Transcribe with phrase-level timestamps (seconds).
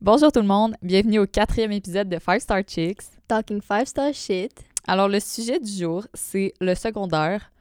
[0.00, 3.02] Bonjour tout le monde, bienvenue au quatrième épisode de Five Star Chicks.
[3.28, 4.52] Talking five star shit.
[4.86, 7.52] Alors le sujet du jour, c'est le secondaire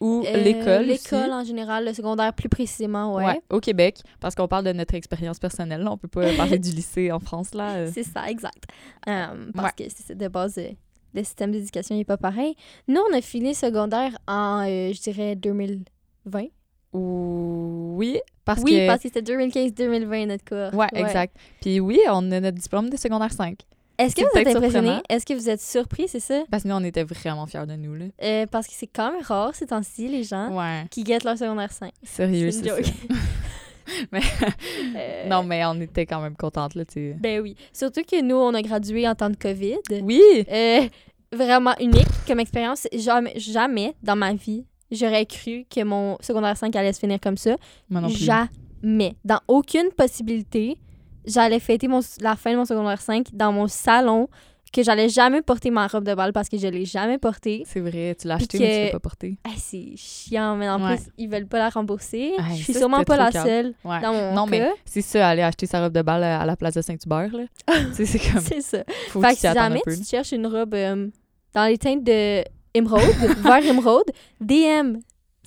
[0.00, 0.84] ou Euh, l'école.
[0.84, 3.24] L'école en général, le secondaire plus précisément, ouais.
[3.24, 5.80] Ouais, au Québec, parce qu'on parle de notre expérience personnelle.
[5.80, 5.90] là.
[5.92, 7.74] On peut pas parler du lycée en France là.
[7.76, 7.90] euh.
[7.92, 8.64] C'est ça, exact.
[9.08, 9.86] Euh, parce Ouais.
[9.86, 10.68] que c'est de base, euh,
[11.14, 12.54] le système d'éducation n'est pas pareil.
[12.86, 16.44] Nous, on a fini secondaire en, je dirais, 2020.
[16.92, 20.78] Ou- Oui, parce oui, que parce que c'était 2015-2020 notre cours.
[20.78, 21.36] Ouais, exact.
[21.60, 23.58] Puis oui, on a notre diplôme de secondaire 5.
[23.98, 24.98] Est-ce que vous êtes impressionné?
[25.08, 26.44] Est-ce que vous êtes surpris, c'est ça?
[26.50, 28.04] Parce que nous, on était vraiment fiers de nous là.
[28.22, 31.36] Euh, parce que c'est quand même rare ces temps-ci, les gens Ouais, qui guettent leur
[31.36, 31.92] secondaire 5.
[32.04, 32.76] sérieux, C'est ça.
[32.76, 32.86] joke.
[34.12, 34.20] Mais-
[34.96, 37.14] Euh, Non, mais on était quand même contentes là, tu.
[37.18, 37.56] Ben oui.
[37.72, 39.78] Surtout que nous, on a gradué en temps de COVID.
[40.02, 40.20] Oui!
[40.50, 40.86] Euh,
[41.32, 42.86] vraiment unique comme expérience.
[42.92, 47.36] Jamais, jamais dans ma vie, j'aurais cru que mon secondaire 5 allait se finir comme
[47.36, 47.56] ça.
[47.88, 48.18] Moi non plus.
[48.24, 49.16] Jamais.
[49.24, 50.78] Dans aucune possibilité,
[51.26, 54.28] j'allais fêter mon, la fin de mon secondaire 5 dans mon salon,
[54.70, 57.62] que j'allais jamais porter ma robe de bal parce que je l'ai jamais portée.
[57.66, 59.38] C'est vrai, tu l'as Puis acheté, mais tu l'as pas porté.
[59.46, 60.96] Hey, c'est chiant, mais en Ouais.
[60.96, 62.32] plus, ils veulent pas la rembourser.
[62.38, 63.46] Hey, je suis ça, sûrement pas la calme.
[63.46, 64.00] seule Ouais.
[64.02, 64.50] dans mon Non, cas.
[64.50, 67.44] mais c'est ça, aller acheter sa robe de balle à la place de Saint-Hubert, là.
[67.94, 68.84] c'est comme, C'est ça.
[69.08, 71.08] faut Fait que si jamais tu cherches une robe euh,
[71.54, 72.44] dans les teintes de
[72.78, 73.02] émeraude,
[73.42, 74.96] vert émeraude, DM.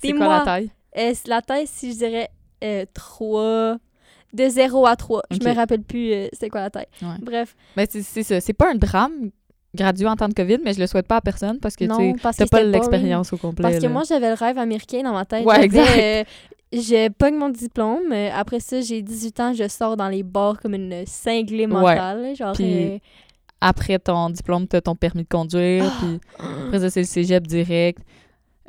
[0.00, 0.70] C'est quoi la taille?
[0.98, 2.28] Euh, la taille, si je dirais
[2.64, 3.76] euh, 3.
[4.34, 5.22] De 0 à 3.
[5.30, 5.44] Je Ok.
[5.44, 6.86] me rappelle plus euh, c'est quoi la taille.
[7.02, 7.08] Ouais.
[7.20, 7.54] Bref.
[7.76, 9.28] Mais c'est c'est ça, c'est pas un drame
[9.74, 12.18] gradué en temps de COVID, mais je le souhaite pas à personne parce que, tu
[12.20, 13.62] t'as pas l'expérience au complet.
[13.62, 13.88] Parce que là.
[13.90, 15.44] moi, j'avais le rêve américain dans ma tête.
[15.44, 15.98] Ouais, Je exact.
[15.98, 16.24] euh,
[16.72, 18.10] je pogne mon diplôme.
[18.10, 22.34] euh, après ça, j'ai 18 ans, je sors dans les bars comme une cinglée mentale.
[22.34, 22.98] Genre, Puis- euh,
[23.64, 25.96] Après ton diplôme, t'as ton permis de conduire, Ah!
[26.00, 26.20] puis
[26.66, 28.00] après ça, c'est le cégep direct.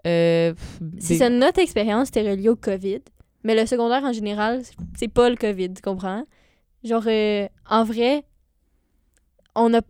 [0.05, 0.53] Euh,
[0.99, 2.99] c'est ça, notre expérience était reliée au COVID.
[3.43, 4.61] Mais le secondaire, en général,
[4.97, 6.23] c'est pas le COVID, tu comprends?
[6.83, 8.23] Genre, euh, en vrai,
[9.55, 9.81] on a,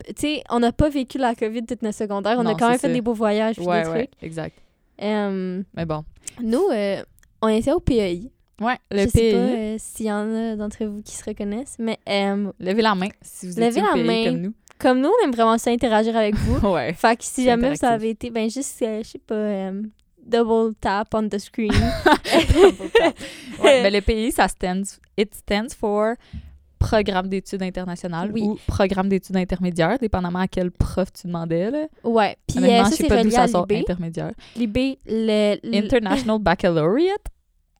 [0.49, 2.37] on n'a pas vécu la COVID toute notre secondaire.
[2.39, 2.93] On a quand même fait ça.
[2.93, 4.23] des beaux voyages puis Ouais, des ouais, trucs.
[4.23, 4.57] exact.
[4.99, 6.03] Mais bon.
[6.41, 7.01] nous, euh,
[7.41, 8.31] on était au PEI.
[8.61, 11.75] Ouais, le Je sais pas euh, s'il y en a d'entre vous qui se reconnaissent,
[11.79, 14.25] mais euh, Levez la main si vous étiez au main.
[14.25, 14.53] comme nous.
[14.83, 16.67] Comme nous, on aime vraiment ça interagir avec vous.
[16.73, 16.93] Ouais.
[16.93, 19.81] fait que si jamais ça avait été, ben juste, euh, je sais pas, euh,
[20.25, 21.71] double tap on the screen.
[23.63, 26.13] ouais, mais le PI, ça stands, it stands for
[26.79, 28.41] Programme d'études internationales Oui.
[28.43, 31.71] ou Programme d'études intermédiaires, dépendamment à quel prof tu demandais.
[31.71, 31.85] Là.
[32.03, 34.33] ouais, puis euh, ça, je sais pas d'où ça sort intermédiaire.
[34.57, 37.25] L'IB, le, le- International Baccalaureate.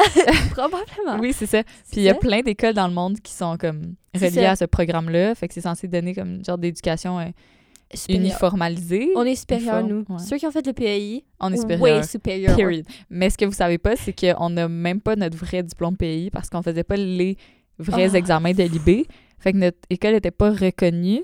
[0.52, 1.20] probablement.
[1.20, 1.64] Oui, c'est ça.
[1.64, 4.66] Puis il y a plein d'écoles dans le monde qui sont comme reliées à ce
[4.66, 5.36] programme-là.
[5.36, 7.26] Fait que c'est censé donner comme une genre d'éducation euh,
[7.94, 8.22] Supérieur.
[8.26, 9.10] uniformalisée.
[9.16, 10.16] On est supérieurs, Uniforme, nous.
[10.16, 10.24] ouais.
[10.24, 11.82] Ceux qui ont fait le PEI, On est supérieur.
[11.82, 12.56] way supérieur.
[12.56, 12.86] Period.
[13.10, 16.30] Mais ce que vous savez pas, c'est qu'on n'a même pas notre vrai diplôme PI
[16.32, 17.38] parce qu'on faisait pas les
[17.78, 18.18] vrais Ah.
[18.18, 19.06] examens de l'IB.
[19.40, 21.22] Fait que notre école n'était pas reconnue.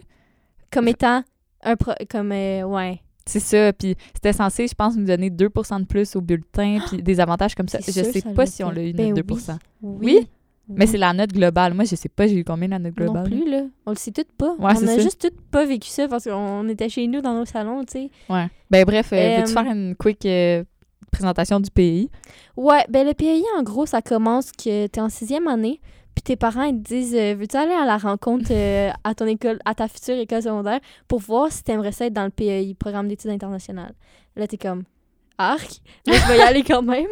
[0.72, 1.24] Comme étant
[1.64, 1.94] un pro...
[2.10, 3.02] Comme, euh, ouais.
[3.30, 3.74] C'est ça.
[3.74, 7.56] Puis c'était censé, je pense, nous donner 2 de plus au bulletin, puis des avantages
[7.56, 7.80] comme ça.
[7.80, 9.42] Je sûr, sais ça pas si on l'a eu, Ben notre 2 oui.
[9.82, 9.98] Oui?
[10.02, 10.28] Oui?
[10.78, 11.74] Mais c'est la note globale.
[11.74, 13.24] Moi, je sais pas, j'ai eu combien la note Non globale?
[13.30, 13.64] plus, là.
[13.88, 14.52] On le sait toutes pas.
[14.60, 15.00] Ouais, on a ça.
[15.00, 18.10] juste toutes pas vécu ça parce qu'on était chez nous dans nos salons, tu sais.
[18.30, 18.48] Ouais.
[18.70, 20.64] Ben bref, euh, Euh, veux-tu faire une quick euh,
[21.12, 22.12] présentation du pays?
[22.56, 25.82] Ouais, ben le PAI, en gros, ça commence que t'es en sixième année,
[26.16, 29.26] puis tes parents ils te disent euh, Veux-tu aller à la rencontre euh, à ton
[29.26, 32.76] école, à ta future école secondaire, pour voir si t'aimerais ça être dans le PAI,
[32.78, 33.94] Programme d'études internationales?
[34.36, 34.84] Là, t'es comme
[35.38, 37.08] Arc, mais je vais y aller quand même.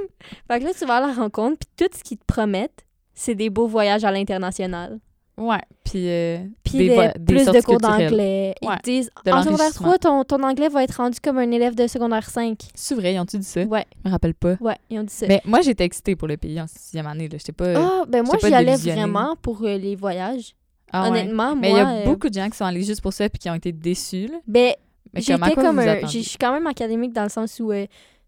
[0.47, 3.35] Fait que là, tu vas à la rencontre, puis tout ce qu'ils te promettent, c'est
[3.35, 4.99] des beaux voyages à l'international.
[5.37, 5.61] Ouais.
[5.83, 6.39] Puis, euh,
[6.73, 6.87] des
[7.25, 8.55] plus de cours d'anglais.
[8.61, 9.87] Ils Ouais, disent En secondaire l'enrichissement.
[9.87, 12.57] 3, ton, ton anglais va être rendu comme un élève de secondaire 5.
[12.73, 13.61] C'est vrai, ils ont-tu dit ça?
[13.63, 14.55] Ouais, Je me rappelle pas.
[14.59, 15.27] ouais, ils ont dit ça.
[15.27, 17.27] Mais moi, j'étais excitée pour le pays en sixième année.
[17.29, 17.37] Là.
[17.37, 17.73] J'étais pas...
[17.75, 20.55] Ah, ben moi, j'y allais vraiment pour euh, les voyages.
[20.91, 21.19] Ah ouais.
[21.21, 21.79] Honnêtement, Mais il moi.
[21.79, 23.55] y a euh, beaucoup de gens qui sont allés juste pour ça puis qui ont
[23.55, 24.27] été déçus.
[24.27, 24.37] Là.
[24.47, 24.73] Ben,
[25.15, 25.81] j'étais comme?
[25.81, 27.71] Je suis quand même académique dans le sens où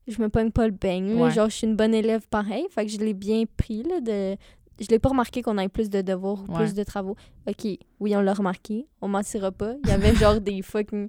[0.07, 1.13] je me pogne pas le beigne.
[1.15, 1.31] Ouais.
[1.31, 2.65] Genre, je suis une bonne élève pareil.
[2.69, 3.83] Fait que je l'ai bien pris.
[3.83, 4.35] Là, de...
[4.79, 6.59] Je l'ai pas remarqué qu'on ait plus de devoirs ou Ouais.
[6.65, 7.15] plus de travaux.
[7.47, 7.65] Ok,
[7.99, 8.85] oui, on l'a remarqué.
[9.01, 9.73] On mentira pas.
[9.83, 11.07] Il y avait genre des fucking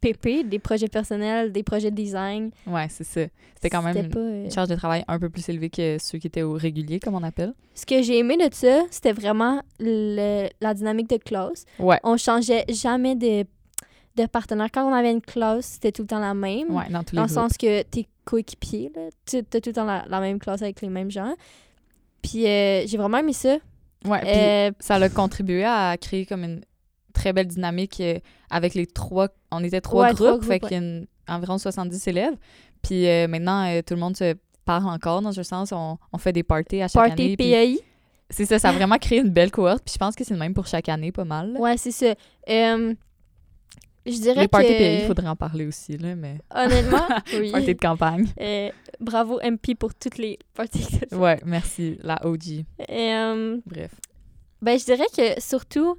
[0.00, 2.50] PP, des projets personnels, des projets de design.
[2.66, 3.22] Ouais, c'est ça.
[3.54, 6.18] C'était quand même pas, euh, une charge de travail un peu plus élevée que ceux
[6.18, 7.52] qui étaient au régulier, comme on appelle.
[7.74, 11.66] Ce que j'ai aimé de ça, c'était vraiment le- la dynamique de classe.
[11.78, 11.98] Ouais.
[12.04, 13.44] On changeait jamais de,
[14.16, 14.68] de partenaire.
[14.72, 16.70] Quand on avait une classe, c'était tout le temps la même.
[16.74, 17.50] Ouais, dans tous Dans les le groupes.
[17.50, 19.02] sens que t'es coéquipier, là.
[19.26, 21.34] Tu as tout le temps la, la même classe avec les mêmes gens.
[22.22, 23.56] Puis euh, j'ai vraiment aimé ça.
[24.04, 26.62] Ouais, Euh, ça a contribué à créer comme une
[27.12, 28.18] très belle dynamique euh,
[28.50, 29.28] avec les trois...
[29.50, 32.34] On était trois Ouais, groupes, trois fait groupes, qu'il y a une- environ 70 élèves.
[32.82, 34.34] Puis euh, maintenant, tout le monde se
[34.64, 35.70] parle encore, dans un sens.
[35.72, 37.36] On, on fait des parties à chaque party année.
[37.36, 37.78] puis- PAI.
[38.30, 39.82] c'est ça, ça a vraiment créé une belle cohorte.
[39.84, 41.56] Puis je pense que c'est le même pour chaque année, pas mal.
[41.58, 42.14] Ouais, c'est ça.
[44.06, 45.00] Je dirais Les parties que...
[45.02, 46.38] il faudrait en parler aussi, là, mais...
[46.54, 47.06] Honnêtement,
[47.38, 47.50] oui.
[47.52, 48.26] Party de campagne.
[48.40, 48.70] Euh,
[49.00, 51.14] bravo MP pour toutes les parties que.
[51.16, 52.64] Ouais, merci, la OG.
[52.90, 53.92] Euh, Bref.
[54.62, 55.96] ben, je dirais que surtout,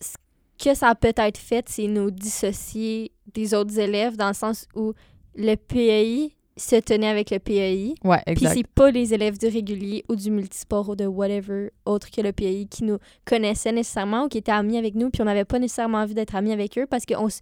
[0.00, 0.16] ce
[0.62, 4.92] que ça a peut-être fait, c'est nous dissocier des autres élèves dans le sens où
[5.36, 7.94] le PAI se tenait avec le PAI.
[8.04, 8.54] Ouais, Puis exact.
[8.54, 12.32] c'est pas les élèves du régulier ou du multisport ou de whatever autre que le
[12.32, 15.58] PAI qui nous connaissaient nécessairement ou qui étaient amis avec nous, puis on n'avait pas
[15.58, 17.40] nécessairement envie d'être amis avec eux parce que on s-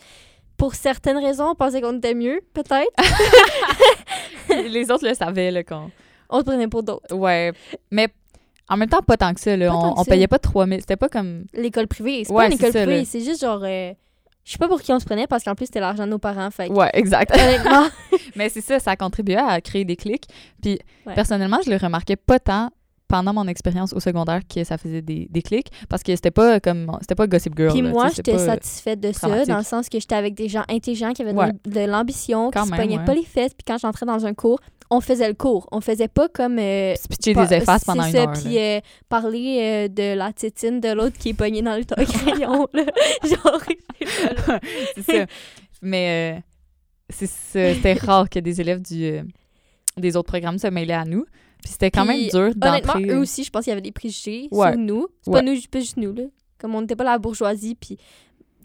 [0.63, 2.93] pour certaines raisons, on pensait qu'on était mieux, peut-être.
[4.71, 5.91] Les autres le savaient, là, qu'on...
[6.31, 7.13] on se prenait pour d'autres.
[7.15, 7.53] Ouais,
[7.91, 8.09] mais
[8.69, 9.69] en même temps, pas tant que ça, là.
[9.71, 10.11] Pas On, on ça.
[10.11, 10.81] payait pas 3000.
[10.81, 11.47] C'était pas comme...
[11.53, 13.61] L'école privée, c'est Ouais, pas une école ça, privée, c'est juste genre.
[13.65, 13.93] euh,
[14.45, 16.19] je sais pas pour qui on se prenait parce qu'en plus c'était l'argent de nos
[16.19, 16.51] parents.
[16.53, 17.33] Fait Ouais, exact.
[17.37, 17.87] honnêtement,
[18.37, 20.27] mais c'est ça, ça a contribué à créer des clics.
[20.63, 21.15] Puis, Ouais.
[21.15, 22.71] personnellement, je le remarquais pas tant
[23.13, 26.61] pendant mon expérience au secondaire que ça faisait des, des clics parce que c'était pas
[26.61, 30.01] comme c'était pas Gossip Girl Puis moi, j'étais satisfaite de ça, dans le sens que
[30.01, 31.49] j'étais avec des gens intelligents qui avaient de Ouais.
[31.49, 33.05] l'am- de l'ambition, qui Quand se même, pognaient ouais.
[33.05, 33.53] pas les fesses.
[33.53, 35.69] Puis quand j'entrais dans un cours, on faisait le cours.
[35.73, 36.59] On faisait pas comme.
[36.59, 38.33] euh, pitcher des effaces pendant une ça, heure.
[38.33, 38.81] Puis euh,
[39.11, 42.67] parler euh, de la tétine de l'autre qui est pognée dans le crayon.
[42.73, 42.85] là.
[43.25, 43.61] Genre,
[44.97, 45.27] c'est ça.
[45.83, 46.41] Mais euh,
[47.11, 49.23] c'était rare que des élèves du euh,
[49.99, 51.27] des autres programmes se mêlaient à nous.
[51.63, 53.07] Puis c'était quand même dur Honnêtement, d'entrer.
[53.11, 54.73] eux aussi, je pense qu'il y avait des préjugés Ouais.
[54.73, 55.07] sur nous.
[55.23, 55.41] C'est Ouais.
[55.41, 56.25] pas nous, pas juste nous, là.
[56.59, 58.03] Comme on n'était pas la bourgeoisie, puis, tu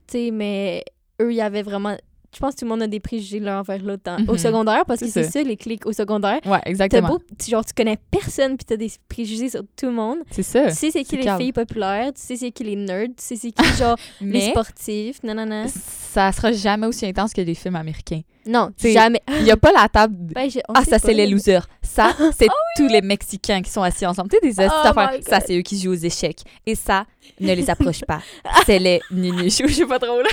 [0.08, 0.84] sais, mais
[1.22, 1.96] eux, il y avait vraiment...
[2.36, 4.38] Je pense que tout le monde a des préjugés l'un envers l'autre au Mhm.
[4.38, 6.40] secondaire, parce que C'est ça, les clics au secondaire.
[6.46, 7.08] Ouais, exactement.
[7.08, 10.18] beau, tu- genre, tu connais personne, puis t'as des préjugés sur tout le monde.
[10.30, 10.68] C'est ça.
[10.68, 11.40] Tu sais c'est qui les calme.
[11.42, 14.50] filles populaires, tu sais c'est qui les nerds, tu sais c'est qui, genre, les Mais
[14.52, 15.66] sportifs, non, non, non.
[15.68, 18.22] ça sera jamais aussi intense que les films américains.
[18.48, 19.22] Non, jamais.
[19.40, 21.68] Il y a pas la table Ben, je- Ah, ça, c'est les losers.
[21.82, 24.30] Ça, c'est tous les Mexicains qui sont assis ensemble.
[24.30, 26.40] Tu sais, des Oh Ça, c'est eux qui jouent aux échecs.
[26.66, 27.06] Et ça,
[27.40, 28.22] ne les approche pas.
[28.66, 29.68] C'est les ninichous.
[29.68, 30.30] Je sais pas trop, là.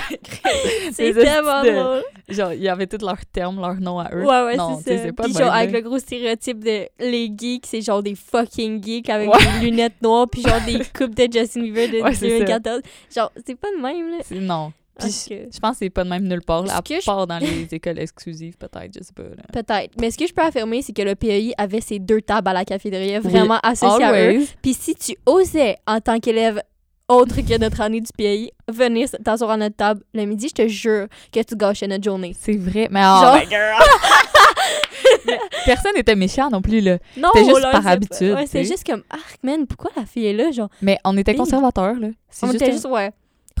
[0.91, 2.03] C'est tellement de- drôle.
[2.29, 4.23] Genre, il y avait tous leurs termes, leurs noms à eux.
[4.25, 5.13] Ouais, ouais, non, c'est ça.
[5.13, 9.09] pas puis genre, avec le gros stéréotype de les geeks, c'est genre des fucking geeks
[9.09, 9.37] avec Ouais.
[9.59, 12.45] des lunettes noires, puis genre des coupes de Justin Bieber de Ouais, c'est ça.
[12.45, 12.81] 2014.
[13.15, 14.17] Genre, c'est pas de même, là.
[14.41, 14.73] Non.
[14.99, 17.37] Puis je pense que c'est pas de même nulle part, là, à je- part dans
[17.37, 19.23] les écoles exclusives, peut-être, je sais pas.
[19.51, 19.93] Peut-être.
[19.99, 22.53] Mais ce que je peux affirmer, c'est que le PEI avait ses deux tables à
[22.53, 24.45] la cafétéria vraiment associées à eux.
[24.61, 26.61] Puis si tu osais, en tant qu'élève
[27.07, 30.67] autre que notre année du PEI, venir t'asseoir à notre table le midi, je te
[30.67, 32.35] jure que tu gâchais notre journée.
[32.39, 32.87] C'est vrai.
[32.89, 33.77] Mais oh, Genre- my girl!
[35.65, 36.97] Personne n'était méchant non plus, là.
[37.17, 40.25] Non, C'était juste là, par habitude, Ouais, c'est juste comme, arc, man, pourquoi la fille
[40.27, 40.51] est là?
[40.51, 42.07] Genre, Mais on était conservateurs, là.
[42.29, 43.11] C'est on juste, était un juste, ouais.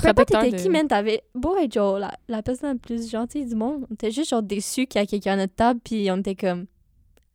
[0.01, 3.09] Peu importe t'étais de- qui, man, t'avais beau être genre la, la personne la plus
[3.09, 3.85] gentille du monde.
[3.89, 6.35] On était juste genre déçus qu'il y a quelqu'un à notre table, puis on était
[6.35, 6.65] comme,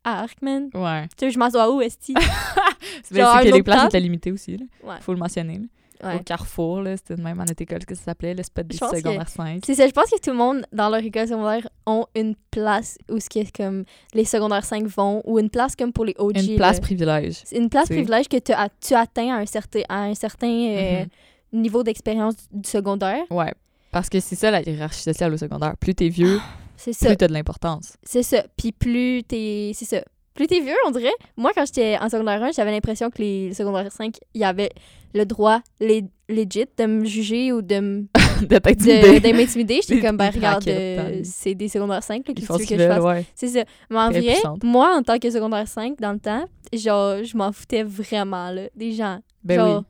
[0.03, 0.69] arc, man.
[0.73, 1.03] Ouais.
[1.17, 2.13] Tu sais, je m'assois où, Esti?
[3.03, 4.65] C'est Genre, c'est que les places étaient limitées aussi, là.
[4.83, 4.95] Ouais.
[5.01, 5.65] Faut le mentionner, là.
[6.03, 6.15] Ouais.
[6.15, 9.29] Au Carrefour, là, c'était même à notre école que ça s'appelait, le spot que- secondaires
[9.29, 9.61] 5.
[9.63, 12.97] C'est ça, je pense que tout le monde dans leur école secondaire ont une place
[13.07, 13.83] où ce qui est comme
[14.15, 16.37] les secondaires 5 vont ou une place comme pour les OG.
[16.39, 16.81] Une place là.
[16.81, 17.41] privilège.
[17.45, 20.47] C'est une place privilège que tu, as- tu atteins à un certain, à un certain
[20.47, 21.07] euh, Mhm.
[21.53, 23.23] Niveau d'expérience du secondaire.
[23.29, 23.53] Ouais.
[23.91, 25.75] Parce que c'est ça la hiérarchie sociale au secondaire.
[25.77, 26.39] Plus t'es vieux,
[26.77, 27.07] C'est ça.
[27.07, 27.97] plus t'as de l'importance.
[28.03, 28.43] C'est ça.
[28.57, 29.71] Puis plus t'es.
[29.75, 30.01] C'est ça.
[30.33, 31.11] Plus t'es vieux, on dirait.
[31.35, 34.69] Moi, quand j'étais en secondaire 1, j'avais l'impression que les secondaires 5, il y avait
[35.13, 38.07] le droit les, legit de me juger ou de m-
[38.41, 39.81] de m'intimider.
[39.85, 43.03] J'étais comme, ben regarde, euh, c'est des secondaires 5, là, font que que je fasse?
[43.03, 43.25] ouais.
[43.35, 43.65] C'est ça.
[43.89, 47.51] Mais en vrai, moi, en tant que secondaire 5, dans le temps, genre, je m'en
[47.51, 49.19] foutais vraiment, là, des gens.
[49.43, 49.85] Ben genre, oui.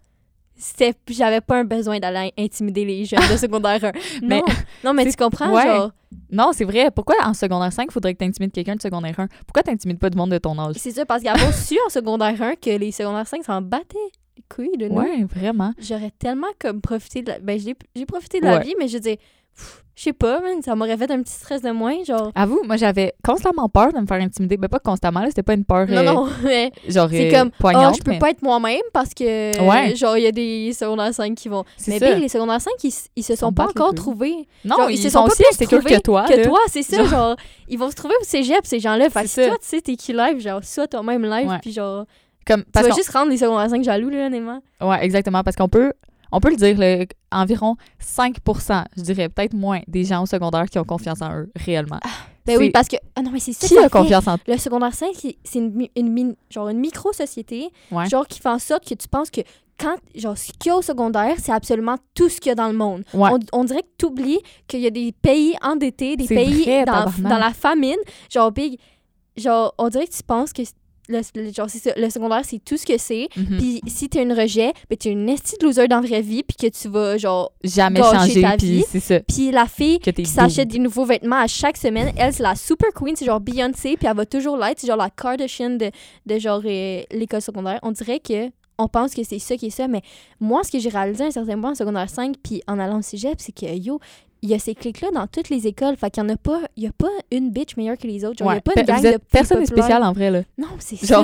[0.62, 3.92] C'était j'avais pas un besoin d'aller intimider les jeunes de secondaire 1.
[4.22, 4.46] Mais- non,
[4.86, 5.64] non mais tu comprends, ouais.
[5.64, 5.92] genre,
[6.32, 6.92] Non, c'est vrai.
[6.92, 9.28] Pourquoi en secondaire 5, il faudrait que t'intimides quelqu'un de secondaire 1?
[9.48, 10.76] Pourquoi t'intimides pas du monde de ton âge?
[10.78, 13.98] c'est ça, parce qu'avant su en secondaire 1 que les secondaires 5 s'en battaient
[14.38, 14.96] les couilles de nous.
[14.96, 15.74] Ouais, vraiment.
[15.80, 17.40] J'aurais tellement comme profité de la...
[17.40, 18.64] Ben, j'ai j'ai profité de la Ouais.
[18.64, 19.18] vie, mais je dis,
[19.94, 22.32] je sais pas, man, ça m'aurait fait un petit stress de moins, genre...
[22.34, 24.58] Avoue, moi, j'avais constamment peur de me faire intimider.
[24.58, 27.38] Ben, pas constamment, là, c'était pas une peur Non, euh, non, mais genre c'est euh,
[27.40, 29.96] comme, oh, poignante, je peux mais pas être moi-même parce que, Ouais.
[29.96, 31.66] genre, il y a des secondaires 5 qui vont...
[31.88, 34.48] Mais bien, les secondaires 5, ils, ils se sont pas encore trouvés.
[34.66, 36.46] Non, genre, ils, ils se sont, sont pas aussi insécures que toi, que là.
[36.46, 37.36] toi, c'est ça, Genre- genre,
[37.68, 39.10] ils vont se trouver au cégep, ces gens-là.
[39.10, 42.06] Fait que toi, tu sais, t'es qui live, genre, sois toi-même live, puis genre,
[42.48, 44.62] Comme, tu parce vas qu'on- juste rendre les secondaires 5 jaloux, là, honnêtement.
[44.82, 45.44] Ouais, exactement.
[45.44, 45.94] Parce qu'on peut,
[46.32, 50.80] on peut le dire, environ 5% je dirais peut-être moins, des gens au secondaire qui
[50.80, 52.00] ont confiance en eux, réellement.
[52.46, 54.94] Ben oui, parce que, ah non, mais c'est ça Qui a confiance en Le secondaire
[54.94, 55.10] 5,
[55.44, 58.10] c'est- une, une, min- genre une micro-société, Ouais.
[58.10, 59.42] genre qui fait en sorte que tu penses que
[59.80, 62.56] quand, genre, ce qu'il y a au secondaire, c'est absolument tout ce qu'il y a
[62.56, 63.04] dans le monde.
[63.14, 63.30] Ouais.
[63.32, 66.86] On, on dirait que tu oublies qu'il y a des pays endettés, des pays vrai,
[66.86, 67.98] dans, la famine.
[68.30, 68.78] Genre, big,
[69.38, 70.62] genre, on dirait que tu penses que
[71.12, 73.28] le, le- genre, c'est ça, le secondaire, c'est tout ce que c'est.
[73.36, 73.58] Mhm.
[73.58, 76.44] Puis si t'as une rejet, ben t'es une esti de loser dans la vraie vie,
[76.44, 77.52] puis que tu vas, genre...
[77.64, 79.20] Jamais changer, ta puis vie.
[79.28, 82.56] Puis la fille t'es qui s'achète des nouveaux vêtements à chaque semaine, elle, c'est la
[82.56, 85.92] super queen, c'est genre Beyoncé, puis elle va toujours l'être, c'est genre la Kardashian de,
[86.26, 87.80] de genre euh, l'école secondaire.
[87.84, 90.02] On dirait que on pense que c'est ça qui est ça, mais
[90.40, 92.98] moi, ce que j'ai réalisé à un certain point en secondaire 5, puis en allant
[92.98, 94.00] au cégep, c'est que, yo,
[94.42, 95.96] il y a ces clics-là dans toutes les écoles.
[95.98, 98.26] Fait qu'il y en a pas, il y a pas une bitch meilleure que les
[98.26, 98.38] autres.
[98.40, 98.58] Genre, il y Ouais.
[98.58, 100.42] a pas une Pe- gang de personne n'est spécial en vrai, là.
[100.58, 101.24] Non, c'est ça.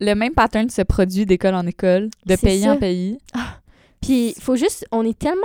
[0.00, 2.72] Le même pattern se produit d'école en école, de pays ça.
[2.72, 3.18] en pays.
[4.00, 5.42] Puis il faut juste, on est tellement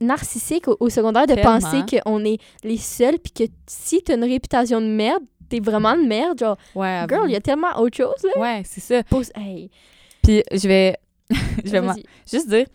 [0.00, 1.58] narcissique au, au secondaire de Tellement.
[1.60, 5.96] penser qu'on est les seuls, puis que si t'as une réputation de merde, t'es vraiment
[5.96, 6.38] de merde.
[6.38, 8.40] Genre, Ouais, girl, il y a tellement autre chose, là.
[8.40, 9.02] Ouais, c'est ça.
[9.36, 9.70] Hey,
[10.22, 10.96] Puis je vais,
[11.64, 12.66] je juste dire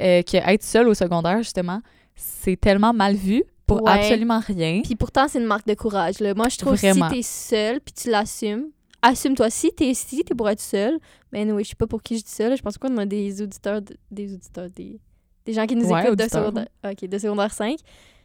[0.00, 1.80] euh, que être seul au secondaire, justement,
[2.18, 3.92] c'est tellement mal vu pour Ouais.
[3.92, 4.80] absolument rien.
[4.82, 6.20] Puis pourtant, c'est une marque de courage.
[6.20, 6.34] Là.
[6.34, 8.66] Moi, je trouve que si t'es seul, puis tu l'assumes,
[9.02, 9.50] assume-toi.
[9.50, 10.98] Si t'es si t'es pour être seul,
[11.32, 12.48] ben oui, je sais pas pour qui je dis ça.
[12.48, 12.56] là.
[12.56, 14.98] Je pense qu'on a des auditeurs, de- des auditeurs, des,
[15.46, 17.78] des gens qui nous Ouais, écoutent de secondaire, ok, de secondaire 5.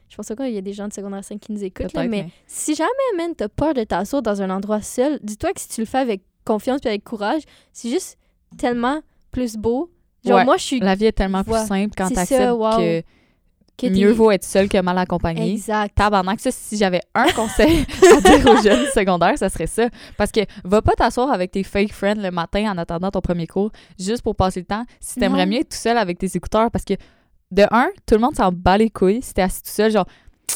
[0.10, 1.94] Je pense qu'il y a des gens de secondaire 5 qui nous écoutent.
[1.94, 5.54] là, mais mais- si jamais, man, t'as peur de t'asseoir dans un endroit seul, dis-toi
[5.54, 8.18] que si tu le fais avec confiance puis avec courage, c'est juste
[8.58, 9.90] tellement plus beau.
[10.26, 10.46] Genre, Ouais.
[10.46, 10.80] moi, je suis...
[10.80, 12.78] La vie est tellement plus simple quand t'acceptes wow.
[12.78, 13.02] que,
[13.84, 15.53] mieux vaut être seul que mal accompagné.
[15.53, 15.96] Exact.
[15.96, 17.86] Tabarnak, ça, si j'avais un conseil
[18.18, 19.89] à dire aux jeunes secondaires, ça serait ça.
[20.18, 23.48] Parce que va pas t'asseoir avec tes fake friends le matin en attendant ton premier
[23.48, 24.84] cours juste pour passer le temps.
[25.00, 26.94] Si t'aimerais mieux être tout seul avec tes écouteurs, parce que
[27.51, 30.08] de un, tout le monde s'en bat les couilles si t'es assis tout seul, genre,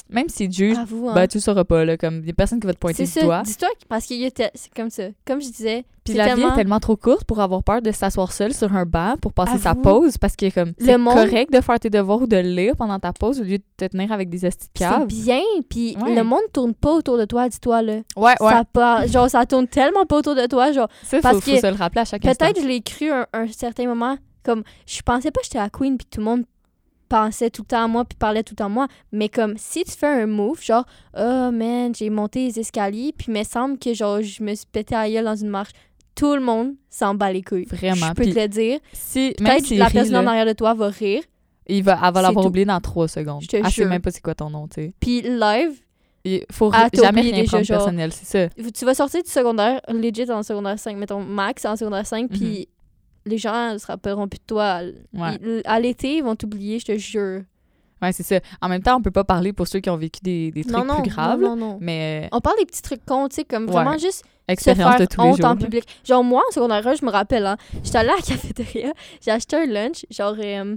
[0.10, 0.48] même si
[0.78, 1.14] Avoue, hein.
[1.16, 3.20] ben tu le sauras pas, là, comme, y a personne qui va te pointer du
[3.20, 3.42] doigt.
[3.44, 5.04] Dis-toi que- parce te- c'est comme ça.
[5.26, 8.32] Comme je disais, Puis la vie est tellement trop courte pour avoir peur de s'asseoir
[8.32, 11.62] seul sur un banc pour passer sa pause parce que comme c'est monde- correct de
[11.62, 14.30] faire tes devoirs ou de lire pendant ta pause au lieu de te tenir avec
[14.30, 15.42] des de c'est bien.
[15.70, 16.16] Puis Ouais.
[16.16, 17.94] le monde tourne pas autour de toi, dis-toi là.
[18.16, 18.50] Ouais, ouais.
[18.52, 21.52] Ça part, genre ça tourne tellement pas autour de toi, genre Ça, parce faut, faut
[21.52, 24.64] que se le rappeler à chaque peut-être je l'ai cru un, un certain moment comme
[24.86, 26.44] je pensais pas que j'étais la queen puis tout le monde
[27.10, 29.54] pensait tout le temps à moi puis parlait tout le temps à moi, mais comme
[29.58, 30.86] si tu fais un move genre
[31.18, 34.94] oh man, j'ai monté les escaliers puis me semble que genre je me suis pété
[34.96, 35.72] à gueule dans une marche.
[36.18, 37.66] Tout le monde s'en bat les couilles.
[37.66, 38.08] Vraiment.
[38.08, 38.80] Je peux Puis te le dire.
[38.92, 41.22] si, même Peut-être s'il la personne en arrière de toi va rire.
[41.68, 43.42] il va, elle va l'avoir oublié dans trois secondes.
[43.44, 44.94] Je te Elle sait même pas c'est quoi ton nom, tu sais.
[45.00, 45.74] Puis live,
[46.26, 47.78] Il faut jamais rien prendre genre.
[47.78, 48.72] personnel, c'est ça.
[48.72, 52.68] tu vas sortir du secondaire, legit en secondaire 5, mettons max en secondaire 5, puis
[53.26, 54.82] les gens se rappelleront plus de toi.
[55.14, 55.22] Mhm.
[55.22, 55.38] Ouais.
[55.44, 57.42] Ils- à l'été, ils vont t'oublier, je te jure.
[58.02, 58.40] Ouais, c'est ça.
[58.62, 60.76] En même temps, on peut pas parler pour ceux qui ont vécu des, des trucs
[60.76, 61.78] non, non, plus graves, non, non, non.
[61.82, 63.72] mais On parle des petits trucs cons, tu sais, comme Ouais.
[63.72, 65.46] vraiment juste se expérience faire de tous les honte jours.
[65.46, 65.84] en public.
[66.06, 69.32] Genre, moi, en secondaire 1, je me rappelle, hein, j'étais allée à la cafétéria, j'ai
[69.32, 70.76] acheté un lunch, genre, euh,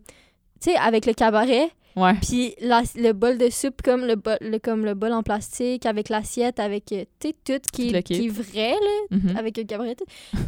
[0.61, 2.15] tu sais, avec le cabaret, Ouais.
[2.23, 5.87] puis la- le bol de soupe comme le, bol, le, comme le bol en plastique,
[5.87, 9.17] avec l'assiette, avec, euh, tu sais, tout qui, Tout qui est vrai, là.
[9.17, 9.37] Mhm.
[9.37, 9.97] avec le cabaret.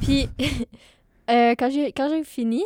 [0.03, 0.29] Puis,
[1.31, 2.63] euh, quand j'ai fini,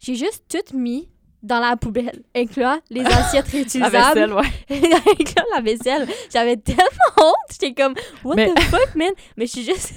[0.00, 1.08] j'ai juste tout mis
[1.42, 4.46] dans la poubelle, incluant les assiettes La réutilisables, vaisselle, ouais.
[5.20, 6.08] incluant la vaisselle.
[6.32, 6.82] J'avais tellement
[7.16, 9.92] honte, j'étais comme what Mais- the fuck man, mais j'ai juste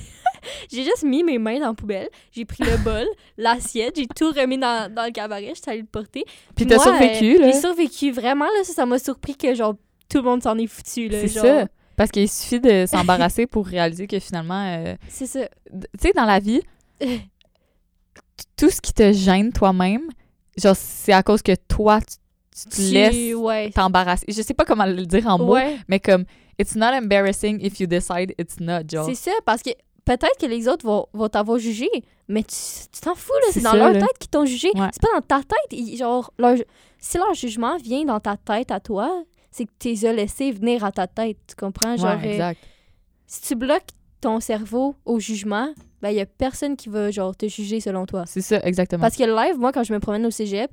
[0.72, 3.06] j'ai juste mis mes mains dans la poubelle, j'ai pris le bol,
[3.38, 6.24] l'assiette, j'ai tout remis dans, dans le cabaret, j'étais allée le porter.
[6.56, 7.52] Puis t'as survécu, euh, là.
[7.52, 9.76] J'ai survécu vraiment là, ça m'a surpris que genre
[10.10, 11.44] tout le monde s'en est foutu là, C'est genre.
[11.46, 11.68] ça.
[11.96, 15.42] Parce qu'il suffit de s'embarrasser pour réaliser que finalement, euh, C'est ça.
[15.72, 16.62] tu sais, dans la vie,
[18.58, 20.10] tout ce qui te gêne toi-même,
[20.58, 22.16] genre, c'est à cause que toi, tu,
[22.56, 23.72] tu te Tu- laisses ouais.
[23.72, 24.26] t'embarrasser.
[24.28, 25.78] Je sais pas comment le dire en mots, Ouais.
[25.88, 26.26] mais comme,
[26.60, 29.06] it's not embarrassing if you decide it's not, genre.
[29.06, 29.70] C'est ça, parce que
[30.06, 31.90] peut-être que les autres vont, vont t'avoir jugé,
[32.28, 32.56] mais tu
[33.02, 33.48] t'en fous, là.
[33.52, 34.00] C'est dans ça, leur là.
[34.00, 34.70] tête qu'ils t'ont jugé.
[34.76, 34.88] Ouais.
[34.92, 35.72] C'est pas dans ta tête.
[35.80, 36.56] Ils- genre, leur,
[37.00, 40.52] si leur jugement vient dans ta tête à toi, c'est que tu les as laissés
[40.52, 41.38] venir à ta tête.
[41.48, 41.98] Tu comprends?
[41.98, 42.54] Genre, euh,
[43.28, 43.90] si tu bloques
[44.22, 48.06] ton cerveau au jugement, ben, il y a personne qui va, genre, te juger selon
[48.06, 48.24] toi.
[48.28, 49.02] C'est ça, exactement.
[49.02, 50.72] Parce que live, moi, quand je me promène au cégep,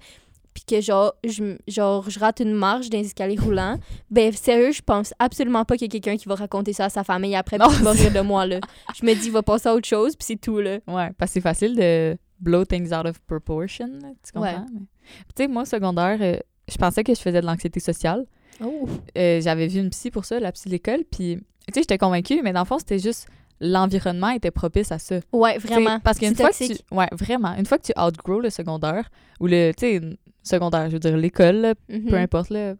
[0.54, 3.78] puis que genre je, genre, je rate une marche dans les escaliers roulants,
[4.10, 6.88] ben sérieux, je pense absolument pas qu'il y a quelqu'un qui va raconter ça à
[6.88, 8.58] sa famille après, puis va rire de moi, là.
[8.98, 10.78] Je me dis, il va passer à autre chose, puis c'est tout, là.
[10.88, 14.50] Ouais, parce que c'est facile de blow things out of proportion, là, tu comprends?
[14.52, 14.58] Ouais.
[14.72, 16.36] Mais- Puis Tu sais, moi, secondaire, euh,
[16.70, 18.26] je pensais que je faisais de l'anxiété sociale.
[18.62, 18.88] Oh.
[19.16, 21.98] Euh, J'avais vu une psy pour ça, la psy de l'école, puis tu sais, j'étais
[21.98, 23.28] convaincue, mais dans le fond, c'était juste
[23.60, 25.16] l'environnement était propice à ça.
[25.32, 25.98] Ouais, Tu vraiment.
[26.00, 26.78] Parce qu'une fois que tu...
[26.92, 27.54] Ouais, vraiment.
[27.56, 29.08] Une fois que tu outgrow le secondaire,
[29.40, 30.00] ou le, tu sais,
[30.42, 32.06] secondaire, je veux dire l'école, Mhm.
[32.06, 32.74] peu importe, là.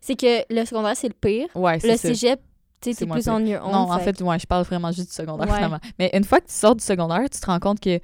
[0.00, 1.48] C'est que le secondaire, c'est le pire.
[1.54, 1.96] Ouais, Le ça.
[1.96, 2.40] cégep,
[2.80, 3.42] tu C'est plus own.
[3.44, 5.54] Non, en fait, ouais, je parle vraiment juste du secondaire, Ouais.
[5.54, 5.80] finalement.
[5.98, 7.98] Mais une fois que tu sors du secondaire, tu te rends compte que,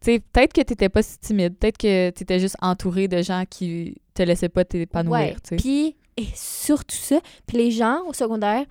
[0.00, 3.96] tu peut-être que t'étais pas si timide, peut-être que t'étais juste entouré de gens qui
[4.14, 5.56] te laissaient pas t'épanouir, tu.
[5.56, 8.64] Puis, et surtout ça, puis les gens au secondaire,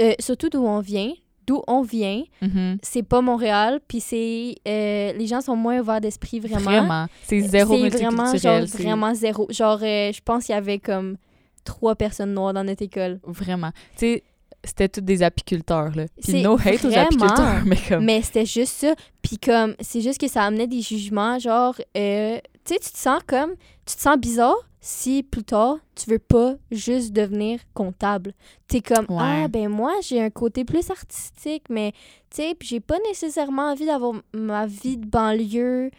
[0.00, 1.12] euh, surtout d'où on vient,
[1.46, 2.22] d'où on vient.
[2.40, 2.78] Mhm.
[2.82, 4.54] C'est pas Montréal, puis c'est...
[4.68, 6.60] euh, les gens sont moins ouverts d'esprit, vraiment.
[6.60, 7.06] Vraiment.
[7.24, 8.68] C'est zéro vraiment, genre, multiculturel.
[8.68, 9.46] c'est- vraiment zéro.
[9.50, 11.16] Genre, euh, je pense qu'il y avait comme
[11.64, 13.20] trois personnes noires dans notre école.
[13.24, 13.70] Vraiment.
[13.96, 14.22] Tu sais,
[14.64, 16.04] c'était tous des apiculteurs, là.
[16.22, 18.04] Puis C'est no hate aux apiculteurs, mais comme...
[18.04, 18.94] Mais c'était juste ça.
[19.22, 22.98] Puis comme, c'est juste que ça amenait des jugements, genre, euh, tu sais, tu te
[22.98, 23.50] sens comme,
[23.86, 28.34] tu te sens bizarre si plus tard, tu veux pas juste devenir comptable.
[28.66, 29.16] T'es comme, Ouais.
[29.44, 31.92] ah, ben moi, j'ai un côté plus artistique, mais,
[32.30, 35.90] tu sais, j'ai pas nécessairement envie d'avoir ma vie de banlieue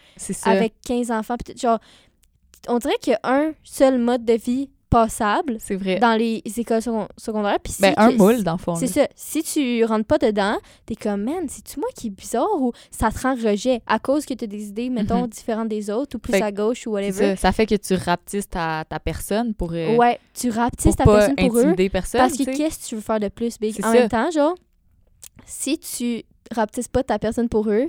[0.51, 1.37] avec 15 enfants.
[1.55, 1.79] Genre,
[2.67, 5.99] on dirait qu'il y a un seul mode de vie passable C'est vrai.
[5.99, 7.59] dans les écoles second- secondaires.
[7.63, 8.75] Puis Ben, si un que- moule, dans le fond.
[8.75, 8.91] c'est là.
[8.91, 9.07] ça.
[9.15, 13.09] Si tu rentres pas dedans, t'es comme, man, c'est-tu moi qui est bizarre ou ça
[13.11, 15.27] te rend rejet à cause que t'as des idées, mettons, Mhm.
[15.27, 17.35] différentes des autres ou plus Fait à gauche ou C'est whatever?
[17.35, 17.41] ça.
[17.41, 21.03] Ça fait que tu rapetisses ta, ta personne pour, euh, Ouais, tu rapetisses pour ta
[21.05, 21.59] pas personne pour eux.
[21.61, 22.53] intimider personne, Parce que tu sais.
[22.53, 23.73] qu'est-ce que tu veux faire de plus, Big?
[23.75, 23.99] C'est En ça.
[23.99, 24.55] même temps, genre,
[25.45, 26.23] si tu
[26.53, 27.87] rapetisses pas ta personne pour eux,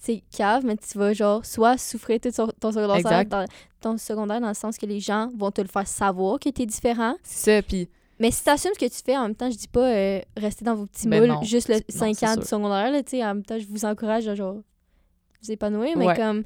[0.00, 3.44] c'est cave, mais tu vas, genre, soit souffrir tout ton secondaire dans,
[3.80, 6.66] ton secondaire dans le sens que les gens vont te le faire savoir que t'es
[6.66, 7.14] différent.
[7.22, 7.88] C'est ça, puis
[8.20, 10.64] Mais si t'assumes ce que tu fais, en même temps, je dis pas euh, rester
[10.64, 12.90] dans vos petits Ben moules non, juste le c'est- non, 5 c'est ans du secondaire,
[12.90, 14.56] là, tu sais, en même temps, je vous encourage à genre
[15.42, 16.16] vous épanouir, mais Ouais.
[16.16, 16.42] comme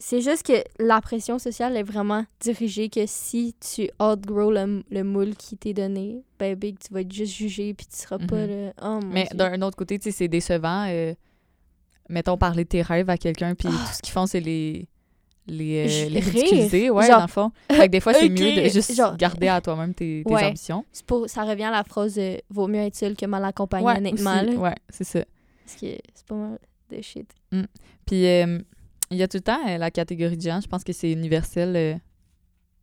[0.00, 5.02] c'est juste que la pression sociale est vraiment dirigée que si tu outgrow le, le
[5.02, 8.36] moule qui t'est donné, ben big, tu vas être juste jugé puis tu seras pas
[8.36, 8.48] Mhm.
[8.48, 10.86] le oh mon Mais d'un autre côté, tu sais, c'est décevant.
[10.88, 11.14] euh,
[12.08, 14.88] mettons, parler de tes rêves à quelqu'un, puis tout ce qu'ils font, c'est les,
[15.46, 17.50] les, euh, les ridiculiser, ouais, Genre, dans le fond.
[17.70, 20.32] Fait que des fois, c'est ok, mieux de juste genre- garder à toi-même tes, tes
[20.32, 20.44] Ouais.
[20.44, 20.84] ambitions.
[21.06, 23.96] Pour- ça revient à la phrase euh, vaut mieux être seul que mal accompagné Ouais,
[23.96, 25.20] honnêtement aussi, ouais, c'est ça.
[25.64, 26.58] parce que c'est pas mal
[26.90, 27.30] de shit.
[28.06, 28.58] Puis, euh,
[29.10, 31.10] il y a tout le temps euh, la catégorie de gens, je pense que c'est
[31.10, 32.00] universel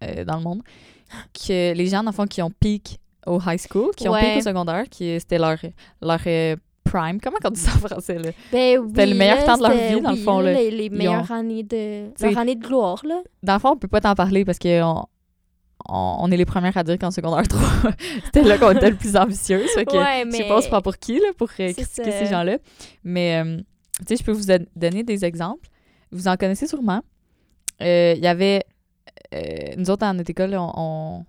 [0.01, 0.61] dans le monde,
[1.33, 4.37] que les gens, dans le fond, qui ont peak au high school, qui ont peak
[4.37, 5.57] au secondaire, qui c'était leur,
[6.01, 6.19] leur
[6.85, 7.19] prime.
[7.21, 8.29] Comment on dit ça en français, là?
[8.51, 10.53] Ben oui, C'était le meilleur là, temps de leur vie, dans le fond, là.
[10.53, 13.21] Les, les meilleures années de leur année de gloire là.
[13.43, 15.03] Dans le fond, on peut pas t'en parler parce que on,
[15.89, 17.91] on, on est les premières à dire qu'en secondaire 3,
[18.25, 19.59] c'était là qu'on était le plus ambitieux.
[19.73, 22.19] Fait que Ouais, je sais mais- pas pour qui là, pour euh, critiquer ça.
[22.19, 22.57] ces gens-là.
[23.03, 23.57] Mais euh,
[23.99, 25.67] tu sais, je peux vous don- donner des exemples.
[26.11, 27.01] Vous en connaissez sûrement.
[27.81, 28.63] Euh, Il y avait
[29.33, 31.25] euh, nous autres, dans notre école, on, on,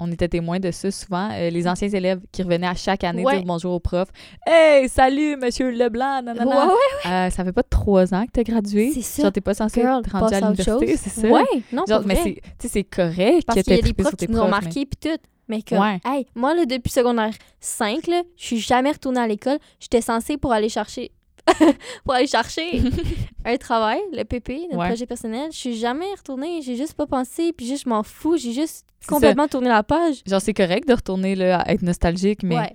[0.00, 1.28] on était témoins de ça souvent.
[1.32, 3.36] euh, les anciens élèves qui revenaient à chaque année Ouais.
[3.36, 4.08] dire bonjour au prof.
[4.46, 6.44] Hey, salut, monsieur Leblanc, nanana.
[6.66, 8.90] Ouais, ouais, Euh, ça fait pas trois ans que t'as gradué.
[8.92, 9.22] c'est ça.
[9.22, 11.28] Genre, t'es pas censé être rendu à l'université, c'est ça?
[11.28, 12.16] Ouais, non, Genre, mais
[12.58, 14.32] c'est, c'est correct Parce que qu'il y t'aies a des trippé profs sur tes qui
[14.32, 15.18] nous ont profs, mais- marqué puis tout.
[15.46, 16.00] Mais comme, Ouais.
[16.06, 19.58] hey, moi, là, depuis secondaire 5, là, je suis jamais retournée à l'école.
[19.78, 21.10] J'étais censée pour aller chercher
[22.04, 22.82] pour aller chercher
[23.44, 24.88] un travail, le PP, notre Ouais.
[24.88, 25.50] projet personnel.
[25.52, 26.62] Je suis jamais retournée.
[26.62, 27.52] J'ai juste pas pensé.
[27.52, 28.36] Puis juste, je m'en fous.
[28.36, 30.22] J'ai juste complètement tourné la page.
[30.26, 32.72] Genre, c'est correct de retourner là, à être nostalgique, mais Ouais.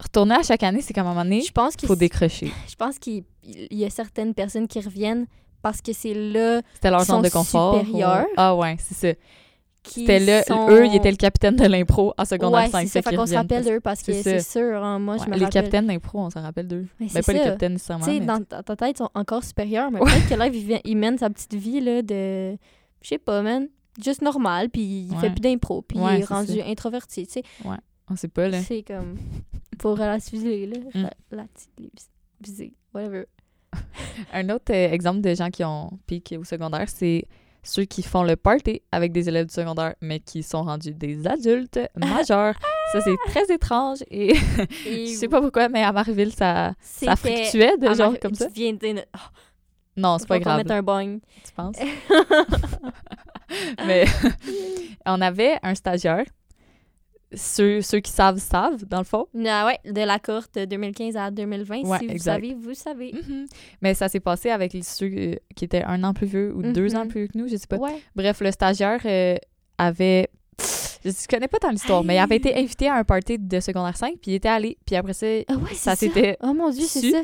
[0.00, 2.52] retourner à chaque année, c'est qu'à un moment donné, Je pense il qu'il faut décrocher.
[2.68, 5.26] je pense qu'il il y a certaines personnes qui reviennent
[5.62, 7.82] parce que c'est là C'était leur sont de confort.
[7.92, 8.00] ou-
[8.36, 9.18] Ah ouais, c'est ça.
[9.82, 10.68] Qui C'était là, sont...
[10.70, 12.80] eux, ils étaient le capitaine de l'impro en secondaire ouais, 5.
[12.88, 13.10] c'est ça.
[13.10, 14.82] Fait qu'on se rappelle d'eux parce que c'est sûr.
[14.84, 16.86] hein, moi, je me les capitaines d'impro, on s'en rappelle d'eux.
[17.00, 18.04] Mais c'est pas les capitaines Tu nécessairement.
[18.04, 20.64] sais, mais dans ta, ta tête, ils sont encore supérieurs, mais peut-être que là, il,
[20.64, 22.56] vient- il mène sa petite vie là, de.
[23.02, 23.68] Je sais pas, man.
[24.04, 25.30] Juste normal, puis il fait Ouais.
[25.30, 26.66] plus d'impro, puis Ouais, il est rendu ça.
[26.66, 27.42] introverti, tu sais.
[28.10, 28.60] On sait pas, là.
[28.62, 29.16] C'est comme.
[29.78, 30.78] Pour relativiser, là.
[30.94, 31.08] Mm.
[31.32, 33.24] Relativiser, whatever.
[34.32, 37.24] Un autre euh, exemple de gens qui ont piqué au secondaire, c'est
[37.68, 41.26] ceux qui font le party avec des élèves du secondaire, mais qui sont rendus des
[41.26, 42.54] adultes majeurs.
[42.92, 44.34] ça, c'est très étrange et
[44.86, 48.46] Et je sais pas pourquoi, mais à Marville, ça, ça fluctuait de genre comme ça.
[48.46, 49.04] Tu viens de dire.
[49.14, 49.18] Oh,
[49.96, 51.20] Non, c'est pas grave, mette un bang.
[51.44, 51.76] tu penses?
[53.86, 54.04] mais
[55.06, 56.24] on avait un stagiaire.
[57.34, 59.26] Ceux, ceux qui savent, savent, dans le fond.
[59.46, 61.82] Ah ouais, de la cohorte 2015 à 2020.
[61.86, 62.34] Ouais, si vous exact.
[62.34, 63.12] savez, vous savez.
[63.12, 63.46] Mhm.
[63.82, 66.88] Mais ça s'est passé avec ceux euh, qui étaient un an plus vieux ou deux
[66.88, 66.96] Mhm.
[66.96, 67.76] ans plus vieux que nous, je sais pas.
[67.76, 68.00] Ouais.
[68.16, 69.36] Bref, le stagiaire euh,
[69.76, 70.28] avait.
[71.04, 73.60] Je je connais pas tant l'histoire, mais il avait été invité à un party de
[73.60, 76.70] secondaire 5, puis il était allé, puis après ça, Ah ouais, ça s'était Oh mon
[76.70, 77.22] dieu, c'est ça.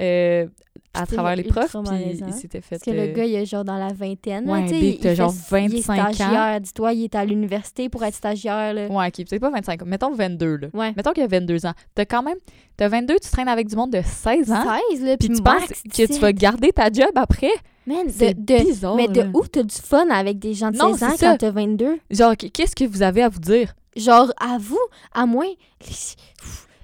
[0.00, 0.46] Euh,
[0.94, 2.76] à travers les profs, puis il s'était fait.
[2.76, 4.48] Parce que le euh, gars, il est genre dans la vingtaine.
[4.50, 6.12] Ouais, tu sais, il- genre fait- Il est 25 ans.
[6.12, 8.74] stagiaire, dis-toi, il est à l'université pour être stagiaire.
[8.74, 8.88] Là.
[8.88, 9.86] Ouais, ok, peut-être pas 25 ans.
[9.86, 10.68] Mettons 22, là.
[10.74, 10.92] Ouais.
[10.96, 11.72] Mettons qu'il a 22 ans.
[11.94, 12.36] T'as quand même.
[12.76, 14.64] T'as 22, tu traînes avec du monde de 16 ans.
[14.90, 16.18] 16, là, Puis tu max penses que tu 17.
[16.20, 17.50] vas garder ta job après?
[17.86, 18.94] Man, C'est de, de- bizarre.
[18.94, 21.30] mais de où t'as du fun avec des gens de Non, 16 ans ça.
[21.32, 21.98] quand t'as 22?
[22.10, 23.72] Genre, qu'est-ce que vous avez à vous dire?
[23.96, 24.78] Genre, à vous,
[25.14, 25.46] à moins...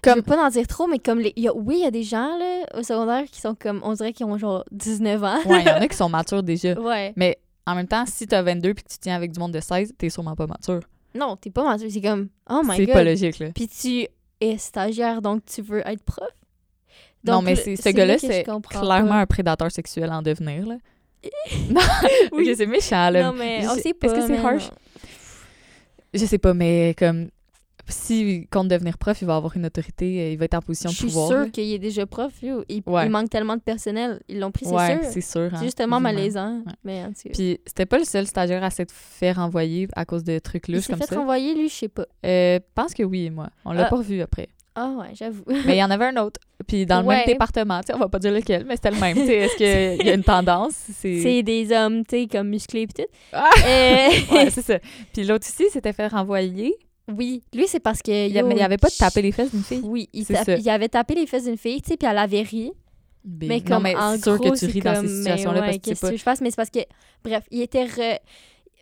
[0.09, 1.33] Comme- Je veux pas en dire trop, mais comme les...
[1.37, 3.81] il y a- oui, il y a des gens là, au secondaire qui sont comme...
[3.85, 5.37] On dirait qu'ils ont genre 19 ans.
[5.47, 6.79] Ouais, il y en a qui sont matures déjà.
[6.81, 7.13] ouais.
[7.17, 9.61] Mais en même temps, si t'as 22 puis que tu tiens avec du monde de
[9.61, 10.81] 16, t'es sûrement pas mature.
[11.15, 11.89] Non, t'es pas mature.
[11.91, 12.29] C'est comme...
[12.51, 12.95] Oh my c'est God.
[12.95, 13.49] pas logique, là.
[13.55, 14.07] Puis tu
[14.41, 16.29] es stagiaire, donc tu veux être prof?
[17.25, 19.15] non, Donc, mais le- c'est- ce c'est gars-là, c'est clairement pas.
[19.21, 20.77] un prédateur sexuel en devenir, là.
[21.71, 21.81] non,
[22.33, 22.55] Oui.
[22.57, 23.25] c'est méchant, là.
[23.25, 24.07] Non, mais on sait pas.
[24.07, 24.65] Est-ce que c'est mais harsh?
[24.65, 24.71] non.
[26.15, 27.29] Je sais pas, mais comme
[27.89, 30.91] s'il compte devenir prof, il va avoir une autorité, euh, il va être en position
[30.91, 31.29] Je de suis pouvoir.
[31.29, 31.49] sûre là.
[31.49, 32.33] qu'il est déjà prof.
[32.43, 32.53] Il,
[32.87, 33.07] Ouais.
[33.07, 34.21] il manque tellement de personnel.
[34.29, 35.11] Ils l'ont pris, c'est ouais, sûr.
[35.13, 35.51] c'est sûr.
[35.55, 36.59] Hein, justement malaisant.
[36.67, 36.73] Ouais.
[36.85, 37.31] Mais en tout cas.
[37.33, 40.85] Puis c'était pas le seul stagiaire à s'être fait renvoyer à cause de trucs louches
[40.85, 41.19] s'est comme fait ça.
[41.19, 42.07] renvoyer, lui, je sais pas.
[42.27, 43.49] Euh, pense que oui, moi.
[43.65, 43.89] On l'a Ah.
[43.91, 44.49] pas revu après.
[44.81, 45.43] Ah ouais, j'avoue.
[45.67, 46.39] Mais il y en avait un autre.
[46.69, 49.01] Puis dans le même département, tu sais, on va pas dire lequel, mais c'était le
[49.01, 49.17] même.
[49.19, 50.75] Est-ce qu'il y a une tendance?
[50.93, 51.43] C'est...
[51.43, 53.09] Des hommes, tu sais, comme musclés pis tout.
[53.33, 53.49] Ah!
[53.67, 54.79] Euh, Ouais, c'est ça.
[55.13, 56.77] Puis l'autre ici s'était fait renvoyer.
[57.09, 58.29] Oui, lui, c'est parce que...
[58.29, 59.81] Il y avait, pas de taper les fesses d'une fille.
[59.83, 60.27] Oui, il,
[60.59, 62.73] il avait tapé les fesses d'une fille, tu sais, puis elle avait ri.
[63.25, 65.19] Mais non, comme, mais en c'est sûr gros, que tu ris dans comme, ces mais
[65.19, 66.11] situations-là ouais, parce que tu sais pas...
[66.11, 66.41] que je fasse?
[66.41, 66.81] Mais c'est parce que,
[67.25, 67.85] bref, il était...
[67.85, 68.19] re-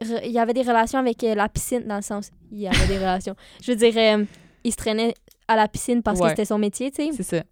[0.02, 2.30] re- il avait des relations avec euh, la piscine, dans le sens...
[2.52, 3.34] Il avait des relations.
[3.62, 4.24] Je veux dire, euh,
[4.62, 5.14] il se traînait
[5.48, 7.10] à la piscine parce que c'était son métier, tu sais.
[7.12, 7.42] C'est ça.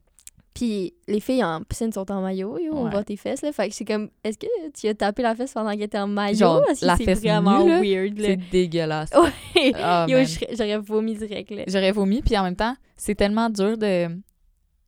[0.54, 2.90] Puis les filles en piscine sont en maillot, yo, on Ouais.
[2.92, 3.50] voit tes fesses, là.
[3.52, 6.06] Fait que c'est comme, est-ce que tu as tapé la fesse pendant qu'elle était en
[6.06, 6.38] maillot?
[6.38, 8.28] Genre, la c'est fesse vraiment nue, là, weird, là?
[8.28, 9.10] C'est dégueulasse.
[9.56, 9.72] Ouais.
[9.74, 10.18] Ah, Yo,
[10.52, 11.64] j'aurais vomi direct, là.
[11.66, 14.08] J'aurais vomi, puis en même temps, c'est tellement dur de...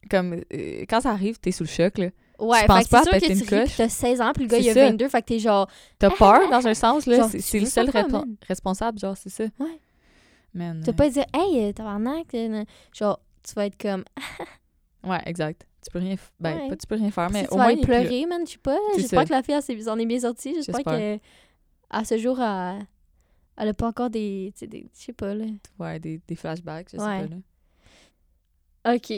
[0.08, 2.10] Comme, euh, quand ça arrive, t'es sous le choc, là.
[2.38, 3.76] Ouais, penses fait que pas à c'est sûr péter que une tu coche?
[3.76, 4.84] t'as 16 ans, puis le gars, il a ça.
[4.90, 5.68] 22, fait que t'es genre...
[5.98, 7.28] T'as peur, dans un sens, là.
[7.28, 8.04] C'est tu le seul pas
[8.46, 9.44] responsable, genre, c'est ça.
[9.58, 9.80] Ouais.
[10.54, 12.64] Tu euh, pas dire, hey, euh, tabarnak, euh,
[12.96, 14.04] genre, tu vas être comme,
[15.06, 15.66] Ouais, exact.
[15.84, 16.14] Tu peux rien...
[16.14, 16.68] f- Ben, Ouais.
[16.68, 17.82] pas tu peux rien faire, mais si tu au vas moins, là.
[17.82, 18.76] pleurer, man, je sais pas.
[18.96, 20.54] J'espère que la fille, elle s'en est bien sortie.
[20.54, 21.18] J'espère que
[21.90, 22.86] à ce jour, elle,
[23.56, 25.44] elle a pas encore des, tu sais, je sais pas, là.
[25.78, 27.26] Ouais, des, des flashbacks, je sais Ouais.
[27.28, 28.94] pas, là.
[28.96, 29.12] OK.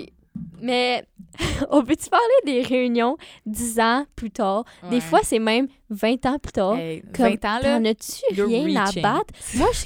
[0.60, 1.04] Mais
[1.70, 4.64] on peut-tu parler des réunions 10 ans plus tard?
[4.90, 6.76] Des fois, c'est même 20 ans plus tard.
[6.76, 9.02] Hey, Comme, 20 ans, là, T'en as-tu rien reaching.
[9.02, 9.34] à battre?
[9.56, 9.78] Moi, je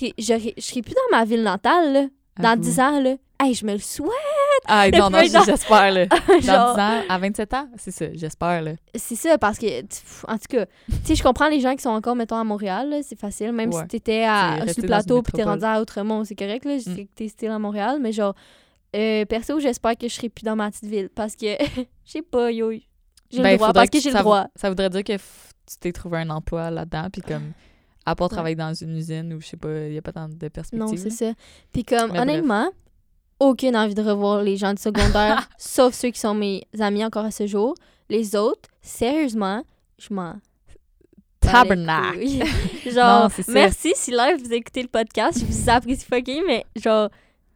[0.61, 2.07] serais plus dans ma ville natale, là.
[2.39, 2.63] Dans avoue.
[2.63, 3.15] 10 ans, là.
[3.41, 4.11] Hey, je me le souhaite!
[4.67, 6.07] Ah, non, non, j'espère, là.
[6.29, 8.73] Dans 10 Genre, ans, à 27 ans, c'est ça, j'espère, là.
[8.95, 9.81] c'est ça, parce que,
[10.29, 13.01] en tout cas, tu sais, je comprends les gens qui sont encore, mettons, à Montréal,
[13.03, 13.51] c'est facile.
[13.53, 14.25] Même si t'étais
[14.73, 16.79] sur le plateau puis t'es rendu à Outremont, c'est correct, là.
[16.79, 16.95] Je Mm.
[16.97, 18.35] sais que t'es still à Montréal, mais genre,
[18.95, 21.47] euh, perso, j'espère que je serai plus dans ma petite ville, parce que,
[22.07, 24.47] je sais pas, yo, j'ai Ben, le droit, faudrait parce que, j'ai le droit.
[24.55, 27.53] Ça voudrait dire que tu t'es trouvé un emploi là-dedans, puis comme,
[28.07, 28.35] à part Ouais.
[28.35, 30.79] travailler dans une usine ou je sais pas, il y a pas tant de perspectives.
[30.79, 31.33] Non, c'est là.
[31.33, 31.39] ça.
[31.73, 32.23] Puis comme, Mais bref.
[32.23, 32.71] honnêtement,
[33.41, 37.25] aucune envie de revoir les gens du secondaire, sauf ceux qui sont mes amis encore
[37.25, 37.75] à ce jour.
[38.09, 39.65] Les autres, sérieusement,
[39.99, 40.35] je m'en...
[41.41, 42.21] Tabernacle.
[42.93, 47.09] genre, Non, merci si live vous écoutez le podcast, je vous apprécie fucking, mais genre,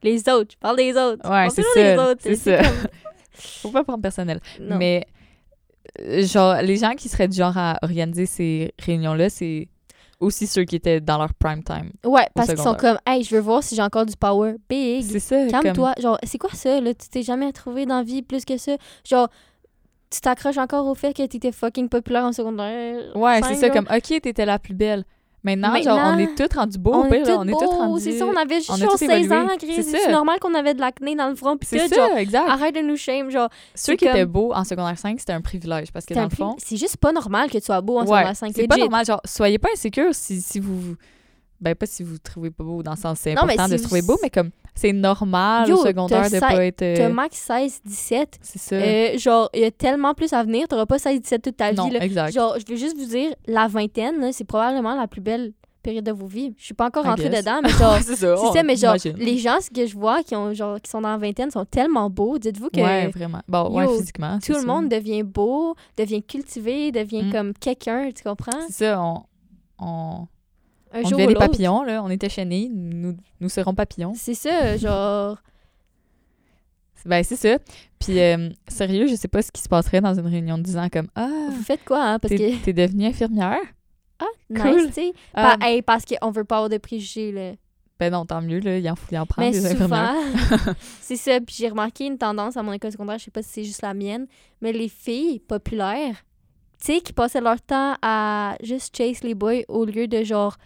[0.02, 1.28] les autres, je parle des autres.
[1.28, 2.58] Ouais, c'est ça, c'est ça.
[2.58, 2.88] comme-
[3.32, 4.40] Faut pas prendre personnel.
[4.60, 4.76] Non.
[4.76, 5.06] Mais,
[6.00, 9.68] euh, genre, les gens qui seraient du genre à organiser ces réunions-là, c'est
[10.20, 11.92] aussi ceux qui étaient dans leur prime time.
[12.04, 14.54] Ouais, parce qu'ils sont comme, hey, je veux voir si j'ai encore du power.
[14.68, 15.04] Big.
[15.04, 15.46] C'est ça.
[15.48, 15.94] Calme-toi.
[15.98, 16.94] Genre, c'est quoi ça, là?
[16.94, 18.76] Tu t'es jamais trouvé dans la vie plus que ça?
[19.04, 19.28] Genre,
[20.10, 23.16] tu t'accroches encore au fait que t'étais fucking populaire en secondaire.
[23.16, 23.70] Ouais, c'est ça.
[23.70, 25.04] Comme, OK, t'étais la plus belle.
[25.46, 26.92] Maintenant, genre, on est tous rendus beaux.
[26.92, 28.02] on, est tous rendus...
[28.02, 29.36] C'est ça, on avait juste on a genre tous 16 évolué.
[29.36, 29.48] ans.
[29.84, 31.56] C'est normal qu'on avait de l'acné dans le front.
[31.62, 32.48] C'est ça, genre, exact.
[32.48, 33.30] arrête de nous shame.
[33.30, 36.26] Genre, Ceux qui étaient beaux en secondaire 5, c'était un privilège parce que c'est dans
[36.28, 38.52] le fond, c'est juste pas normal que tu sois beau en secondaire 5.
[38.56, 39.06] c'est pas normal.
[39.06, 40.96] Genre, soyez pas insécure si, si vous.
[41.60, 43.76] Ben, pas si vous vous trouvez pas beau, dans le sens c'est important si de
[43.76, 46.82] se trouver beau, mais comme c'est normal Yo, au secondaire de pas être.
[46.82, 48.38] euh, T'as max 16, 17.
[48.42, 48.76] c'est ça.
[48.76, 50.68] Euh, genre, il y a tellement plus à venir.
[50.68, 51.94] T'auras pas 16, 17 toute ta non, vie.
[51.94, 52.04] Là.
[52.04, 52.32] exact.
[52.32, 56.10] Genre, je veux juste vous dire, la vingtaine, c'est probablement la plus belle période de
[56.12, 56.52] vos vies.
[56.58, 58.34] Je suis pas encore rentrée dedans, mais genre, c'est ça.
[58.64, 61.16] mais genre, les gens ce que je vois qui, ont, genre, qui sont dans la
[61.16, 62.38] vingtaine sont tellement beaux.
[62.38, 63.40] Dites-vous que Ouais, vraiment.
[63.46, 64.38] Bon, ouais, physiquement.
[64.44, 64.66] tout le ça.
[64.66, 67.32] monde devient beau, devient cultivé, devient Mm.
[67.32, 68.50] comme quelqu'un, tu comprends?
[68.68, 69.22] C'est ça, on.
[69.78, 70.26] on...
[70.96, 72.02] Un on jour ou des papillons, là.
[72.02, 72.70] On était chenilles.
[72.72, 74.12] Nous, nous serons papillons.
[74.16, 75.38] C'est ça, genre.
[77.04, 77.58] Ben, c'est ça.
[78.00, 80.76] Puis, euh, sérieux, je sais pas ce qui se passerait dans une réunion de 10
[80.76, 82.18] ans comme Ah, Vous faites quoi, hein?
[82.18, 82.64] Parce t'es que.
[82.64, 83.60] t'es devenue infirmière?
[84.18, 84.76] Ah, cool.
[84.76, 85.12] nice, tu sais.
[85.34, 87.52] Ah, hey, parce qu'on veut pas avoir de préjugés, là.
[88.00, 88.78] ben non, tant mieux, là.
[88.78, 90.14] Il en faut y en prendre Mais des infirmières.
[90.48, 91.38] souvent, c'est ça.
[91.40, 93.82] Puis j'ai remarqué une tendance à mon école secondaire, je sais pas si c'est juste
[93.82, 94.26] la mienne,
[94.60, 96.16] mais les filles populaires,
[96.84, 100.56] tu sais, qui passaient leur temps à juste chase les boys au lieu de genre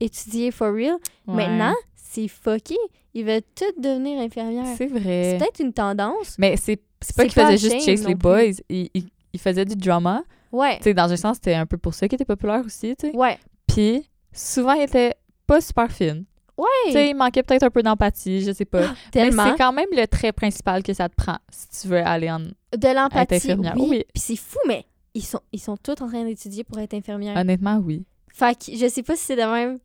[0.00, 0.96] étudier for real.
[1.26, 1.34] Ouais.
[1.46, 2.76] Maintenant, c'est fucké.
[3.14, 4.66] Ils veulent toutes devenir infirmières.
[4.76, 5.36] C'est C'est vrai.
[5.38, 6.36] peut-être une tendance.
[6.38, 8.42] Mais c'est c'est pas C'est qu'ils faisaient juste chase les boys.
[8.68, 10.22] Ils, ils, ils faisaient du drama.
[10.52, 10.76] Ouais.
[10.78, 13.10] Tu sais, dans un sens, c'était un peu pour ça qu'ils étaient populaires aussi, tu
[13.10, 13.16] sais.
[13.16, 13.38] Ouais.
[13.66, 15.14] Puis, souvent, ils étaient
[15.46, 16.24] pas super fines.
[16.56, 16.92] Tu Ouais.
[16.92, 18.80] sais, il manquait peut-être un peu d'empathie, je sais pas.
[18.88, 19.44] Mais Tellement.
[19.50, 22.38] c'est quand même le trait principal que ça te prend si tu veux aller en...
[22.38, 23.34] De l'empathie.
[23.34, 23.74] infirmière.
[23.76, 23.86] Oui.
[23.90, 24.04] Oui.
[24.14, 27.36] Puis c'est fou, mais ils sont, ils sont tous en train d'étudier pour être infirmières.
[27.36, 28.06] Honnêtement, oui.
[28.32, 29.78] Fait que je sais pas si c'est de même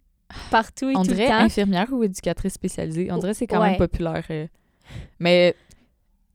[0.49, 1.35] partout et On tout le dirait temps.
[1.35, 3.11] infirmière ou éducatrice spécialisée.
[3.11, 3.69] On dirait que c'est quand Ouais.
[3.71, 4.23] même populaire.
[4.29, 4.47] euh.
[5.19, 5.55] Mais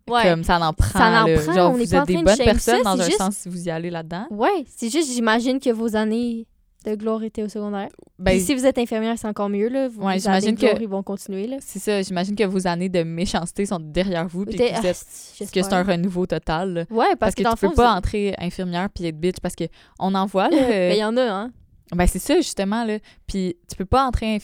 [0.08, 0.22] Ouais.
[0.22, 0.98] Comme ça en prend.
[1.00, 1.34] Ça en là.
[1.40, 3.48] prend, Genre, on vous êtes des de bonnes personnes ça, dans un juste- sens si
[3.48, 4.26] vous y allez là-dedans.
[4.30, 6.46] Ouais, c'est juste, j'imagine que vos années
[6.84, 7.88] de gloire étaient au secondaire.
[8.16, 9.88] Ben, Puis si vous êtes infirmière, c'est encore mieux, là.
[9.88, 11.56] Vos Ouais, j'imagine que- ils vont continuer, là.
[11.60, 12.00] c'est ça.
[12.02, 14.44] J'imagine que vos années de méchanceté sont derrière vous.
[14.44, 16.72] Puis que, vous ah, que c'est un renouveau total.
[16.72, 16.80] là.
[16.88, 19.40] Ouais, parce, Parce, que, dans tu peux fond, pas vous- entrer infirmière puis être bitch
[19.42, 19.64] parce que
[19.98, 20.56] on en voit là.
[20.68, 21.50] Ben, il y euh, en a, hein.
[21.94, 22.98] Ben c'est ça justement là.
[23.26, 24.40] Puis tu peux pas entrer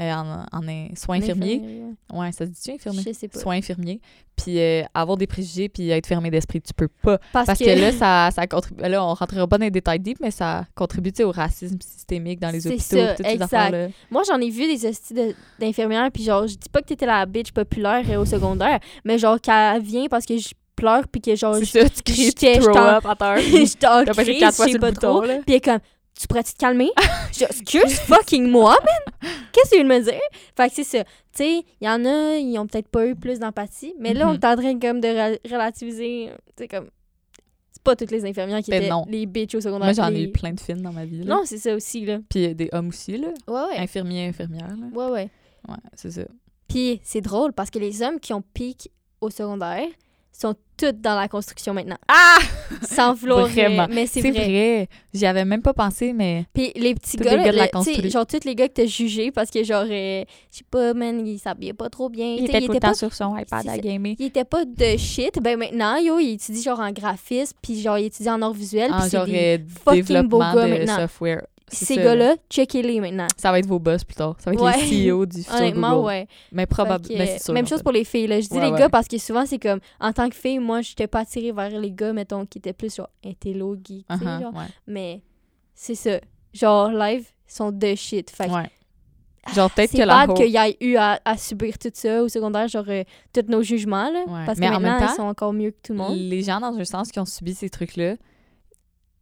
[0.00, 1.56] euh, en, en in- soins infirmiers.
[1.56, 3.02] Infirmière, Ouais, ça se dit-tu infirmier?
[3.06, 3.38] Je sais pas.
[3.40, 4.00] Soins infirmiers.
[4.36, 7.18] Puis euh, avoir des préjugés puis être fermé d'esprit, tu peux pas.
[7.30, 8.82] Parce, Parce que, là, ça, ça contribue.
[8.88, 11.76] Là, on rentrera pas dans les détails deep, mais ça contribue tu sais, au racisme
[11.82, 12.96] systémique dans les C'est hôpitaux.
[12.96, 13.52] ça, toutes ces exact.
[13.52, 13.88] affaires-là.
[14.10, 17.04] Moi, j'en ai vu des hosties de- d'infirmières, puis genre, je dis pas que t'étais
[17.06, 21.20] la bitch populaire euh, au secondaire, mais genre, qu'elle vient parce que je pleure, puis
[21.20, 23.38] que genre, je ça, tu cries, tu throw en- up à terre.
[23.40, 25.22] je t'en crie, je sais pas trop.
[25.22, 25.34] là.
[25.44, 25.80] Puis elle est comme,
[26.18, 26.90] tu pourrais-tu te calmer?
[27.32, 29.32] je excuse fucking moi, man!
[29.52, 30.20] Qu'est-ce que tu veux me dire?
[30.56, 31.04] Fait que c'est ça.
[31.04, 34.28] Tu sais, il y en a, ils ont peut-être pas eu plus d'empathie, mais là,
[34.28, 34.38] on Mhm.
[34.40, 36.30] est en train comme de relativiser.
[36.56, 36.88] Tu sais, comme,
[37.72, 39.04] c'est pas toutes les infirmières qui Ben étaient non.
[39.08, 39.86] les bitches au secondaire.
[39.86, 41.22] Moi, j'en ai eu plein de films dans ma vie.
[41.24, 41.36] Là.
[41.36, 42.18] Non, c'est ça aussi, là.
[42.28, 43.28] Puis euh, des hommes aussi, là.
[43.48, 43.78] Ouais, ouais.
[43.78, 44.86] Infirmiers, infirmières, là.
[44.92, 45.30] Ouais, ouais.
[45.68, 46.22] Ouais, c'est ça.
[46.68, 49.86] Puis c'est drôle parce que les hommes qui ont piqué au secondaire
[50.32, 51.98] sont tous dans la construction maintenant.
[52.08, 52.38] Ah!
[52.82, 53.44] Sans vouloir.
[53.44, 53.86] euh, Vraiment.
[53.90, 54.30] Mais c'est vrai.
[54.32, 54.88] vrai.
[55.12, 58.02] J'y avais même pas pensé, mais Puis les petits gars, les gars de là, la
[58.02, 60.94] le- genre tous les gars que t'as jugés parce que genre, euh, je sais pas,
[60.94, 62.34] man, ils s'habillaient pas trop bien.
[62.38, 64.14] il était tout le temps pas, sur son iPad à gamer.
[64.18, 65.38] il était pas de shit.
[65.40, 68.90] Ben maintenant, yo, il étudie genre en graphisme, puis genre, il étudie en art visuel.
[68.92, 70.96] En puis genre des- euh, fucking beaux gars de maintenant.
[71.00, 71.42] software.
[71.72, 73.26] C'est Ces gars-là, checkez-les maintenant.
[73.36, 74.36] Ça va être vos boss plus tard.
[74.38, 74.84] Ça va être Ouais.
[74.86, 76.06] les CEO du futur Honnêtement, Google.
[76.06, 76.26] ouais.
[76.52, 77.24] Mais probablement.
[77.38, 77.82] c'est même chose fait.
[77.84, 78.26] pour les filles.
[78.26, 78.40] Là.
[78.40, 78.78] Je dis Ouais, les ouais.
[78.78, 81.70] gars parce que souvent, c'est comme, en tant que fille, moi, j'étais pas attirée vers
[81.70, 84.54] les gars, mettons, qui étaient plus genre intello, geek, genre.
[84.54, 84.64] ouais.
[84.86, 85.22] Mais
[85.74, 86.20] c'est ça.
[86.52, 88.30] Genre, live, sont de shit.
[88.30, 88.48] Fait.
[89.54, 92.22] Genre, peut-être que c'est la ho- qu'il y ait eu à, à subir tout ça
[92.22, 94.20] au secondaire, genre, euh, tous nos jugements, là.
[94.28, 94.46] Ouais.
[94.46, 96.16] Parce Mais que en même maintenant, temps, ils sont encore mieux que tout le monde.
[96.16, 98.14] les gens, dans un sens, qui ont subi ces trucs-là,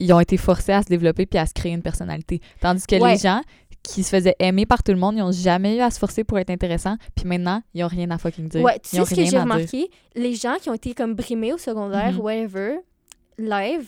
[0.00, 2.40] ils ont été forcés à se développer puis à se créer une personnalité.
[2.60, 3.12] Tandis que Ouais.
[3.12, 3.40] les gens
[3.82, 6.24] qui se faisaient aimer par tout le monde, ils ont jamais eu à se forcer
[6.24, 6.96] pour être intéressants.
[7.14, 8.62] Puis maintenant, ils ont rien à fucking dire.
[8.62, 9.40] Ouais, tu ils sais ce que j'ai dire.
[9.42, 9.90] remarqué?
[10.14, 12.20] Les gens qui ont été comme brimés au secondaire, Mhm.
[12.20, 12.76] whatever,
[13.38, 13.86] live,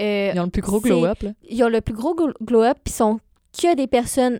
[0.00, 2.92] euh, Ils ont le plus gros glow-up, ils ont le plus gros glo- glow-up, puis
[2.92, 3.20] sont
[3.56, 4.38] que des personnes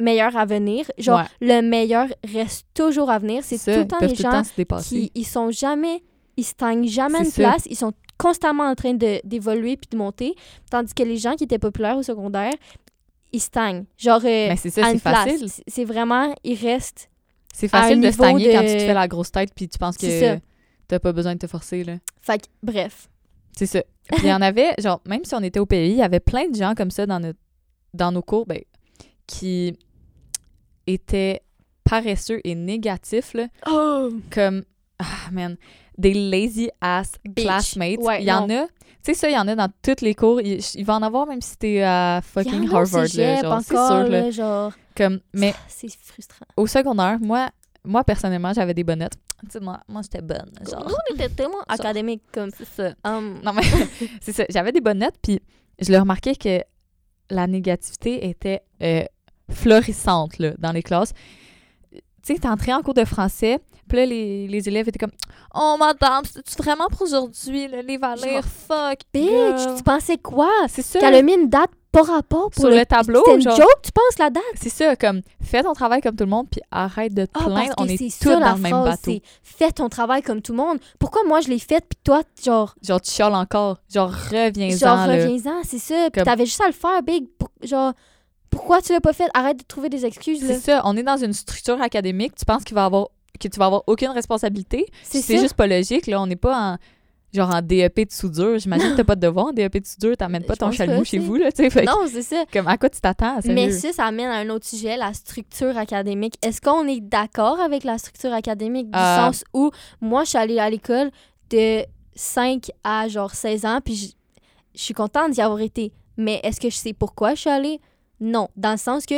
[0.00, 0.90] meilleures à venir.
[0.98, 1.24] Genre, Ouais.
[1.40, 3.42] le meilleur reste toujours à venir.
[3.44, 4.88] C'est tout le temps les le gens temps se dépasser.
[4.96, 6.02] qui ils sont jamais,
[6.36, 7.62] ils stagnent jamais C'est une place.
[7.70, 7.92] Ils sont
[8.22, 10.34] constamment en train d'évoluer puis de monter.
[10.70, 12.52] Tandis que les gens qui étaient populaires au secondaire,
[13.32, 13.84] ils stagnent.
[13.98, 15.48] Genre, euh, Mais c'est ça, c'est facile.
[15.66, 17.10] C'est- vraiment, ils restent.
[17.52, 19.96] C'est facile de stagner de- quand tu te fais la grosse tête puis tu penses
[19.96, 20.38] que
[20.88, 21.96] t'as pas besoin de te forcer, là.
[22.20, 23.08] Fait que, bref.
[23.56, 23.82] C'est ça.
[24.08, 26.20] Puis il y en avait, genre, même si on était au pays, il y avait
[26.20, 27.38] plein de gens comme ça dans, notre,
[27.94, 28.60] dans nos cours, ben,
[29.26, 29.76] qui
[30.86, 31.40] étaient
[31.84, 34.10] paresseux et négatifs, là, Oh!
[34.30, 34.64] comme,
[34.98, 35.56] ah, man,
[35.98, 37.44] des lazy ass Bitch.
[37.44, 37.98] classmates.
[38.00, 38.70] Ouais, il y en a, tu
[39.02, 40.40] sais, ça, il y en a dans tous les cours.
[40.40, 43.88] Il, il va en avoir même si t'es à fucking Harvard, là, genre, c'est encore,
[43.88, 44.30] sûr, là.
[44.30, 46.46] genre, Comme, mais ah, c'est frustrant.
[46.56, 47.50] au secondaire, moi,
[47.84, 49.14] moi personnellement, j'avais des bonnes notes.
[49.44, 50.86] Tu sais, moi, moi j'étais bonne, genre.
[50.88, 52.94] Nous, on était tellement académiques comme C'est ça.
[53.04, 53.62] um, Non, mais
[54.20, 54.44] c'est ça.
[54.48, 55.40] J'avais des bonnes notes, puis
[55.80, 56.60] je le remarquais que
[57.28, 59.02] la négativité était euh,
[59.50, 61.12] florissante là, dans les classes.
[61.92, 65.12] Tu sais, t'es entré en cours de français, puis là, les, les élèves étaient comme
[65.54, 68.42] «Oh, madame, c'est-tu vraiment pour aujourd'hui, le livre à lire?
[68.42, 69.76] Genre, Fuck, Bitch, girl.
[69.76, 70.50] tu pensais quoi?
[70.68, 70.98] C'est ça.
[71.00, 73.54] Qu'elle a mis une date pas rapport pour Sur le tableau, C'était une genre.
[73.56, 74.42] joke, tu penses, la date?
[74.54, 77.44] C'est ça, comme, fais ton travail comme tout le monde, puis arrête de te Ah,
[77.44, 77.74] plaindre.
[77.76, 79.00] On est c'est tous dans le même phrase, bateau.
[79.04, 80.78] c'est fais ton travail comme tout le monde.
[80.98, 83.76] Pourquoi moi, je l'ai fait, puis toi, genre, Genre, tu chiales encore.
[83.92, 86.08] Genre, reviens-en, genre reviens-en, c'est ça.
[86.10, 87.26] Puis Comme- t'avais juste à le faire, big.
[87.38, 87.92] Pour- genre,
[88.48, 89.28] pourquoi tu l'as pas fait?
[89.34, 90.40] Arrête de trouver des excuses.
[90.46, 93.08] C'est ça, on est dans une structure académique, tu penses qu'il va avoir
[93.40, 94.86] que tu vas avoir aucune responsabilité.
[95.02, 96.20] C'est juste pas logique, là.
[96.20, 96.78] On n'est pas en
[97.34, 98.58] genre en DEP de soudure.
[98.58, 101.02] J'imagine que t'as pas de devoir en DEP de soudure, t'amènes pas Je ton chalumeau
[101.04, 101.50] chez vous, là.
[101.50, 102.44] Fait Non, c'est ça.
[102.52, 103.38] Comme, à quoi tu t'attends?
[103.46, 106.34] Mais ça, ça amène à un autre sujet, la structure académique.
[106.42, 109.16] Est-ce qu'on est d'accord avec la structure académique du Euh.
[109.16, 111.10] sens où moi, je suis allée à l'école
[111.50, 114.06] de 5 à genre 16 ans, puis je,
[114.74, 115.92] je suis contente d'y avoir été.
[116.18, 117.80] Mais est-ce que je sais pourquoi je suis allée?
[118.20, 118.48] Non.
[118.56, 119.14] Dans le sens que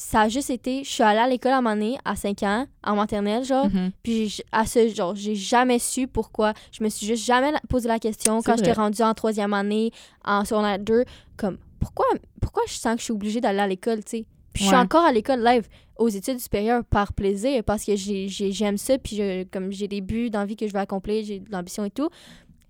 [0.00, 2.44] ça a juste été, je suis allée à l'école à un moment donné, à 5
[2.44, 3.90] ans, en maternelle, genre, Mhm.
[4.04, 6.54] puis à ce genre, j'ai jamais su pourquoi.
[6.70, 9.90] Je me suis juste jamais posé la question quand j'étais rendue en troisième année,
[10.24, 11.04] en secondaire 2,
[11.36, 12.06] comme pourquoi,
[12.40, 14.26] pourquoi je sens que je suis obligée d'aller à l'école, tu sais?
[14.52, 18.28] Puis je suis encore à l'école live aux études supérieures par plaisir parce que j'ai-
[18.28, 20.78] j'ai- j'aime ça, puis je- comme j'ai des buts dans la vie que je veux
[20.78, 22.08] accomplir, j'ai de l'ambition et tout.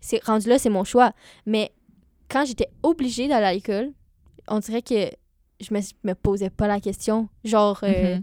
[0.01, 1.13] C'est rendu là, c'est mon choix.
[1.45, 1.73] Mais
[2.31, 3.93] quand j'étais obligée d'aller à l'école,
[4.49, 5.11] on dirait que
[5.61, 7.29] je me, me posais pas la question.
[7.45, 8.23] Genre, euh, Mhm.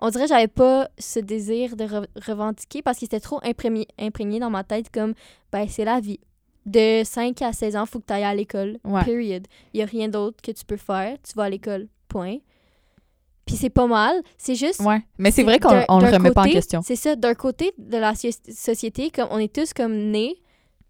[0.00, 3.86] on dirait que j'avais pas ce désir de re- revendiquer parce qu'il était trop imprégné,
[3.98, 5.14] imprégné dans ma tête comme,
[5.52, 6.20] ben, c'est la vie.
[6.66, 8.78] De 5 à 16 ans, faut que tu ailles à l'école.
[8.84, 9.04] Ouais.
[9.04, 9.46] Period.
[9.74, 11.16] Il y a rien d'autre que tu peux faire.
[11.22, 11.88] Tu vas à l'école.
[12.08, 12.38] Point.
[13.46, 14.22] Puis c'est pas mal.
[14.38, 14.80] C'est juste.
[14.80, 15.02] Ouais.
[15.18, 16.80] Mais c'est vrai qu'on on le remet pas en question.
[16.82, 17.14] C'est ça.
[17.16, 20.40] D'un côté de la so- société, comme on est tous comme nés,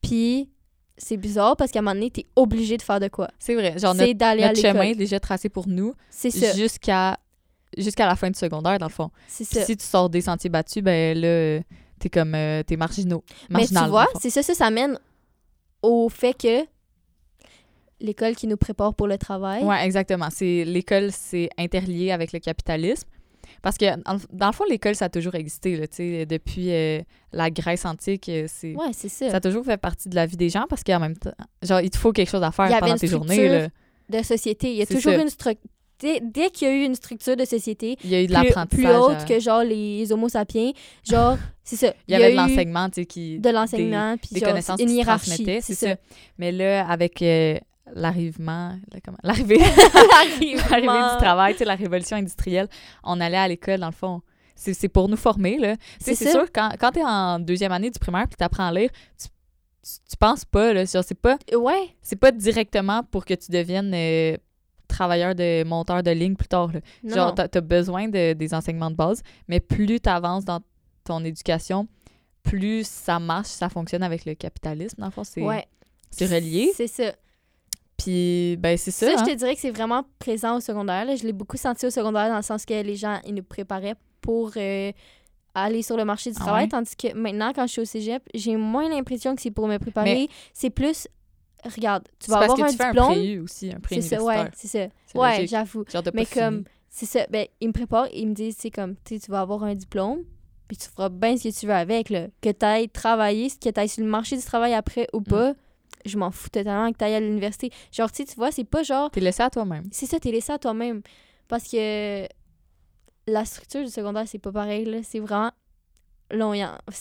[0.00, 0.48] puis
[0.96, 3.28] c'est bizarre parce qu'à un moment donné, t'es obligé de faire de quoi.
[3.38, 3.78] C'est vrai.
[3.78, 6.52] Genre, C'est d'aller à chemin est déjà tracé pour nous C'est ça.
[6.54, 7.18] jusqu'à
[7.76, 9.10] jusqu'à la fin du secondaire, dans le fond.
[9.26, 9.64] C'est Puis ça.
[9.64, 11.60] si tu sors des sentiers battus, ben là,
[11.98, 12.34] t'es comme...
[12.36, 13.24] euh, t'es marginaux.
[13.50, 14.18] Mais tu Marginal, dans vois, le fond.
[14.22, 14.96] c'est ça, ça, ça mène
[15.82, 16.64] au fait que
[18.00, 19.64] l'école qui nous prépare pour le travail.
[19.64, 20.28] Ouais, exactement.
[20.30, 23.08] C'est l'école, c'est interlié avec le capitalisme.
[23.64, 23.86] Parce que,
[24.30, 27.00] dans le fond, l'école, ça a toujours existé, là, tu sais, depuis euh,
[27.32, 28.74] la Grèce antique, euh, c'est...
[28.74, 29.30] Ouais, c'est ça.
[29.30, 31.80] Ça a toujours fait partie de la vie des gens parce qu'en même temps, genre,
[31.80, 33.48] il te faut quelque chose à faire Il y pendant tes journées.
[33.48, 33.68] Là.
[34.10, 34.70] De société.
[34.70, 35.22] Il y a toujours ça.
[35.22, 35.70] une structure.
[35.98, 38.34] Dès, dès qu'il y a eu une structure de société Il y a eu de
[38.34, 38.84] plus, l'apprentissage.
[38.84, 40.72] plus haute euh, que genre les homo sapiens,
[41.08, 41.94] genre, c'est ça.
[42.06, 43.38] Il y avait de l'enseignement, tu sais, qui...
[43.38, 45.44] De l'enseignement, puis des genre, connaissances une qui hiérarchie.
[45.62, 45.88] c'est ça.
[45.88, 45.96] ça.
[46.36, 47.58] Mais là, avec euh,
[47.92, 48.76] l'arrivement...
[49.22, 49.58] L'arrivée...
[50.70, 52.68] L'arrivée du travail, tu sais, la révolution industrielle,
[53.02, 54.22] on allait à l'école, dans le fond.
[54.54, 55.76] C'est pour nous former, là.
[56.02, 58.90] Tu C'est sûr, quand, quand t'es en deuxième année du primaire puis t'apprends à lire,
[59.18, 59.26] tu,
[59.82, 63.92] tu, tu penses pas, là, c'est pas, Ouais, c'est pas directement pour que tu deviennes
[63.94, 64.36] euh,
[64.86, 66.80] travailleur de monteur de ligne plus tard, là.
[67.02, 70.60] non, Genre, t'as as besoin de, des enseignements de base, mais plus tu avances dans
[71.04, 71.88] ton éducation,
[72.42, 75.66] plus ça marche, ça fonctionne avec le capitalisme, dans le fond, c'est ouais.
[76.10, 76.70] c'est relié.
[76.74, 77.12] C'est ça.
[77.96, 79.06] Puis, ben, c'est ça.
[79.06, 79.24] Ça, hein.
[79.26, 81.04] je te dirais que c'est vraiment présent au secondaire.
[81.04, 81.14] là.
[81.16, 83.94] Je l'ai beaucoup senti au secondaire dans le sens que les gens, ils nous préparaient
[84.20, 84.90] pour euh,
[85.54, 86.64] aller sur le marché du Ah travail.
[86.64, 86.68] ouais?
[86.68, 89.78] Tandis que maintenant, quand je suis au cégep, j'ai moins l'impression que c'est pour me
[89.78, 90.28] préparer.
[90.52, 91.06] C'est plus,
[91.64, 93.12] regarde, tu vas parce avoir que un tu fais un diplôme.
[93.12, 94.86] préu aussi, un C'est ça, ouais, c'est ça.
[95.18, 95.84] Ouais, j'avoue.
[96.14, 97.26] Mais comme, c'est ça.
[97.30, 99.74] Ben, ils me préparent, ils me disent, c'est comme, tu sais, tu vas avoir un
[99.74, 100.24] diplôme,
[100.66, 102.26] puis tu feras bien ce que tu veux avec, là.
[102.40, 105.16] Que tu ailles travailler, que tu ailles sur le marché du travail après Mm.
[105.16, 105.54] ou pas,
[106.04, 107.70] je m'en fous totalement que tu ailles à l'université.
[107.92, 109.84] Genre, tu sais, tu vois, c'est pas genre, T'es laissé à toi-même.
[109.92, 111.02] c'est ça, t'es laissé à toi-même.
[111.48, 112.26] Parce que
[113.26, 114.98] la structure du secondaire, c'est pas pareil, là.
[115.02, 115.50] C'est vraiment
[116.30, 116.52] long.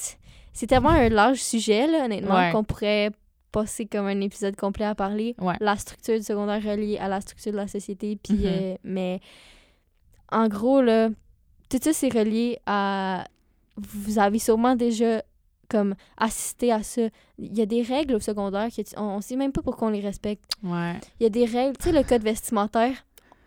[0.53, 2.51] c'est- tellement un large sujet, là, honnêtement, Ouais.
[2.51, 3.11] qu'on pourrait
[3.51, 5.35] passer comme un épisode complet à parler.
[5.39, 5.55] Ouais.
[5.59, 8.17] La structure du secondaire reliée à la structure de la société.
[8.23, 8.45] Puis, Mhm.
[8.45, 9.19] euh, mais
[10.31, 11.09] en gros, là,
[11.69, 13.25] tout ça, c'est relié à.
[13.77, 15.23] Vous avez sûrement déjà
[15.73, 17.01] comme assisté à ça.
[17.39, 19.87] Il y a des règles au secondaire que tu- on, on sait même pas pourquoi
[19.87, 20.51] on les respecte.
[20.63, 20.99] Ouais.
[21.19, 22.95] Il y a des règles, tu sais, le code vestimentaire,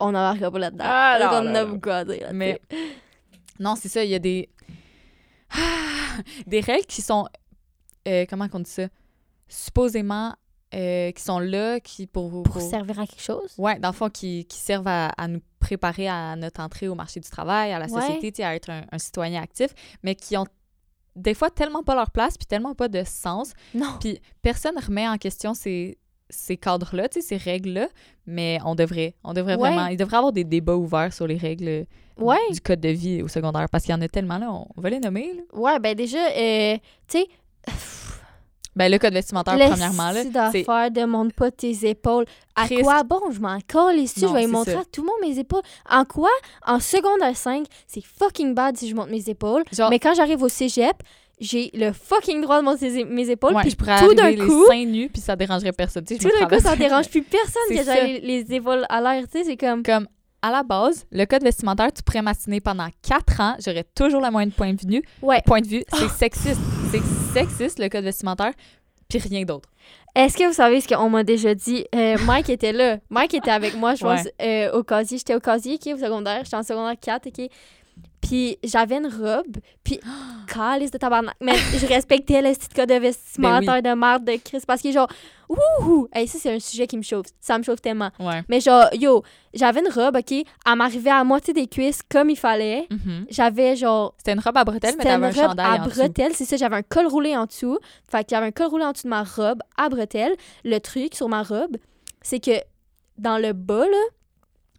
[0.01, 0.85] on n'embarquera pas là-dedans.
[0.87, 2.21] Ah, non, en a beaucoup à dire.
[2.27, 2.61] là, Mais
[3.61, 4.49] non, c'est ça, il y a des
[6.47, 7.27] des règles qui sont
[8.09, 8.89] euh, comment on dit ça?
[9.49, 10.35] Supposément
[10.75, 13.55] euh, qui sont là qui pour Pour pour- servir à quelque chose?
[13.59, 16.95] Ouais, dans le fond, qui, qui servent à, à nous préparer à notre entrée au
[16.95, 18.01] marché du travail, à la Ouais.
[18.01, 19.71] société, tu sais, à être un, un citoyen actif,
[20.03, 20.47] mais qui ont
[21.17, 23.53] des fois tellement pas leur place, puis tellement pas de sens.
[23.75, 23.95] Non.
[24.01, 25.99] Puis personne remet en question ces,
[26.31, 27.89] ces cadres-là, ces règles-là,
[28.27, 29.71] mais on devrait, on devrait Ouais.
[29.71, 31.87] vraiment, il devrait y avoir des débats ouverts sur les règles
[32.19, 32.37] Ouais.
[32.53, 34.91] du code de vie au secondaire, parce qu'il y en a tellement là, on va
[34.91, 35.43] les nommer, là.
[35.59, 36.77] Ouais, ben déjà, euh,
[37.09, 37.27] tu sais,
[38.77, 42.27] Ben, le code vestimentaire, le premièrement, là, d'affaires demande pas tes épaules.
[42.55, 43.21] À quoi bon?
[43.31, 44.81] Je m'en colle ici, je Non, vais y c'est montrer ça.
[44.81, 45.63] à tout le monde mes épaules.
[45.91, 46.29] En quoi?
[46.67, 49.65] En secondaire 5, c'est fucking bad si je montre mes épaules.
[49.73, 50.95] Genre, Mais quand j'arrive au cégep,
[51.41, 53.55] j'ai le fucking droit de montrer mes épaules.
[53.55, 56.17] ouais, puis je pourrais tout d'un coup, les seins nus, puis ça dérangerait personne, je
[56.17, 57.95] tout d'un coup, ça dérange plus personne que ça.
[57.97, 59.23] j'ai les, les épaules à l'air.
[59.31, 59.83] Tu sais, c'est comme.
[59.83, 60.07] comme
[60.43, 64.31] à la base, le code vestimentaire, tu pourrais m'assiner pendant quatre ans, j'aurais toujours la
[64.31, 65.03] moyenne point de vue.
[65.23, 65.43] Ouais.
[65.45, 66.61] Point de vue, c'est sexiste.
[66.91, 68.53] C'est sexiste, le code vestimentaire,
[69.09, 69.69] puis rien d'autre.
[70.15, 71.85] Est-ce que vous savez ce qu'on m'a déjà dit?
[71.95, 72.99] Euh, Mike était là.
[73.11, 74.17] Mike était avec moi, je Ouais.
[74.17, 75.19] pense, euh, au casier.
[75.19, 76.41] J'étais au casier, OK, au secondaire.
[76.45, 77.51] J'étais en secondaire 4, OK?
[78.21, 80.01] Puis j'avais une robe, puis
[80.53, 81.37] calice de tabarnak.
[81.41, 85.09] Mais je respectais le style de vestimentaire de merde de Chris parce que genre,
[85.49, 87.27] ouh, hey, ça c'est un sujet qui me chauffe.
[87.41, 88.11] Ça me chauffe tellement.
[88.19, 88.43] Ouais.
[88.49, 89.23] Mais genre, yo,
[89.55, 90.33] j'avais une robe, OK?
[90.33, 92.87] Elle m'arrivait à moitié des cuisses comme il fallait.
[92.91, 93.27] Mhm.
[93.31, 95.87] J'avais genre C'était une robe à bretelles, mais t'avais un une robe chandail à en
[95.87, 97.79] bretelles, c'est ça, j'avais un col roulé en dessous.
[98.11, 100.37] Fait que j'avais un col roulé en dessous de ma robe à bretelles.
[100.65, 101.77] Le truc sur ma robe,
[102.23, 102.59] c'est que
[103.19, 104.05] dans le bas, là,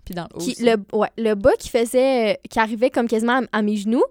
[0.08, 3.10] Puis dans le haut qui, le, ouais, le bas qui faisait, euh, qui arrivait comme
[3.10, 4.06] quasiment à, à mes genoux,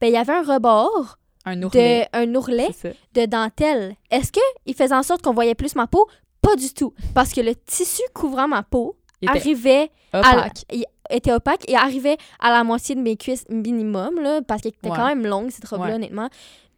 [0.00, 2.08] ben il y avait un rebord un ourlet.
[2.12, 2.68] de un ourlet
[3.14, 3.96] de dentelle.
[4.12, 6.06] Est-ce que il faisait en sorte qu'on voyait plus ma peau?
[6.40, 6.94] Pas du tout.
[7.14, 10.64] Parce que le tissu couvrant ma peau était arrivait à opaque.
[10.72, 14.72] il était opaque et arrivait à la moitié de mes cuisses minimum, là, parce qu'elle
[14.72, 14.96] était Ouais.
[14.96, 15.94] quand même longue, cette robe-là, Ouais.
[15.94, 16.28] honnêtement.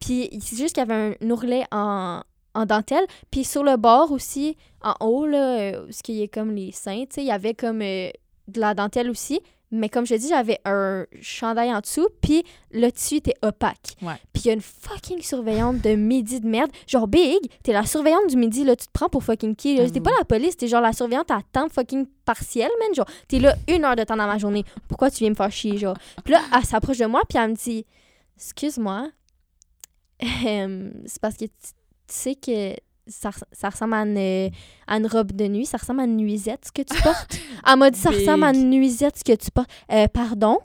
[0.00, 2.22] Puis c'est juste qu'il y avait un ourlet en,
[2.54, 3.04] en dentelle.
[3.30, 7.02] Puis sur le bord aussi, en haut, là, euh, ce qui est comme les seins,
[7.04, 8.10] tu sais, il y avait comme euh,
[8.52, 9.40] de la dentelle aussi,
[9.74, 13.94] Mais comme je te dis, j'avais un chandail en dessous, puis le tissu était opaque.
[14.02, 14.16] Ouais.
[14.34, 16.70] Puis il y a une fucking surveillante de midi de merde.
[16.86, 19.76] Genre, big, t'es la surveillante du midi, là, tu te prends pour fucking qui?
[19.78, 19.84] là?
[19.88, 20.02] T'es Avoue.
[20.02, 22.94] pas la police, t'es genre la surveillante à temps fucking partiel, man.
[22.94, 24.64] Genre, t'es là une heure de temps dans ma journée.
[24.88, 25.96] Pourquoi tu viens me faire chier, genre?
[26.22, 27.86] Puis là, elle s'approche de moi, puis elle me dit,
[28.36, 29.08] excuse-moi,
[30.20, 31.50] c'est parce que tu
[32.08, 32.74] sais que
[33.06, 34.50] ça, ça ressemble à une,
[34.86, 37.36] à une robe de nuit, ça ressemble à une nuisette, ce que tu portes.
[37.66, 39.70] Elle m'a dit, ça ressemble à une nuisette, ce que tu portes.
[39.92, 40.58] Euh, pardon?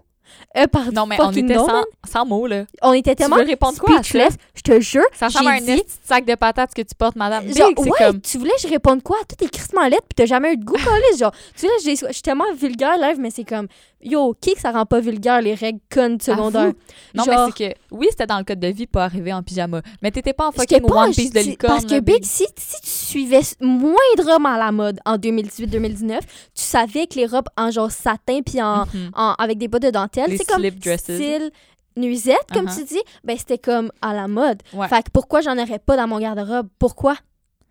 [0.58, 2.66] Euh, pardon, Non, mais on était non, sans, sans mots, là.
[2.82, 5.06] On était Tu tellement veux répondre quoi speechless, je te jure.
[5.14, 7.48] Ça ressemble à un dit- petit sac de patates que tu portes, madame.
[7.54, 8.20] Genre, ouais, comme...
[8.22, 9.16] tu voulais que je réponde quoi?
[9.28, 11.18] Tout est crissement lettre, puis t'as jamais eu de goût, Colis.
[11.18, 13.68] Genre, tu sais, je suis tellement vulgaire, live, mais c'est comme,
[14.02, 16.62] yo, qui que ça rend pas vulgaire, les règles connes de secondaire?
[16.62, 16.74] Avoue.
[17.16, 17.80] Non, Genre- mais c'est que...
[17.92, 19.82] Oui, c'était dans le code de vie pas arriver en pyjama.
[20.02, 21.74] Mais t'étais pas en fucking pas- One Piece de licorne.
[21.74, 26.26] Parce que Big, si, si tu suivais moindrement la mode en 2018-2019, tu
[26.56, 29.12] savais que les robes en genre satin puis en, Mhm.
[29.16, 31.02] en- avec des bottes de dentelle, c'est comme slip dresses.
[31.02, 31.52] style
[31.96, 32.78] nuisette, comme Uh-huh.
[32.78, 34.62] tu dis, ben c'était comme à la mode.
[34.74, 34.88] Ouais.
[34.88, 36.68] Fait que pourquoi j'en aurais pas dans mon garde-robe?
[36.78, 37.16] Pourquoi?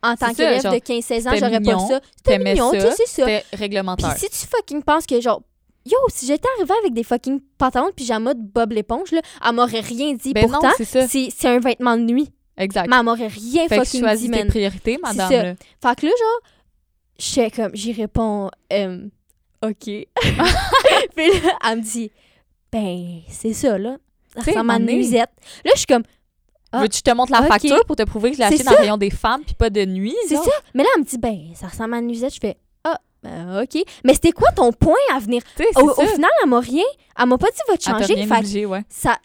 [0.02, 2.00] En tant qu'élève de 15-16 ans, j'aurais pas ça.
[2.16, 3.26] C'était mignon, tu sais, c'est ça.
[3.52, 4.16] Réglementaire.
[4.16, 5.42] si tu fucking penses que genre
[5.86, 9.54] Yo, si j'étais arrivée avec des fucking pantalons de pyjama de Bob l'éponge, là, elle
[9.54, 10.32] m'aurait rien dit.
[10.32, 12.28] Ben Pourtant, c'est un vêtement de nuit.
[12.58, 12.88] Exact.
[12.88, 14.48] Mais elle m'aurait rien Fait que fucking choisis dit, tes man.
[14.48, 15.30] priorités, madame.
[15.30, 15.42] ça.
[15.90, 16.40] Fait que là, genre,
[17.18, 19.06] j'étais comme, j'y réponds, euh,
[19.62, 19.84] OK.
[19.84, 22.10] Puis là, elle me dit,
[22.72, 23.96] ben, c'est ça, là.
[24.36, 25.30] Ça ressemble à une nuisette.
[25.64, 26.02] Là, je suis comme,
[26.72, 28.64] Ah, Veux-tu que je te montre la facture pour te prouver que je l'ai acheté
[28.64, 30.16] dans le rayon des femmes puis pas de nuit?
[30.28, 30.50] c'est ça.
[30.74, 32.34] Mais là, elle me dit, ben, ça ressemble à une nuisette.
[32.34, 32.56] Je fais,
[33.26, 33.82] ben, OK.
[34.04, 35.42] Mais c'était quoi ton point à venir?
[35.76, 36.84] Au, final, elle m'a rien.
[37.18, 38.14] Elle m'a pas dit, va te Elle changer.
[38.14, 38.82] rien obligé, ouais.
[38.88, 39.16] ça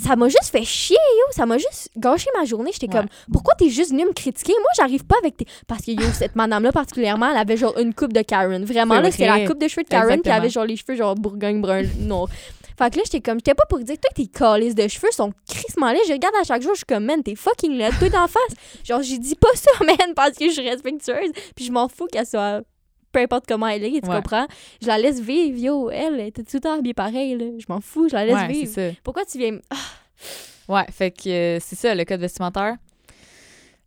[0.00, 1.32] ça m'a juste fait chier, yo.
[1.32, 2.70] Ça m'a juste gâché ma journée.
[2.72, 3.00] J'étais Ouais.
[3.00, 4.52] comme, pourquoi t'es juste venu me critiquer?
[4.52, 5.46] Moi, j'arrive pas avec tes.
[5.66, 8.64] Parce que, yo, cette madame-là, particulièrement, elle avait genre une coupe de Karen.
[8.64, 10.96] Vraiment, là, c'était la coupe de cheveux de Karen, puis elle avait genre les cheveux,
[10.96, 12.28] genre bourgogne brun noir.
[12.76, 15.32] Fait que là, j'étais comme, j'étais pas pour dire, toi, tes calices de cheveux sont
[15.48, 16.00] crissement laids.
[16.08, 18.56] Je regarde à chaque jour, je suis comme, man, t'es fucking laide, toi d'en face.
[18.84, 21.30] Genre, j'ai dit pas ça, man, parce que je suis respectueuse.
[21.54, 22.62] Puis je m'en fous qu'elle soit.
[23.14, 24.16] Peu importe comment elle est, tu Ouais.
[24.16, 24.46] comprends?
[24.82, 25.88] Je la laisse vivre, yo.
[25.90, 27.46] Elle, elle était tout le temps habillée pareil, là.
[27.58, 28.72] Je m'en fous, je la laisse Ouais, vivre.
[28.74, 28.82] ça.
[29.02, 29.48] Pourquoi tu viens.
[29.48, 29.60] m-
[30.68, 32.76] Ouais, fait que euh, c'est ça, le code vestimentaire.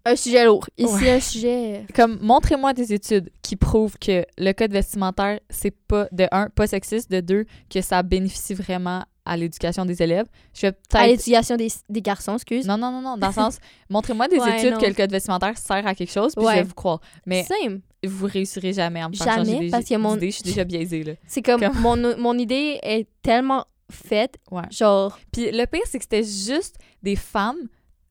[0.05, 0.65] Un sujet lourd.
[0.77, 1.11] Ici, Ouais.
[1.11, 1.85] un sujet.
[1.93, 6.65] Comme, montrez-moi des études qui prouvent que le code vestimentaire, c'est pas, de un, pas
[6.67, 10.27] sexiste, de deux, que ça bénéficie vraiment à l'éducation des élèves.
[10.53, 12.65] Je vais À l'éducation des, des garçons, excuse.
[12.65, 13.17] Non, non, non, non.
[13.17, 13.57] Dans le sens,
[13.89, 14.79] montrez-moi des Ouais, études non.
[14.79, 16.53] que le code vestimentaire sert à quelque chose, puis Ouais.
[16.53, 17.01] je vais vous croire.
[17.25, 17.81] Mais Same.
[18.05, 20.19] Vous réussirez jamais à me faire Jamais, changer des parce que mon-.
[20.19, 21.13] Je suis déjà biaisée, là.
[21.27, 24.35] C'est comme, Comme- Mon, mon idée est tellement faite.
[24.51, 24.63] Ouais.
[24.71, 27.57] Genre, Puis le pire, c'est que c'était juste des femmes,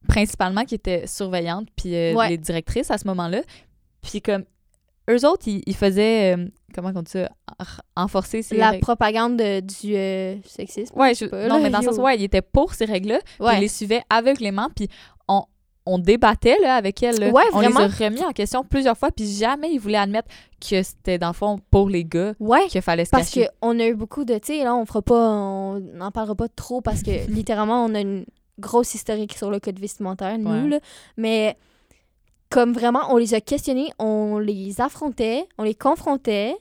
[0.07, 2.29] principalement, qui étaient surveillantes, puis euh, Ouais.
[2.29, 3.41] les directrices à ce moment-là.
[4.01, 4.43] Puis comme,
[5.09, 7.29] eux autres, ils, ils faisaient, euh, comment on dit ça,
[7.61, 8.81] R- renforcer ces la règles.
[8.81, 10.97] propagande de- du euh, sexisme.
[10.99, 13.19] Ouais, je- pas, non, là, mais dans le sens, ouais, ils étaient pour ces règles-là,
[13.39, 13.57] Ouais.
[13.57, 14.87] ils les suivaient aveuglément, puis
[15.87, 17.19] on, débattait là, avec elles.
[17.19, 17.29] là.
[17.31, 20.27] Ouais, on les a remis en question plusieurs fois, puis jamais ils voulaient admettre
[20.61, 22.67] que c'était, dans le fond, pour les gars Ouais.
[22.67, 23.47] qu'il fallait se Parce cacher.
[23.61, 24.35] qu'on a eu beaucoup de.
[24.37, 25.29] Tu sais, là, on fera pas.
[25.29, 28.25] On n'en parlera pas trop parce que littéralement, on a une
[28.59, 30.67] grosse historique sur le code vestimentaire, nous, Ouais.
[30.69, 30.79] là.
[31.17, 31.57] Mais
[32.49, 36.55] comme vraiment, on les a questionnés, on les affrontait, on les confrontait.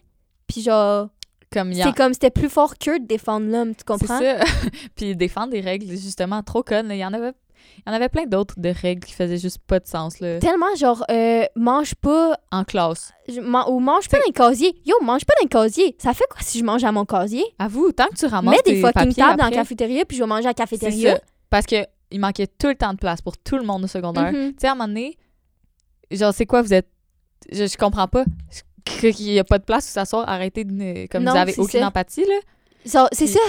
[0.48, 1.08] Puis genre,
[1.52, 4.18] Comme a- c'est comme c'était plus fort qu'eux de défendre l'homme, tu C'est comprends?
[4.18, 4.40] ça.
[4.96, 6.88] puis défendre des règles, justement, trop connes.
[6.90, 7.32] Il y en avait,
[7.78, 10.38] il y en avait plein d'autres de règles qui faisaient juste pas de sens, là.
[10.38, 13.12] Tellement genre, euh, mange pas En classe.
[13.28, 14.74] je man- ou mange pas dans le casier.
[14.84, 15.94] Yo, mange pas dans le casier.
[15.98, 17.44] Ça fait quoi si je mange à mon casier?
[17.58, 20.22] Avoue, tant que tu ramasses Mets des fucking tables dans la après, cafétéria puis je
[20.22, 21.14] vais manger à la c'est cafétéria.
[21.16, 21.20] ça.
[21.50, 21.76] Parce que
[22.10, 24.32] il manquait tout le temps de place pour tout le monde au secondaire.
[24.32, 24.50] Mhm.
[24.52, 25.16] Tu sais, à un moment donné,
[26.10, 26.88] genre, c'est quoi, vous êtes...
[27.50, 28.24] Je, je comprends pas.
[28.84, 31.06] Qu'il y a pas de place où s'asseoir, arrêtez de...
[31.08, 31.86] Comme Non, vous avez aucune ça.
[31.88, 33.08] empathie, là.
[33.12, 33.40] C'est ça.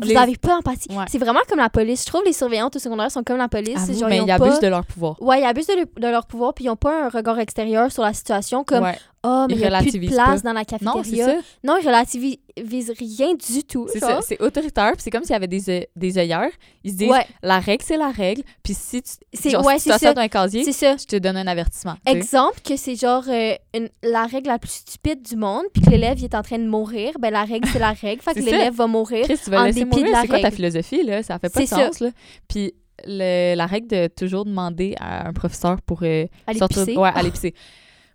[0.00, 0.88] Vous les- avez pas d'empathie.
[0.90, 1.04] Ouais.
[1.08, 2.02] C'est vraiment comme la police.
[2.02, 3.74] Je trouve les surveillantes au secondaire sont comme la police.
[3.98, 4.60] Genre, mais ils ont ils abusent pas...
[4.60, 5.20] de leur pouvoir.
[5.22, 7.90] Ouais, ils abusent de, le- de leur pouvoir puis ils ont pas un regard extérieur
[7.90, 8.98] sur la situation comme Ouais.
[9.24, 10.48] Oh mais il y a plus de place pas.
[10.48, 11.26] dans la Non, cafétéria.
[11.26, 11.34] ça.
[11.64, 13.86] Non, ils relativisent rien du tout.
[13.92, 14.20] C'est ça.
[14.22, 16.50] C'est autoritaire, puis c'est comme s'il y avait des, œ- des œillères.
[16.84, 19.10] Ils se disent, Ouais, la règle, c'est la règle, puis si tu...
[19.34, 20.12] c'est ouais, si ça.
[20.14, 20.96] dans un casier, ça.
[20.96, 21.94] je te donne un avertissement.
[22.06, 25.90] Exemple que c'est genre euh, une- la règle la plus stupide du monde, puis que
[25.90, 28.40] l'élève il est en train de mourir, ben la règle c'est la règle, fait que
[28.40, 29.24] l'élève va mourir.
[29.24, 30.12] Chris, tu vas en laisser dépit de mourir.
[30.12, 31.22] la C'est quoi ta philosophie, là?
[31.22, 32.10] Ça fait pas de sens, là.
[32.48, 32.72] Puis
[33.06, 36.84] le- la règle de toujours demander à un professeur pour euh, Aller sortir...
[36.84, 36.98] pisser.
[36.98, 37.54] Ouais, aller pisser.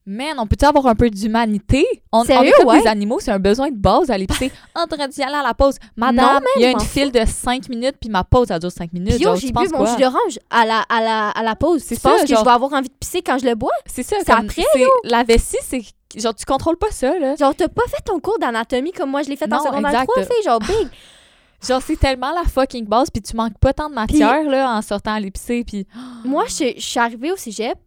[0.05, 1.85] Man, on peut-tu avoir un peu d'humanité?
[2.11, 2.81] On, on Sérieux, est comme ouais?
[2.81, 4.51] des animaux, c'est un besoin de base d'aller pisser.
[4.75, 5.75] En train d'y aller à la pause.
[5.95, 8.91] Madame, il y a une file de 5 minutes, puis ma pause, ça dure 5
[8.91, 9.21] minutes.
[9.21, 11.81] Genre, j'ai bu mon jus d'orange à la, à, la, à la pause.
[11.85, 13.71] C'est Tu penses que genre- je vais avoir envie de pisser quand je le bois?
[13.85, 14.63] C'est ça, C'est après,
[15.05, 15.81] La vessie, c'est
[16.17, 17.35] genre, tu contrôles pas ça, là.
[17.37, 19.91] Genre, t'as pas fait ton cours d'anatomie comme moi, je l'ai fait en Non, secondaire
[20.01, 20.09] exact.
[20.11, 20.89] 3, fille, genre big.
[21.65, 24.81] Genre, c'est tellement la fucking base, puis tu manques pas tant de matière, là, en
[24.81, 25.87] sortant à l'épicerie, puis...
[26.25, 27.77] Moi, je, je suis arrivée au cégep,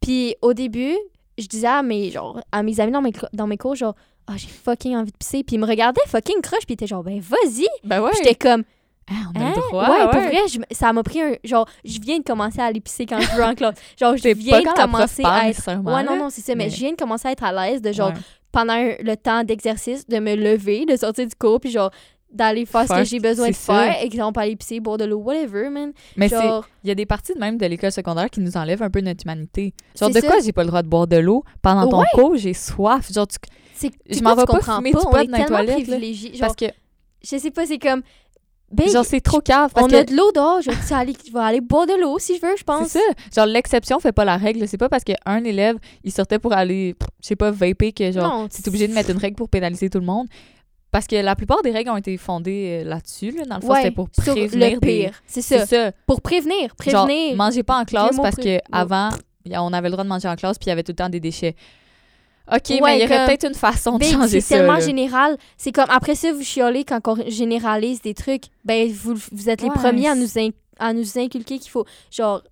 [0.00, 0.96] puis au début,
[1.38, 3.94] je disais à mes, genre, à mes amis dans mes, dans mes cours, genre,
[4.26, 5.44] ah, j'ai fucking envie de pisser.
[5.44, 7.66] Puis ils me regardaient fucking crush, puis ils étaient genre, ben vas-y.
[7.84, 8.10] Ben ouais.
[8.16, 8.64] J'étais comme,
[9.08, 9.52] Ah, on a hein?
[9.54, 10.10] le droit, ouais, ouais.
[10.10, 11.34] pour vrai, je ça m'a pris un.
[11.44, 13.76] Genre, je viens de commencer à aller pisser quand je veux en classe.
[14.00, 15.66] Genre, je viens de commencer à être.
[15.68, 17.80] Ouais, non, non, c'est ça, mais, mais- je viens de commencer à être à l'aise
[17.82, 18.14] de genre, Ouais.
[18.50, 21.90] pendant le temps d'exercice, de me lever, de sortir du cours, puis genre,
[22.32, 23.84] d'aller faire ce que Faire- j'ai besoin de c'est ça.
[23.92, 24.02] faire.
[24.02, 25.92] Exemple, aller pisser, boire de l'eau, whatever, man.
[26.16, 26.28] Mais.
[26.28, 28.90] Genre, Il y a des parties de même de l'école secondaire qui nous enlèvent un
[28.90, 29.72] peu notre humanité.
[29.98, 30.26] Genre, de ça.
[30.26, 31.44] quoi j'ai pas le droit de boire de l'eau?
[31.62, 32.06] Pendant ton Ouais.
[32.14, 33.10] cours, j'ai soif.
[33.12, 33.36] Genre, tu-
[33.74, 35.86] c'est Je m'en vais pas fumer du pas, pot on est dans les toilettes.
[35.86, 36.66] Genre, parce que,
[37.22, 38.02] je sais pas, c'est comme.
[38.72, 39.70] Ben, genre, c'est trop cave.
[39.72, 41.92] Parce on que a de l'eau dehors, je vais, aller, je vais aller boire de
[42.00, 42.88] l'eau si je veux, je pense.
[42.88, 43.04] C'est ça.
[43.36, 44.66] Genre, l'exception fait pas la règle.
[44.66, 48.48] C'est pas parce qu'un élève, il sortait pour aller, je sais pas, vaper que, genre,
[48.50, 50.26] c'est obligé de mettre une règle pour pénaliser tout le monde.
[50.92, 53.30] Parce que la plupart des règles ont été fondées euh, là-dessus.
[53.32, 53.44] Là.
[53.44, 55.12] Dans le fond, Ouais, c'était pour prévenir le des- pire.
[55.26, 55.66] C'est ça.
[55.66, 55.92] C'est ça.
[56.06, 56.72] Pour prévenir.
[56.86, 57.36] Genre, Prévenir.
[57.36, 59.10] mangez pas en classe parce que avant
[59.48, 61.08] on avait le droit de manger en classe puis il y avait tout le temps
[61.08, 61.54] des déchets.
[62.50, 64.56] OK, Ouais, mais il y aurait peut-être une façon de changer c'est ça.
[64.58, 64.80] tellement là.
[64.80, 65.36] général.
[65.56, 68.44] C'est comme après ça, vous chiolez quand on généralise des trucs.
[68.64, 71.84] Ben, vous, vous êtes les premiers à nous, c'est- in- à nous inculquer qu'il faut,
[72.10, 72.42] genre,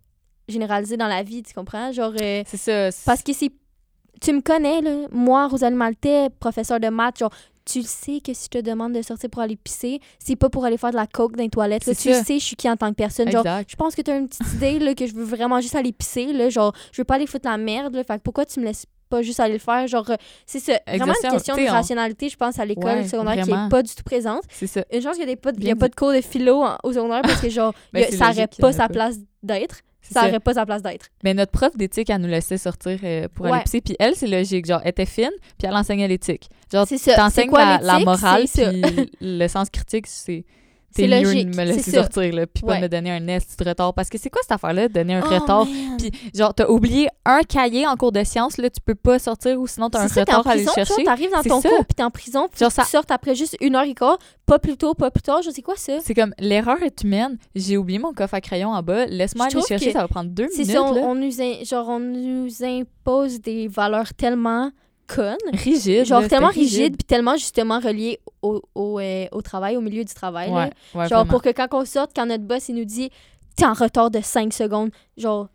[0.49, 1.93] généraliser dans la vie, tu comprends?
[1.93, 2.91] Genre, euh, C'est ça.
[2.91, 3.51] c'est- parce que c'est.
[4.21, 5.07] Tu me connais, là.
[5.13, 7.33] Moi, Rosalie Maltais, professeur de maths, genre,
[7.65, 10.51] tu le sais que si je te demande de sortir pour aller pisser, c'est pas
[10.51, 11.87] pour aller faire de la coke dans les toilettes.
[11.87, 11.95] là.
[11.95, 12.23] Tu ça.
[12.25, 13.31] sais, je suis qui en tant que personne.
[13.31, 13.71] Genre, Exact.
[13.71, 16.33] je pense que t'as une petite idée, là, que je veux vraiment juste aller pisser,
[16.33, 16.51] là.
[16.51, 18.05] Genre, je veux pas aller foutre la merde, là.
[18.05, 19.87] Fait pourquoi tu me laisses pas juste aller le faire?
[19.87, 20.79] Genre, euh, c'est ça.
[20.87, 23.95] Vraiment une question de rationalité, je pense, à l'école Ouais, secondaire qui est pas du
[23.95, 24.43] tout présente.
[24.51, 24.85] C'est ça.
[24.93, 25.91] Une chance qu'il n'y a, pas de- il y Bien a pas dit.
[25.91, 28.49] de cours de philo en- au secondaire parce que, genre, Ben, a- ça logique aurait
[28.49, 29.81] qu'il y en pas sa place d'être.
[30.13, 30.29] Ça ça.
[30.29, 31.07] aurait pas sa place d'être.
[31.23, 33.81] Mais notre prof d'éthique, elle nous laissait sortir euh, pour aller pisser.
[33.81, 34.67] Puis elle, c'est logique.
[34.67, 36.49] Genre, elle était fine, puis elle enseignait l'éthique.
[36.73, 36.87] Genre.
[36.87, 40.45] C'est t'enseignes la, la morale, puis le sens critique, c'est...
[40.97, 42.81] C'est T'es mieux logique, de me laisser sortir, là, puis pas Ouais.
[42.83, 43.93] me donner un esti de retard.
[43.95, 45.67] Parce que c'est quoi cette affaire-là, de donner un Oh, retard?
[45.99, 49.59] Puis, genre, t'as oublié un cahier en cours de sciences, là, tu peux pas sortir
[49.61, 51.05] ou sinon t'as un ça, retard à aller prison, le tu chercher.
[51.05, 51.69] t'arrives dans ton ça.
[51.69, 53.95] cours, puis t'es en prison, puis Genre, tu ça- sortes après juste une heure et
[53.95, 55.95] quart, pas plus tôt, pas plus tard, je sais quoi ça?
[56.03, 57.39] C'est comme, l'erreur est humaine.
[57.57, 59.07] J'ai oublié mon coffre à crayon en bas.
[59.07, 60.75] Laisse-moi aller chercher, ça va prendre deux C'est minutes.
[60.75, 64.71] ça, on, nous in- genre, on nous impose des valeurs tellement
[65.53, 66.05] Rigide.
[66.07, 70.05] genre là, tellement rigides, puis tellement justement reliées au, au, euh, au travail, au milieu
[70.05, 70.51] du travail.
[70.51, 70.55] là.
[70.57, 71.25] Ouais, ouais, Genre vraiment.
[71.27, 73.11] pour que quand on sorte, quand notre boss il nous dit
[73.57, 75.49] t'es en retard de 5 secondes, genre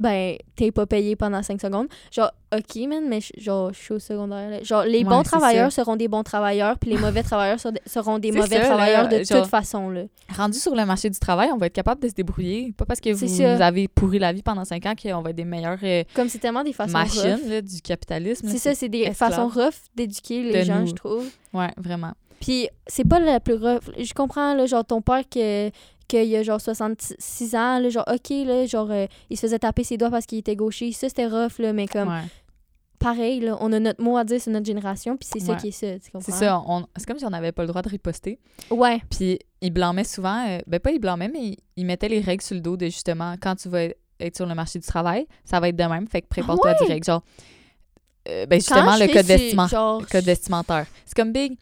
[0.00, 1.86] ben t'es pas payé pendant 5 secondes.
[2.10, 4.50] Genre ok man, mais genre je suis au secondaire.
[4.50, 4.62] là.
[4.62, 8.32] Genre les bons travailleurs seront des bons travailleurs, puis les mauvais travailleurs ser- seront des
[8.32, 10.02] mauvais ça, là, travailleurs de genre- toute façon là.
[10.34, 12.72] Rendu sur le marché du travail, on va être capable de se débrouiller.
[12.76, 15.44] Pas parce que vous, avez pourri la vie pendant cinq ans qu'on va être des
[15.44, 18.48] meilleures euh, Comme c'est tellement des façons machines là, du capitalisme.
[18.48, 20.86] C'est ça, c'est des façons rough d'éduquer les De gens, nous.
[20.86, 21.26] je trouve.
[21.52, 22.12] Ouais, vraiment.
[22.40, 23.82] Puis c'est pas la plus rough.
[23.98, 25.70] Je comprends, là, genre, ton père que
[26.10, 29.58] qu'il y a genre 66 ans, là, genre, OK, là, genre, euh, il se faisait
[29.58, 30.92] taper ses doigts parce qu'il était gaucher.
[30.92, 32.22] Ça, c'était rough, là, mais comme, Ouais.
[32.98, 35.68] pareil, là, on a notre mot à dire sur notre génération, puis c'est ça qui
[35.68, 36.20] est ça, tu comprends?
[36.32, 36.62] C'est ça.
[36.66, 38.38] on- C'est comme si on n'avait pas le droit de riposter.
[38.70, 42.20] Ouais, Puis il blâmait souvent, euh, ben pas il blâmait, mais il, il mettait les
[42.20, 43.84] règles sur le dos de justement quand tu vas
[44.20, 46.76] être sur le marché du travail, ça va être de même, fait que prépare-toi Ouais.
[46.86, 47.06] direct.
[47.06, 47.22] Genre,
[48.28, 50.86] euh, ben justement, le code, vestimentaire code vestimentaire.
[51.06, 51.56] C'est comme big.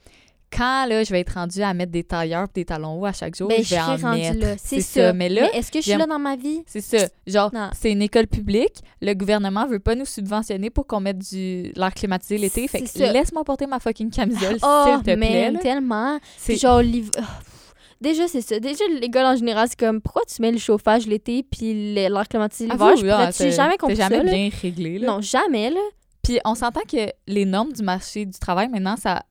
[0.51, 3.13] Quand là, je vais être rendue à mettre des tailleurs et des talons hauts à
[3.13, 4.57] chaque jour, ben, je vais en mettre.
[4.63, 5.09] C'est ça.
[5.09, 5.13] ça.
[5.13, 6.63] Mais là, est-ce que je suis là dans ma vie?
[6.67, 7.07] c'est ça.
[7.27, 8.77] Genre, c'est une école publique.
[9.03, 12.67] Le gouvernement veut pas nous subventionner pour qu'on mette du l'air climatisé l'été.
[12.67, 15.51] Fait que laisse-moi porter ma fucking camisole, Oh, s'il te plaît.
[15.51, 15.59] là.
[15.61, 16.19] tellement.
[16.39, 17.75] C'est genre, ah, pff.
[18.01, 18.61] Déjà, c'est ça.
[18.61, 22.65] Déjà, l'école en général, c'est comme, pourquoi tu mets le chauffage l'été puis l'air climatisé
[22.71, 22.97] l'hiver?
[22.97, 24.33] Je pourrais- J'ai jamais compris jamais ça, là?
[24.33, 24.99] bien réglé.
[25.01, 25.09] Là.
[25.09, 25.81] Non, jamais, là.
[26.23, 29.23] Puis on s'entend que les normes du marché du travail, maintenant, ça,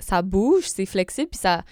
[0.00, 1.62] ça bouge, c'est flexible, puis ça.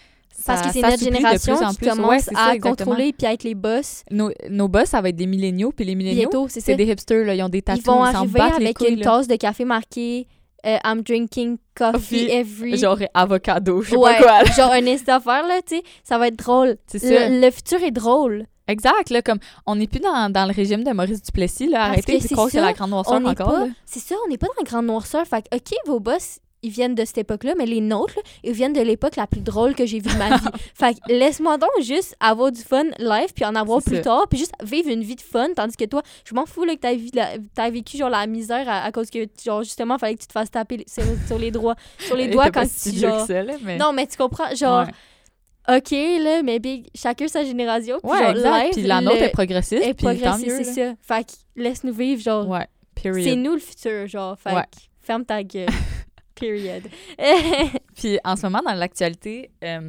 [0.44, 1.88] Parce ça que c'est notre génération plus en qui plus.
[1.88, 2.90] commence Ouais, c'est ça, à exactement.
[2.92, 4.04] contrôler puis à être les boss.
[4.10, 7.34] Nos, nos boss, ça va être des milléniaux, puis les milléniaux, c'est des hipsters, là,
[7.34, 9.04] ils ont des Ils tatous, vont ils arriver les avec couilles, une là.
[9.04, 10.28] tasse de café marquée
[10.66, 12.76] euh, I'm drinking coffee Coffee, every...
[12.76, 14.52] Genre avocado, je sais ouais, pas quoi.
[14.52, 15.82] genre un d'affaires, là, tu sais.
[16.02, 16.76] Ça va être drôle.
[16.86, 17.28] C'est ça.
[17.28, 18.46] Le, le futur est drôle.
[18.66, 21.84] Exact, là, comme on n'est plus dans, dans le régime de Maurice Duplessis, là.
[21.84, 23.68] Arrêtez de croire que la grande noirceur encore.
[23.84, 25.24] C'est ça, on n'est pas dans la grande noirceur.
[25.24, 28.52] Fait que, OK, vos boss, ils viennent de cette époque-là, mais les nôtres, là, ils
[28.52, 30.44] viennent de l'époque la plus drôle que j'ai vue de ma vie.
[30.74, 34.02] fait que laisse-moi donc juste avoir du fun live, puis en avoir C'est plus ça.
[34.02, 36.74] tard, puis juste vivre une vie de fun, tandis que toi, je m'en fous là,
[36.76, 36.80] que
[37.54, 40.32] t'as vécu genre la misère à, à cause que, genre, justement, fallait que tu te
[40.32, 43.26] fasses taper sur, sur les doigts, sur les doigts quand tu, genre...
[43.26, 43.76] ça, là, mais...
[43.76, 44.92] Non, mais tu comprends, genre, Ouais.
[45.78, 48.62] OK, là, mais big, chacun sa génération, puis Ouais, genre, exact.
[48.64, 50.94] live, Puis la nôtre est progressiste, est progressiste, c'est ça.
[51.00, 53.38] Fait que laisse-nous vivre, genre, Ouais, c'est period.
[53.38, 54.62] nous le futur, genre, fait Ouais.
[54.62, 55.66] que Ferme ta gueule.
[56.36, 56.82] Period.
[57.96, 59.88] Puis en ce moment, dans l'actualité, euh,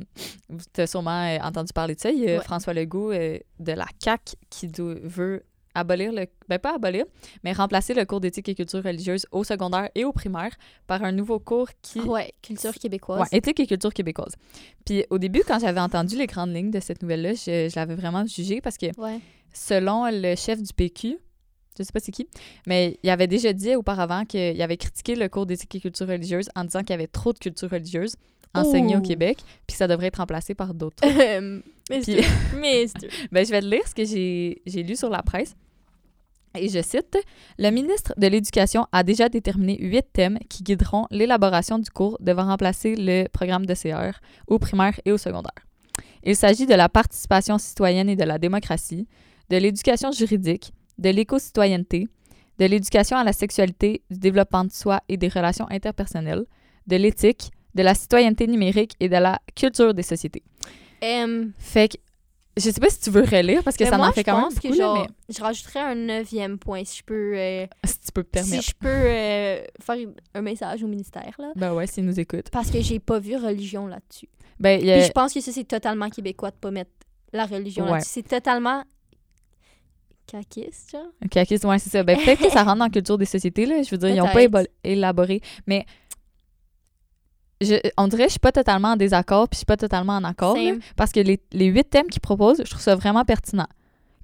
[0.74, 2.10] tu as sûrement euh, entendu parler de ça.
[2.10, 2.44] Il y a Ouais.
[2.44, 5.44] François Legault euh, de la CAQ qui veut
[5.76, 6.26] abolir le.
[6.50, 7.06] Ben, pas abolir,
[7.44, 10.52] mais remplacer le cours d'éthique et culture religieuse au secondaire et au primaire
[10.88, 12.00] par un nouveau cours qui.
[12.00, 13.20] ouais, culture québécoise.
[13.22, 14.34] Ouais, éthique et culture québécoise.
[14.86, 17.96] Puis au début, quand j'avais entendu les grandes lignes de cette nouvelle-là, je, je l'avais
[17.96, 19.20] vraiment jugée parce que Ouais.
[19.54, 21.18] selon le chef du PQ,
[21.78, 22.28] je sais pas c'est qui,
[22.66, 26.50] mais il avait déjà dit auparavant qu'il avait critiqué le cours d'éthique et culture religieuse
[26.56, 28.16] en disant qu'il y avait trop de culture religieuse
[28.54, 29.02] enseignée au.
[29.02, 31.04] Québec, puis ça devrait être remplacé par d'autres.
[31.90, 32.18] Mister.
[32.18, 32.26] Puis-
[33.32, 35.56] ben, je vais te lire ce que j'ai j'ai lu sur la presse.
[36.58, 37.18] Et je cite
[37.60, 42.46] Le ministre de l'Éducation a déjà déterminé huit thèmes qui guideront l'élaboration du cours devant
[42.46, 44.18] remplacer le programme de CR
[44.48, 45.52] au primaire et au secondaire.
[46.24, 49.08] Il s'agit de la participation citoyenne et de la démocratie,
[49.50, 52.08] de l'éducation juridique, de l'éco-citoyenneté,
[52.60, 56.46] de l'éducation à la sexualité, du développement de soi et des relations interpersonnelles,
[56.88, 60.44] de l'éthique, de la citoyenneté numérique et de la culture des sociétés.
[61.04, 61.98] Euh, Fait que
[62.60, 64.58] je sais pas si tu veux relire parce que mais ça m'en fait quand même
[64.60, 68.24] que là, mais je rajouterais un neuvième point si je peux, euh, si tu peux
[68.24, 68.68] te si permettre.
[68.68, 69.96] je peux euh, faire
[70.34, 72.50] un message au ministère là, Ben ouais, s'ils nous écoutent.
[72.50, 74.28] parce que j'ai pas vu religion là-dessus.
[74.60, 76.90] Ben, Puis je pense que ça c'est totalement québécois de pas mettre
[77.32, 77.92] la religion Ouais.
[77.92, 78.10] là-dessus.
[78.12, 78.84] C'est totalement
[80.28, 81.08] caquiste, genre.
[81.26, 82.04] Ok, ouais, c'est ça.
[82.04, 83.82] Ben, peut-être que ça rentre dans la culture des sociétés, là.
[83.82, 85.42] Je veux dire, ils n'ont pas élaboré.
[85.66, 85.86] Mais
[87.62, 90.14] je, on dirait que je suis pas totalement en désaccord, puis je suis pas totalement
[90.14, 90.56] en accord.
[90.56, 93.68] là, parce que les, les huit thèmes qu'ils proposent, je trouve ça vraiment pertinent.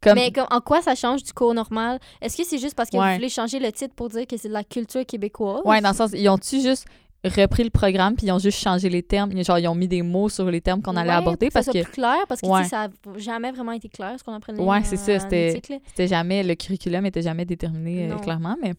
[0.01, 1.97] Comme, Mais comme, en quoi ça change du cours normal?
[2.21, 2.99] Est-ce que c'est juste parce Ouais.
[2.99, 5.61] vous voulez changer le titre pour dire que c'est de la culture québécoise?
[5.63, 6.85] ouais, dans le sens, ils ont-tu juste
[7.25, 9.31] repris le programme, puis ils ont juste changé les termes.
[9.43, 11.83] Genre, ils ont mis des mots sur les termes qu'on allait Ouais, aborder parce que
[11.83, 12.65] clair, parce que Ouais.
[12.65, 15.61] ça n'a jamais vraiment été clair ce qu'on apprenait Ouais, c'est ça, c'était-
[16.07, 18.73] jamais le curriculum était jamais déterminé euh, clairement mais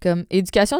[0.00, 0.78] comme éducation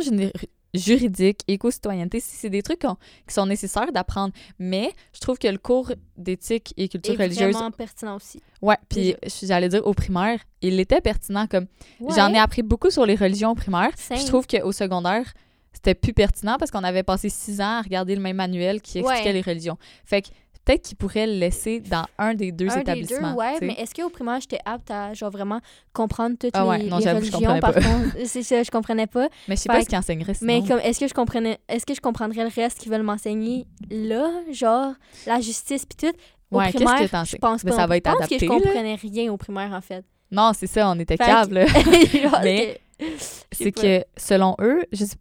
[0.74, 4.32] juridique éco-citoyenneté c'est des trucs qui sont nécessaires d'apprendre.
[4.58, 8.40] Mais je trouve que le cours d'éthique et culture Et religieuse vraiment pertinent aussi.
[8.62, 11.66] ouais puis j'allais dire au primaire il était pertinent comme
[12.00, 13.90] Ouais, j'en ai appris beaucoup sur les religions au primaire.
[13.98, 15.32] Je trouve qu'au secondaire
[15.72, 18.98] c'était plus pertinent parce qu'on avait passé six ans à regarder le même manuel qui
[18.98, 19.32] expliquait Ouais.
[19.32, 20.28] les religions fait que
[20.64, 23.72] peut-être qu'ils pourraient le laisser dans un des deux un des deux, établissements ouais, mais
[23.78, 25.58] est-ce qu'au primaire, j'étais apte à genre vraiment
[25.92, 27.38] comprendre toutes Ah ouais, les, non, les je religions?
[27.40, 27.80] comprenais Par pas.
[27.82, 29.28] contre, c'est ça, je comprenais pas.
[29.48, 30.46] mais je sais Fait pas ce qu'ils enseigneraient sinon.
[30.62, 33.66] Mais comme, est-ce que je comprenais, est-ce que je comprendrais le reste qu'ils veulent m'enseigner
[33.90, 34.92] là, genre
[35.26, 36.16] la justice puis tout?
[36.52, 37.76] Au Ouais, qu'est-ce que primaire, je pense Ben, pas.
[37.76, 38.60] ça va être je pense adapté, que je là.
[38.60, 40.04] comprenais rien au primaire en fait.
[40.30, 41.16] Non, c'est ça, on était.
[41.16, 41.46] Genre,
[42.44, 42.80] Mais
[43.52, 45.16] c'est que, selon eux, je sais,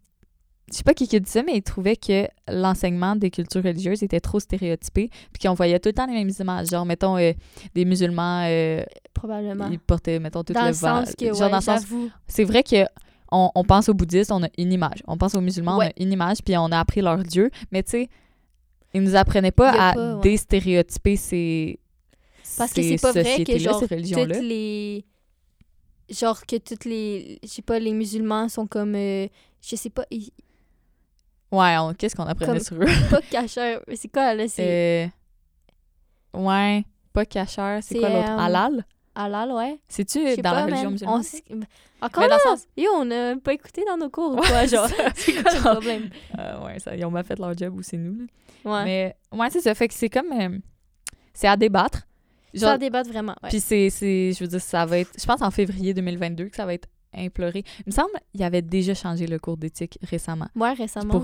[0.72, 4.02] je sais pas qui qui dit ça, mais ils trouvaient que l'enseignement des cultures religieuses
[4.02, 6.68] était trop stéréotypé, puis qu'on voyait tout le temps les mêmes images.
[6.68, 7.32] Genre, mettons, euh,
[7.74, 9.68] des musulmans, euh, probablement.
[9.70, 12.10] ils portaient, mettons, tout Dans le sens que, Genre, ouais, dans le sens, j'avoue.
[12.26, 12.84] c'est vrai que
[13.30, 15.02] on, on pense aux bouddhistes, on a une image.
[15.06, 17.50] On pense aux musulmans, on a une image, puis on a appris leur dieu.
[17.70, 18.08] Mais tu sais,
[18.94, 20.20] ils nous apprenaient pas Il à pas, ouais.
[20.22, 21.78] déstéréotyper ces
[22.58, 23.90] Parce que ces c'est pas vrai que genre toutes
[24.42, 25.04] les
[26.10, 29.26] genre que toutes les je sais pas les musulmans sont comme euh,
[29.62, 30.30] je sais pas ils-
[31.52, 32.86] Ouais, on- qu'est-ce qu'on apprenait Comme- sur eux?
[33.10, 35.10] pas cacheurs mais c'est quoi là c'est
[36.34, 37.80] Euh, ouais, pas cacheur.
[37.82, 38.30] C'est quoi l'autre?
[38.30, 38.84] euh, Halal?
[39.14, 40.92] halal ouais C'est-tu dans la religion man.
[40.92, 41.16] musulmane?
[41.16, 41.42] On s-
[42.00, 42.66] encore Mais là le sens...
[42.78, 45.60] yo on a pas écouté dans nos cours ou Ouais, quoi genre c'est quoi le
[45.60, 46.08] problème?
[46.38, 48.26] Euh, ouais, ça, ils ont mal fait leur job ou c'est nous.
[48.64, 48.70] là.
[48.78, 49.74] ouais Mais ouais, c'est ça.
[49.74, 50.32] Fait que c'est comme...
[50.32, 50.58] euh,
[51.34, 51.98] c'est à débattre.
[52.54, 53.50] ça Genre, débattre vraiment ouais.
[53.50, 54.32] Puis c'est, c'est...
[54.32, 55.10] Je veux dire, ça va être...
[55.20, 57.64] Je pense en février 2022 que ça va être imploré.
[57.80, 61.14] Il me semble qu'il avait déjà changé le cours d'éthique récemment moi récemment.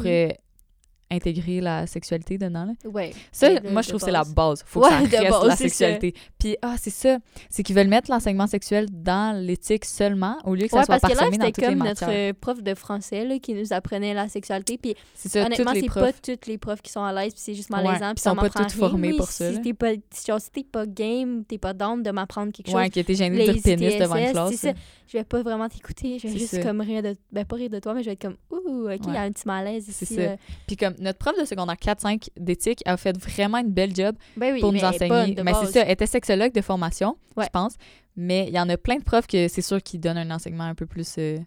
[1.11, 2.66] Intégrer la sexualité dedans.
[2.66, 2.72] Là.
[2.90, 4.62] ouais Ça, de- moi, je trouve que c'est la base.
[4.66, 6.14] Faut Ouais, que ça reste base, la sexualité.
[6.38, 7.18] Puis, ah, c'est ça.
[7.48, 11.02] C'est qu'ils veulent mettre l'enseignement sexuel dans l'éthique seulement, au lieu que ça soit parce
[11.02, 12.30] que là, parsemé dans c'était toutes les comme notre matières.
[12.30, 14.76] euh, prof de français là, qui nous apprenait la sexualité.
[14.76, 17.70] Puis ça, honnêtement, c'est pas toutes les profs qui sont à l'aise, puis c'est juste
[17.70, 18.12] malaisant.
[18.14, 21.44] puis puis sont pas toutes Oui, pour ça, Si t'es pas, si t'es pas game,
[21.46, 22.74] t'es pas down de m'apprendre quelque chose.
[22.74, 24.66] Ouais, qui était gêné de dire pénis devant une classe.
[25.11, 26.18] Je vais pas vraiment t'écouter.
[26.18, 27.14] Je vais juste comme rire de.
[27.32, 29.22] Ben, pas rire de toi, mais je vais être comme, ouh, ok, il y a
[29.22, 30.14] un petit malaise C'est ici.
[30.16, 30.36] ça.
[30.66, 34.53] Puis comme notre prof de secondaire 4-5 d'éthique a fait vraiment une belle job Ben
[34.55, 35.34] oui, pour nous enseigner.
[35.34, 37.44] de Mais c'est ça, elle était sexologue de formation, Ouais.
[37.44, 37.74] je pense.
[38.16, 40.64] Mais il y en a plein de profs que c'est sûr qu'ils donnent un enseignement
[40.64, 41.14] un peu plus...
[41.18, 41.38] euh,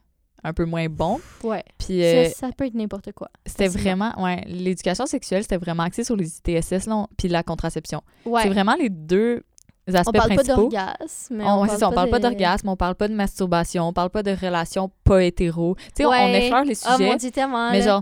[0.43, 1.19] un peu moins bon.
[1.43, 1.63] Ouais.
[1.77, 3.29] Puis euh, Ça, ça peut être n'importe quoi.
[3.45, 4.11] c'était vraiment...
[4.17, 8.01] Ouais, l'éducation sexuelle, c'était vraiment axé sur les ITSS, là, on- puis la contraception.
[8.25, 8.41] Ouais.
[8.41, 9.43] C'est vraiment les deux
[9.87, 10.61] aspects On parle pas principaux.
[10.61, 11.35] d'orgasme.
[11.35, 13.87] mais On, ouais, c'est ça, on parle pas de- d'orgasme, on parle pas de masturbation,
[13.87, 15.75] on parle pas de relations pas hétéro.
[15.75, 17.69] Tu sais, on- on effleure les Oh sujets, mon dieu, tellement.
[17.71, 18.01] mais genre,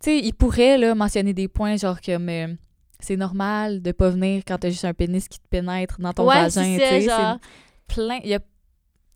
[0.00, 2.48] sais, il pourrait là, mentionner des points genre comme euh,
[3.00, 6.26] c'est normal de pas venir quand t'as juste un pénis qui te pénètre dans ton
[6.26, 7.38] ouais, vagin, tu genre.
[7.88, 8.40] plein, il y a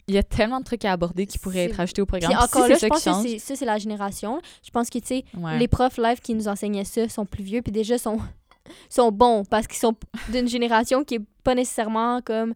[0.06, 2.32] il y a tellement de trucs à aborder qui pourraient être ajoutés au programme.
[2.32, 4.40] Puis encore si là, c'est je ça pense que ça, c'est la génération.
[4.62, 5.58] Je pense que, tu sais, ouais.
[5.58, 8.18] les profs live qui nous enseignaient ça sont plus vieux, puis déjà sont,
[8.90, 9.94] sont bons parce qu'ils sont
[10.30, 12.52] d'une génération qui est pas nécessairement comme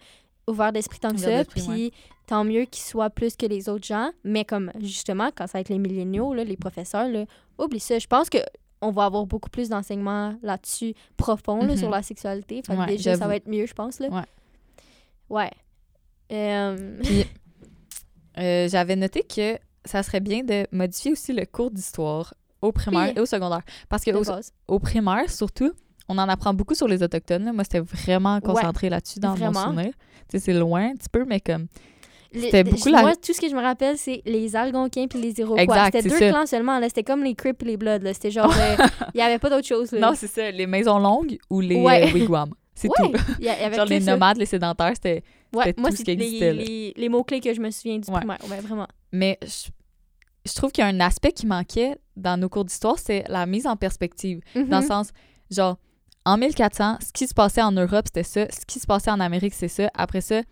[0.46, 1.44] ouvert d'esprit tant que ça.
[1.44, 1.90] Puis ouais.
[2.28, 4.10] Tant mieux qu'ils soient plus que les autres gens.
[4.22, 7.24] Mais comme justement, quand ça va être les milléniaux, là, les professeurs, là,
[7.58, 7.98] oublie ça.
[7.98, 8.38] Je pense que
[8.80, 11.76] on va avoir beaucoup plus d'enseignements là-dessus profonds là, Mhm.
[11.78, 12.62] sur la sexualité.
[12.64, 13.98] Fait que Ouais, déjà, ça va être mieux, je pense.
[13.98, 14.08] Là.
[14.08, 14.22] Ouais.
[15.28, 15.50] Ouais.
[16.30, 17.00] Euh,
[18.38, 23.08] Euh, J'avais noté que ça serait bien de modifier aussi le cours d'histoire au primaire
[23.08, 23.12] Oui.
[23.16, 23.62] et au secondaire.
[23.88, 24.10] Parce que
[24.68, 25.72] au, primaire, surtout,
[26.08, 27.44] on en apprend beaucoup sur les Autochtones.
[27.44, 27.52] là.
[27.52, 29.52] Moi, c'était vraiment concentré là-dessus dans vraiment.
[29.60, 29.92] mon souvenir.
[30.28, 31.66] C'est loin un petit peu, mais comme...
[32.32, 35.38] C'était beaucoup la- Moi, tout ce que je me rappelle, c'est les Algonquins puis les
[35.40, 35.84] Iroquois.
[35.86, 36.28] C'était deux ça.
[36.30, 36.80] clans seulement.
[36.82, 38.00] C'était comme les Crips et les Bloods.
[38.12, 38.52] C'était genre...
[38.58, 38.76] euh,
[39.14, 39.92] Il y avait pas d'autre chose.
[39.92, 40.00] là.
[40.00, 42.08] Non, c'est ça, les maisons longues ou les Ouais.
[42.08, 42.52] euh, wigwams.
[42.74, 43.12] C'est ouais, tout.
[43.40, 44.12] y a- y Genre les ça.
[44.12, 45.24] nomades, les sédentaires, c'était...
[45.52, 48.08] Ouais, c'était moi, tout ce qui existait, les, les mots-clés que je me souviens du
[48.10, 48.38] primaire.
[48.48, 48.86] Ouais, vraiment.
[49.10, 49.70] Mais je,
[50.48, 53.46] je trouve qu'il y a un aspect qui manquait dans nos cours d'histoire, c'est la
[53.46, 54.40] mise en perspective.
[54.54, 54.88] Dans le Mhm.
[54.88, 55.08] sens,
[55.50, 55.76] genre,
[56.24, 58.46] en 1400, ce qui se passait en Europe, c'était ça.
[58.50, 59.90] Ce qui se passait en Amérique, c'est ça.
[59.94, 60.42] Après ça,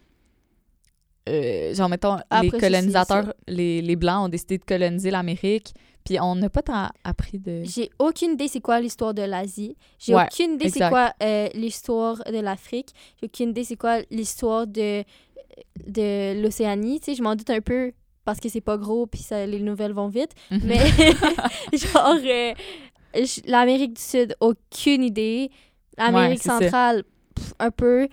[1.28, 5.74] euh, genre, mettons, Après les colonisateurs, les, les Blancs ont décidé de coloniser l'Amérique.
[6.04, 7.62] Puis on n'a pas tant appris de...
[7.64, 9.76] J'ai aucune idée c'est quoi l'histoire de l'Asie.
[9.98, 12.90] J'ai Ouais, aucune idée c'est quoi euh, l'histoire de l'Afrique.
[13.20, 15.02] J'ai aucune idée c'est quoi l'histoire de,
[15.84, 17.00] de l'Océanie.
[17.00, 17.92] Tu sais, je m'en doute un peu
[18.24, 20.30] parce que c'est pas gros puis ça, les nouvelles vont vite.
[20.52, 20.60] Mhm.
[20.62, 20.78] Mais
[21.76, 22.54] genre, euh,
[23.46, 25.50] l'Amérique du Sud, aucune idée.
[25.98, 27.02] L'Amérique centrale,
[27.34, 28.06] pff, un peu.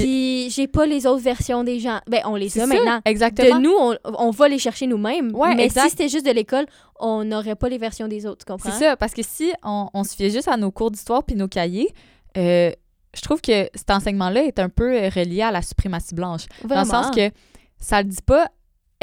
[0.00, 2.00] Puis- Puis j'ai pas les autres versions des gens.
[2.08, 3.00] Ben, on les a ça, maintenant.
[3.04, 3.56] Exactement.
[3.58, 5.34] De nous, on, on va les chercher nous-mêmes.
[5.34, 5.84] Ouais, mais exact.
[5.84, 6.66] si c'était juste de l'école,
[7.00, 8.70] on n'aurait pas les versions des autres, tu comprends?
[8.70, 11.36] C'est ça, parce que si on, on se fiait juste à nos cours d'histoire puis
[11.36, 11.88] nos cahiers,
[12.36, 12.70] euh,
[13.16, 16.46] je trouve que cet enseignement-là est un peu euh, relié à la suprématie blanche.
[16.64, 17.30] Dans le sens que
[17.78, 18.48] ça le dit pas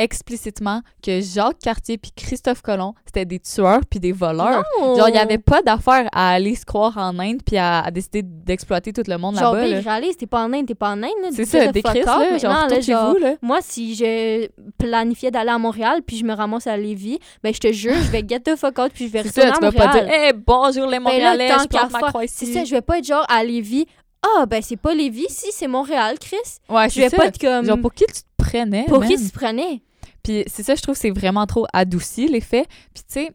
[0.04, 4.64] explicitement que Jacques Cartier puis Christophe Colomb, c'était des tueurs puis des voleurs.
[4.80, 4.96] Non!
[4.98, 7.92] Genre, il n'y avait pas d'affaire à aller se croire en Inde puis à, à
[7.92, 9.68] décider d'exploiter tout le monde Genre, là-bas.
[9.68, 9.92] ben, là.
[9.98, 11.10] réalise, t'es pas en Inde, t'es pas en Inde.
[11.34, 11.94] C'est ça, là, Maintenant,
[12.40, 13.34] genre, là, retournez genre, vous là.
[13.42, 14.48] Moi, si je
[14.78, 18.12] planifiais d'aller à Montréal puis je me ramasse à Lévis, ben je te jure, je
[18.12, 20.06] vais get the fuck out puis je vais C'est ça, retourner tu à vas Montréal.
[20.08, 22.54] pas dire «Hey, bonjour les Ben Montréalais, je plante ma croix C'est ici.
[22.54, 23.86] ça, je vais pas être genre à Lévis.
[24.24, 26.38] Ah, ben c'est pas Lévis, si, c'est Montréal, Chris.
[26.70, 27.18] Ouais, Je c'est vais ça.
[27.18, 27.66] pas être comme.
[27.66, 29.82] Genre, pour qui tu te prenais, pour qui tu te prenais?
[30.24, 32.68] Puis c'est ça, je trouve que c'est vraiment trop adouci, les faits.
[32.94, 33.32] Puis tu sais,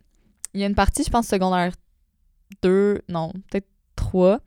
[0.55, 1.72] il y a une partie, je pense, secondaire
[2.62, 3.66] 2, non, peut-être
[3.97, 4.39] 3.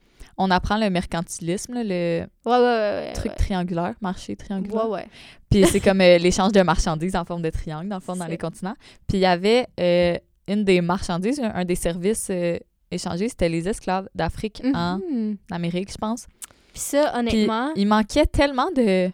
[0.41, 3.05] On apprend le mercantilisme, là, le Ouais, ouais, ouais.
[3.07, 4.85] ouais, truc triangulaire, marché triangulaire.
[4.89, 5.07] Ouais, ouais.
[5.49, 8.25] Puis c'est comme euh, l'échange de marchandises en forme de triangle, dans le fond, dans
[8.25, 8.75] les continents.
[9.07, 10.17] Puis il y avait euh,
[10.47, 12.57] une des marchandises, un, un des services euh,
[12.89, 15.37] échangés, c'était les esclaves d'Afrique en Mhm.
[15.51, 16.25] Amérique, je pense.
[16.71, 17.71] Puis ça, honnêtement.
[17.75, 19.11] il manquait tellement de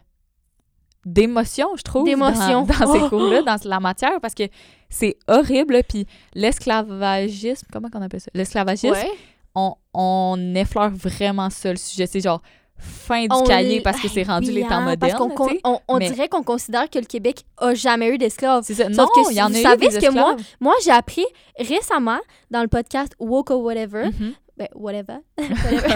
[1.05, 2.63] d'émotion, je trouve, D'émotion.
[2.63, 3.09] dans, dans ces Oh!
[3.09, 4.43] cours-là, dans la matière, parce que
[4.89, 5.81] c'est horrible.
[5.87, 8.31] Puis l'esclavagisme, comment qu'on appelle ça?
[8.33, 9.11] L'esclavagisme, ouais.
[9.53, 12.07] on, on effleure vraiment ça, le sujet.
[12.07, 12.41] C'est genre
[12.77, 15.33] fin du On cahier parce que c'est rendu les temps Parce modernes.
[15.33, 18.63] qu'on on, on mais- dirait qu'on considère que le Québec a jamais eu d'esclaves.
[18.65, 18.85] C'est ça.
[18.87, 20.45] Sauf Non, il y en a eu savez des ce que moi- esclaves.
[20.59, 21.25] Moi, j'ai appris
[21.57, 22.19] récemment
[22.51, 24.33] dans le podcast Woke or Whatever, Mhm.
[24.57, 25.95] Ben, whatever, whatever,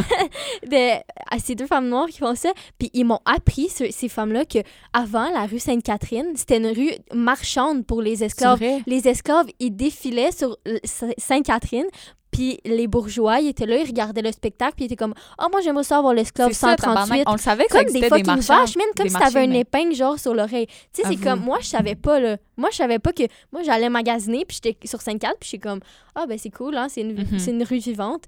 [0.67, 0.99] de,
[1.31, 4.45] à ces deux femmes noires qui font ça, puis ils m'ont appris, ce- ces femmes-là,
[4.45, 4.59] que
[4.93, 8.59] avant la rue Sainte-Catherine, c'était une rue marchande pour les esclaves.
[8.87, 11.87] Les esclaves, ils défilaient sur euh, Sa- Sainte-Catherine,
[12.31, 15.47] puis les bourgeois, ils étaient là, ils regardaient le spectacle, puis ils étaient comme «Oh,
[15.51, 17.23] moi, j'aimerais ça avoir l'esclave C'est ça, 138 tabarnak.
[17.27, 19.95] On le savait que comme des fucking vaches, man, comme des si t'avais une épingle
[19.95, 20.67] genre sur l'oreille.
[20.93, 22.37] Tu sais, c'est comme moi, je savais pas là.
[22.57, 25.79] Moi, je savais pas que moi j'allais magasiner puis j'étais sur Sainte-Cat puis j'étais comme
[26.13, 27.39] ah ben c'est cool hein, c'est une Mhm.
[27.39, 28.23] c'est une rue vivante.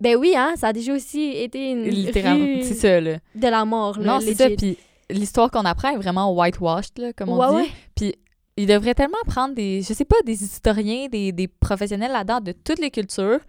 [0.00, 2.44] Ben oui hein, ça a déjà aussi été une Littéralement.
[2.44, 3.18] rue C'est ça, là.
[3.34, 4.48] de la mort là, Non, c'est ça.
[4.50, 4.78] Puis
[5.10, 7.64] l'histoire qu'on apprend est vraiment whitewashed, là, comme on ouais,
[7.96, 8.04] dit.
[8.06, 8.14] ouais.
[8.56, 12.52] Il devrait tellement prendre des, je sais pas, des historiens, des, des professionnels là-dedans de
[12.52, 13.40] toutes les cultures,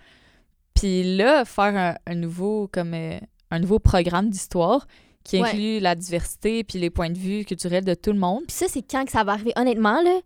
[0.74, 3.20] puis là, faire un, un nouveau, comme, euh,
[3.52, 4.88] un nouveau programme d'histoire
[5.24, 5.48] qui Ouais.
[5.50, 8.42] inclut la diversité puis les points de vue culturels de tout le monde.
[8.48, 10.20] Puis ça c'est quand que ça va arriver honnêtement là.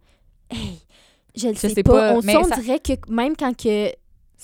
[0.49, 0.79] Hey,
[1.35, 3.91] je le sais, sais pas, pas, on, mais on ça- dirait que même quand que
[3.91, 3.93] les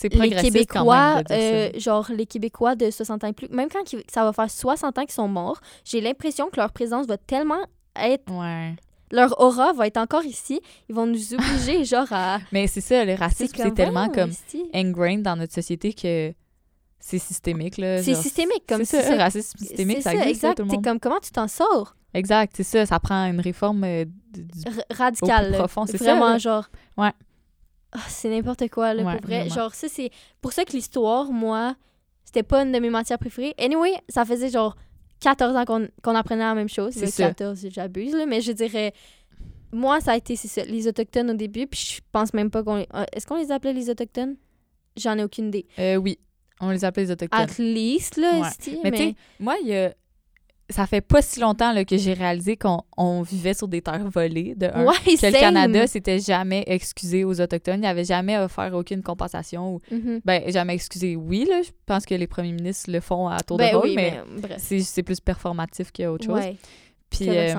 [0.09, 4.03] quand Québécois, même euh, genre les Québécois de 60 ans et plus, même quand ils-
[4.11, 7.63] ça va faire 60 ans qu'ils sont morts, j'ai l'impression que leur présence va tellement
[7.95, 8.75] être Ouais.
[9.13, 10.59] Leur aura va être encore ici.
[10.89, 12.39] Ils vont nous obliger, genre, à.
[12.51, 14.65] Mais c'est ça, le racisme, c'est tellement comme esti.
[14.73, 16.33] ingrained dans notre société que
[16.99, 17.77] c'est systémique.
[17.77, 18.01] là.
[18.03, 20.55] C'est systémique, comme ça, c'est- racisme systémique, C'est ça ça, existe, là, exact.
[20.57, 21.95] tout le C'est comme comment tu t'en sors?
[22.13, 25.43] Exact, c'est ça, ça prend une réforme euh, du- du- R- radical.
[25.45, 25.57] Au plus là.
[25.57, 26.37] profond, c'est ça, Vraiment, là.
[26.37, 26.69] genre.
[26.97, 27.11] Ouais.
[27.91, 29.39] Ah, c'est n'importe quoi, là, Ouais, pour vrai.
[29.41, 29.55] vraiment.
[29.55, 30.09] Genre, ça, c'est.
[30.41, 31.75] Pour ça que l'histoire, moi,
[32.23, 33.53] c'était pas une de mes matières préférées.
[33.59, 34.75] Anyway, ça faisait genre
[35.23, 36.93] 14 ans qu'on qu'on apprenait la même chose.
[36.93, 37.27] C'est Là, ça.
[37.29, 38.93] 14, j'abuse, là, mais je dirais...
[39.71, 42.77] Moi, ça a été, ça, les Autochtones au début, puis je pense même pas qu'on...
[42.77, 44.35] euh, Est-ce qu'on les appelait les Autochtones?
[44.95, 45.65] J'en ai aucune idée.
[45.79, 46.19] Euh, oui,
[46.61, 47.39] on les appelle les Autochtones.
[47.39, 48.77] At least, là, Ouais.
[48.83, 49.15] Mais mais...
[49.39, 49.93] moi, il y a...
[50.69, 54.09] ça fait pas si longtemps là, que j'ai réalisé qu'on on vivait sur des terres
[54.09, 54.85] volées, de un.
[54.85, 55.39] ouais, que le.
[55.39, 57.79] Canada s'était jamais excusé aux Autochtones.
[57.79, 59.75] Il n'avait jamais offert aucune compensation.
[59.75, 59.81] Ou...
[59.91, 60.21] Mhm.
[60.23, 61.45] Ben, jamais excusé, oui.
[61.49, 63.95] Là, je pense que les premiers ministres le font à tour Ben de rôle, oui,
[63.95, 64.21] mais,
[64.57, 66.35] c'est c'est plus performatif qu'autre chose.
[66.39, 66.55] Ouais,
[67.17, 67.53] Puis euh,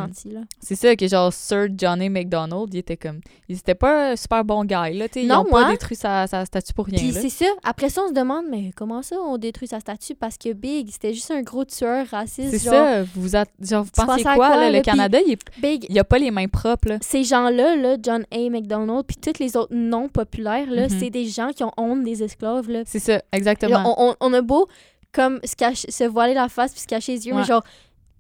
[0.61, 3.21] c'est ça que genre Sir Johnny McDonald, il était comme...
[3.49, 5.09] Il était pas un super bon gars, là.
[5.09, 7.45] tu Ils ont pas détruit sa, sa statue pour rien, Puis c'est ça.
[7.63, 10.15] Après ça, on se demande, mais comment ça, on détruit sa statue?
[10.15, 12.51] Parce que Big, c'était juste un gros tueur raciste.
[12.51, 14.71] C'est ça, vous, a- genre, vous à quoi, quoi, là?
[14.71, 16.99] Le Canada, il, est- Big, il a pas les mains propres, là.
[17.03, 18.51] ces gens-là, là, John A.
[18.51, 20.99] McDonald, puis tous les autres noms populaires, là, Mhm.
[20.99, 22.69] c'est des gens qui ont honte des esclaves.
[22.71, 22.83] Là.
[22.87, 23.95] C'est ça, exactement.
[23.99, 24.67] on, on- on a beau
[25.13, 27.63] comme se, cacher- se voiler la face puis se cacher les yeux, mais genre,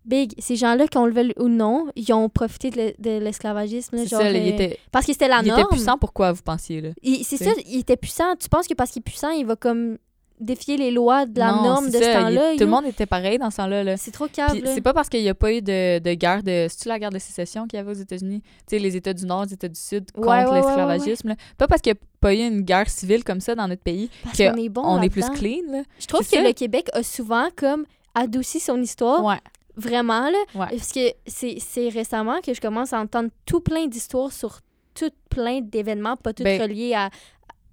[0.04, 3.96] Big, ces gens-là, qu'on le veuille ou non, ils ont profité de, l'e- de l'esclavagisme.
[3.96, 5.60] il euh, était, parce que c'était la il norme.
[5.60, 6.90] était puissant, pourquoi vous pensiez, là?
[7.02, 8.36] Il- C'est ça, il était puissant.
[8.38, 9.96] Tu penses que parce qu'il est puissant, il va comme
[10.40, 12.52] défier les lois de la Non, norme de ce il- temps-là?
[12.54, 13.96] Tout le monde était pareil dans ce temps-là, là.
[13.96, 14.60] C'est trop câble.
[14.66, 16.66] c'est pas parce qu'il n'y a pas eu de, de guerre de.
[16.68, 18.42] C'est-tu la guerre de sécession qu'il y avait aux États-Unis?
[18.42, 21.28] Tu sais, les États du Nord, les États du Sud contre Ouais, ouais, ouais, l'esclavagisme.
[21.28, 21.36] là.
[21.56, 24.10] Pas parce qu'il n'y a pas eu une guerre civile comme ça dans notre pays
[24.24, 25.82] Parce qu'on est bon on est plus clean, là.
[25.98, 26.42] Je trouve que ça.
[26.42, 29.22] le Québec a souvent comme adouci son histoire.
[29.76, 30.38] Vraiment, là.
[30.54, 30.66] ouais.
[30.70, 34.60] Parce que c'est récemment que je commence à entendre tout plein d'histoires sur
[34.94, 37.10] tout plein d'événements, pas toutes Ben- reliés à,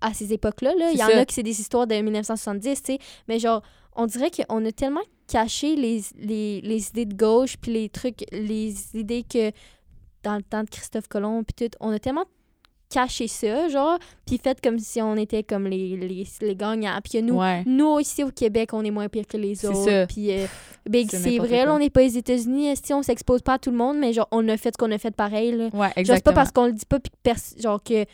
[0.02, 0.74] à ces époques-là.
[0.76, 0.92] Là.
[0.92, 1.20] Il y en ça.
[1.20, 3.00] a qui c'est des histoires de 1970, tu sais.
[3.28, 3.62] Mais genre,
[3.96, 8.24] on dirait qu'on a tellement caché les, les, les idées de gauche, puis les trucs,
[8.32, 9.52] les idées que
[10.24, 12.26] dans le temps de Christophe Colomb, puis tout, on a tellement
[12.92, 17.00] caché ça, genre, puis fait comme si on était comme les, les, les gagnants.
[17.04, 17.64] Puis nous, ouais.
[17.66, 20.06] nous, ici au Québec, on est moins pire que les C'est autres.
[20.08, 20.46] Puis, euh,
[20.88, 23.72] ben, C'est vrai, là, on n'est pas aux États-Unis, si on s'expose pas à tout
[23.72, 25.52] le monde, mais genre, on a fait ce qu'on a fait pareil.
[25.54, 25.66] Là.
[25.66, 26.34] Ouais, Genre, c'est exactement.
[26.34, 27.12] pas parce qu'on le dit pas, puis
[27.58, 28.06] genre que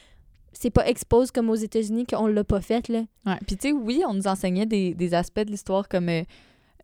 [0.53, 3.01] c'est pas expose comme aux États-Unis qu'on l'a pas fait, là.
[3.25, 3.36] Ouais.
[3.45, 6.23] Puis, tu sais, oui, on nous enseignait des, des aspects de l'histoire comme euh,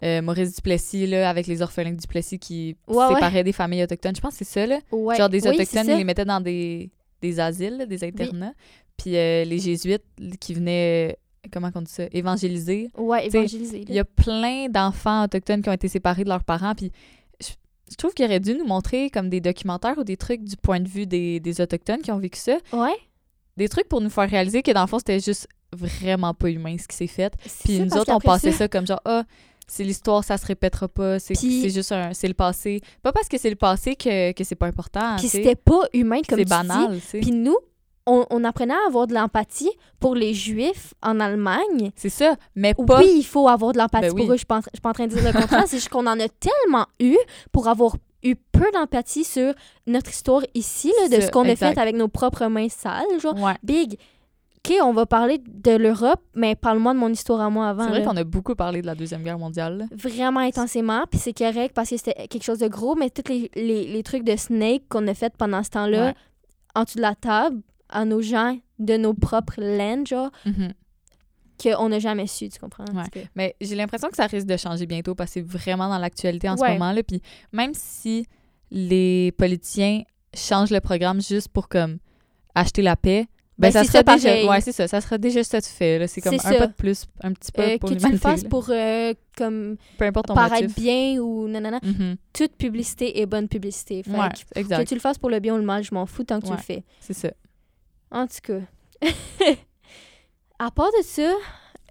[0.04, 3.14] euh, Maurice Duplessis, là, avec les orphelins de Duplessis qui Ouais, ouais.
[3.16, 4.16] séparaient des familles autochtones.
[4.16, 4.80] Je pense que c'est ça, là.
[4.92, 6.90] Genre, des Oui, Autochtones, ils les mettaient dans des,
[7.24, 8.54] des asiles, des internats.
[8.98, 10.04] Puis, euh, les Jésuites
[10.40, 12.92] qui venaient, euh, comment on dit ça, évangéliser.
[12.96, 13.86] Ouais, évangéliser.
[13.88, 16.76] Il y a plein d'enfants autochtones qui ont été séparés de leurs parents.
[16.76, 16.92] Puis,
[17.42, 17.50] je,
[17.90, 20.80] je trouve qu'il aurait dû nous montrer comme des documentaires ou des trucs du point
[20.80, 22.58] de vue des, des Autochtones qui ont vécu ça.
[22.72, 22.96] Ouais.
[23.58, 26.76] Des trucs pour nous faire réaliser que, dans le fond, c'était juste vraiment pas humain
[26.78, 27.34] ce qui s'est fait.
[27.64, 28.68] Puis nous autres, on passait ça.
[28.68, 29.24] comme genre, ah,
[29.76, 31.34] c'est l'histoire, ça se répétera pas, c'est
[31.70, 32.14] juste un.
[32.14, 32.82] C'est le passé.
[33.02, 35.16] Pas parce que c'est le passé que, que c'est pas important.
[35.18, 36.92] Puis c'était pas humain, comme C'est tu banal.
[37.12, 37.20] Dis.
[37.22, 37.58] Puis nous,
[38.06, 41.92] on, on apprenait à avoir de l'empathie pour les Juifs en Allemagne.
[41.96, 43.00] C'est ça, mais pas.
[43.00, 44.26] Oui, il faut avoir de l'empathie Ben pour oui.
[44.26, 44.38] eux.
[44.38, 45.64] Je je suis pas en train de dire le contraire.
[45.68, 47.18] c'est juste qu'on en a tellement eu
[47.52, 47.96] pour avoir
[48.26, 49.54] eu peu d'empathie sur
[49.88, 53.20] notre histoire ici, là, de Ça, ce qu'on a fait avec nos propres mains sales.
[53.22, 53.56] Genre, Ouais.
[53.64, 53.98] big.
[54.66, 57.84] OK, on va parler de l'Europe, mais parle-moi de mon histoire à moi avant.
[57.84, 59.88] C'est vrai qu'on a beaucoup parlé de la Deuxième Guerre mondiale.
[59.92, 63.52] Vraiment intensément, puis c'est correct parce que c'était quelque chose de gros, mais tous les,
[63.56, 66.14] les, les trucs de Snake qu'on a fait pendant ce temps-là, Ouais.
[66.76, 70.72] en dessous de la table, à nos gens de nos propres lands, genre, Mhm.
[71.62, 72.86] qu'on n'a jamais su, tu comprends?
[72.94, 73.28] Ouais.
[73.36, 76.48] Mais j'ai l'impression que ça risque de changer bientôt parce que c'est vraiment dans l'actualité
[76.48, 76.74] en ce Ouais.
[76.74, 76.94] moment.
[76.94, 77.04] Là.
[77.04, 78.26] Puis même si
[78.72, 80.04] les politiciens
[80.34, 81.98] changent le programme juste pour comme
[82.56, 84.50] acheter la paix, ben, Ben, ça sera ça déjà.
[84.50, 84.88] Ouais, c'est ça.
[84.88, 86.00] Ça sera déjà ça de fait.
[86.00, 86.08] là.
[86.08, 86.54] C'est comme un ça.
[86.56, 88.50] pas de plus, un petit pas Euh, pour que tu le fasses là.
[88.50, 90.76] pour euh, comme Peu importe ton paraître motif.
[90.80, 91.80] bien ou nanana.
[91.84, 92.16] Mhm.
[92.34, 94.02] Toute publicité est bonne publicité.
[94.04, 96.06] Fait Ouais, que, que tu le fasses pour le bien ou le mal, je m'en
[96.06, 96.84] fous tant que tu le fais.
[97.00, 97.30] C'est ça.
[98.12, 98.60] En tout cas.
[100.60, 101.32] à part de ça.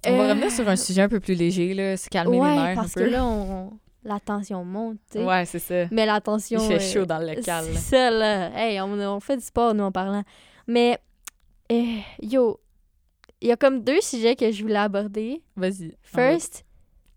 [0.07, 2.51] On va euh, revenir sur un sujet un peu plus léger, là, se calmer ouais,
[2.51, 3.11] les nerfs parce un que peu.
[3.11, 3.73] là, on,
[4.05, 5.25] la tension monte, tu sais.
[5.25, 5.85] Ouais, c'est ça.
[5.93, 6.59] Mais la tension.
[6.61, 7.65] Il fait euh, chaud dans le local.
[7.73, 8.51] C'est ça, là.
[8.59, 10.25] Hey, on, on fait du sport, nous, en parlant.
[10.67, 10.99] Mais,
[11.73, 12.61] euh, yo,
[13.41, 15.43] il y a comme deux sujets que je voulais aborder.
[15.57, 15.97] Vas-y.
[16.03, 16.65] First,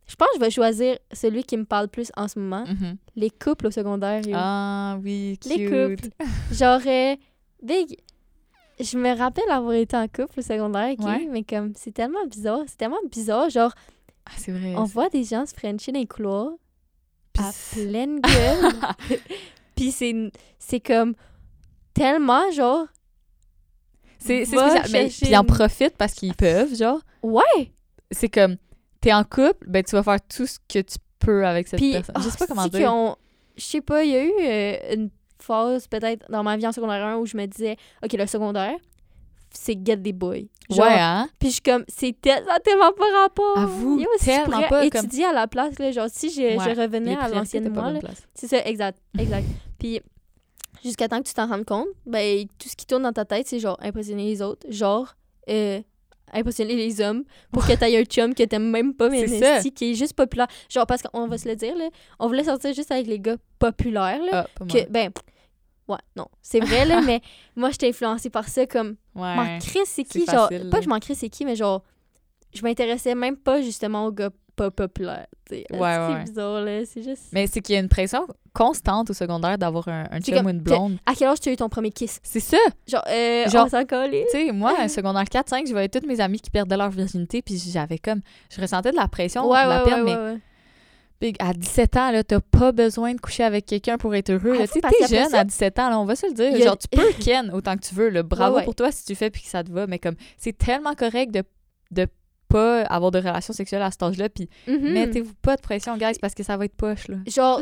[0.07, 2.65] je pense que je vais choisir celui qui me parle plus en ce moment.
[2.65, 2.97] Mhm.
[3.15, 4.33] Les couples au secondaire, yo.
[4.35, 5.51] Ah oui, cute.
[5.51, 6.09] Les couples.
[6.51, 7.15] Genre, euh,
[7.61, 7.97] Big,
[8.79, 11.05] je me rappelle avoir été en couple au secondaire, ok?
[11.05, 11.27] Ouais.
[11.31, 12.61] Mais comme, c'est tellement bizarre.
[12.67, 13.49] C'est tellement bizarre.
[13.49, 13.71] Genre,
[14.25, 14.75] Ah, c'est vrai.
[14.75, 16.51] on voit des gens se frencher dans les couloirs
[17.37, 18.71] à pleine gueule.
[19.75, 21.13] Puis c'est, c'est comme
[21.93, 22.85] tellement, genre,
[24.25, 24.85] C'est spécial.
[24.91, 26.99] Mais puis ils en profitent parce qu'ils peuvent, genre.
[27.23, 27.71] ouais.
[28.11, 28.57] C'est comme,
[29.01, 31.91] t'es en couple, ben tu vas faire tout ce que tu peux avec cette Puis,
[31.93, 32.15] personne.
[32.19, 33.15] Je sais pas ah, comment dire.
[33.57, 35.09] Je sais pas, il y a eu euh, une
[35.39, 38.75] phase peut-être dans ma vie en secondaire 1 où je me disais, OK, le secondaire,
[39.51, 40.49] c'est Get the Boy.
[40.69, 41.27] Genre, ouais, hein?
[41.39, 43.57] Puis je suis comme, c'est tel- ça a tellement pas rapport.
[43.57, 46.29] Avoue, Yo, si je tellement pourrais pas, comme- étudier à la place, là, genre, si
[46.29, 48.23] je, je Ouais, revenais Les à priorités l'ancienne étaient pas moi, bonne là, place.
[48.33, 49.45] c'est ça, exact, exact.
[49.79, 50.01] Puis
[50.85, 53.47] jusqu'à temps que tu t'en rendes compte, ben, tout ce qui tourne dans ta tête,
[53.47, 55.15] c'est genre impressionner les autres, genre
[55.49, 55.81] euh,
[56.31, 59.57] impressionner les hommes pour que t'aies un chum que t'aimes même pas, mais C'est ça.
[59.57, 60.47] esti, qui est juste populaire.
[60.69, 63.37] Genre, parce qu'on va se le dire, là, on voulait sortir juste avec les gars
[63.59, 65.11] populaires, là, Ah, que, ben,
[65.87, 67.21] ouais, non, c'est vrai, là, mais
[67.55, 69.35] moi, j'étais influencée par ça, comme, Ouais.
[69.35, 71.83] m'en c'est qui, genre, facile, pas que je m'en c'est qui, mais genre,
[72.53, 74.69] je m'intéressais même pas, justement, aux gars pas.
[74.69, 76.23] Ouais, ouais, c'est ouais.
[76.25, 77.23] bizarre, là, c'est juste...
[77.33, 80.49] Mais c'est qu'il y a une pression constante au secondaire d'avoir un, un chum ou
[80.49, 80.97] une blonde.
[81.05, 82.19] À quel âge tu as eu ton premier kiss?
[82.23, 82.57] C'est ça!
[82.87, 84.25] Genre, euh, Genre- on s'en collait.
[84.31, 87.41] Tu sais, moi, un secondaire 4-5, je voyais toutes mes amies qui perdaient leur virginité,
[87.41, 88.21] puis j'avais comme...
[88.49, 90.37] Je ressentais de la pression, de la perdre, mais ouais.
[91.39, 94.57] À 17 ans, là, t'as pas besoin de coucher avec quelqu'un pour être heureux.
[94.61, 96.55] Ah, Tu t'es jeune ça- à 17 ans, là, on va se le dire.
[96.63, 98.09] Genre, tu peux ken autant que tu veux.
[98.09, 98.21] Là.
[98.21, 98.65] Bravo Ouais, ouais.
[98.65, 99.87] pour toi si tu fais puis que ça te va.
[99.87, 101.41] Mais comme, c'est tellement correct de,
[101.91, 102.05] de
[102.55, 104.29] pas avoir de relations sexuelles à cet âge-là.
[104.29, 104.93] Puis Mhm.
[104.93, 107.17] mettez-vous pas de pression, guys, parce que ça va être poche, là.
[107.27, 107.61] Genre,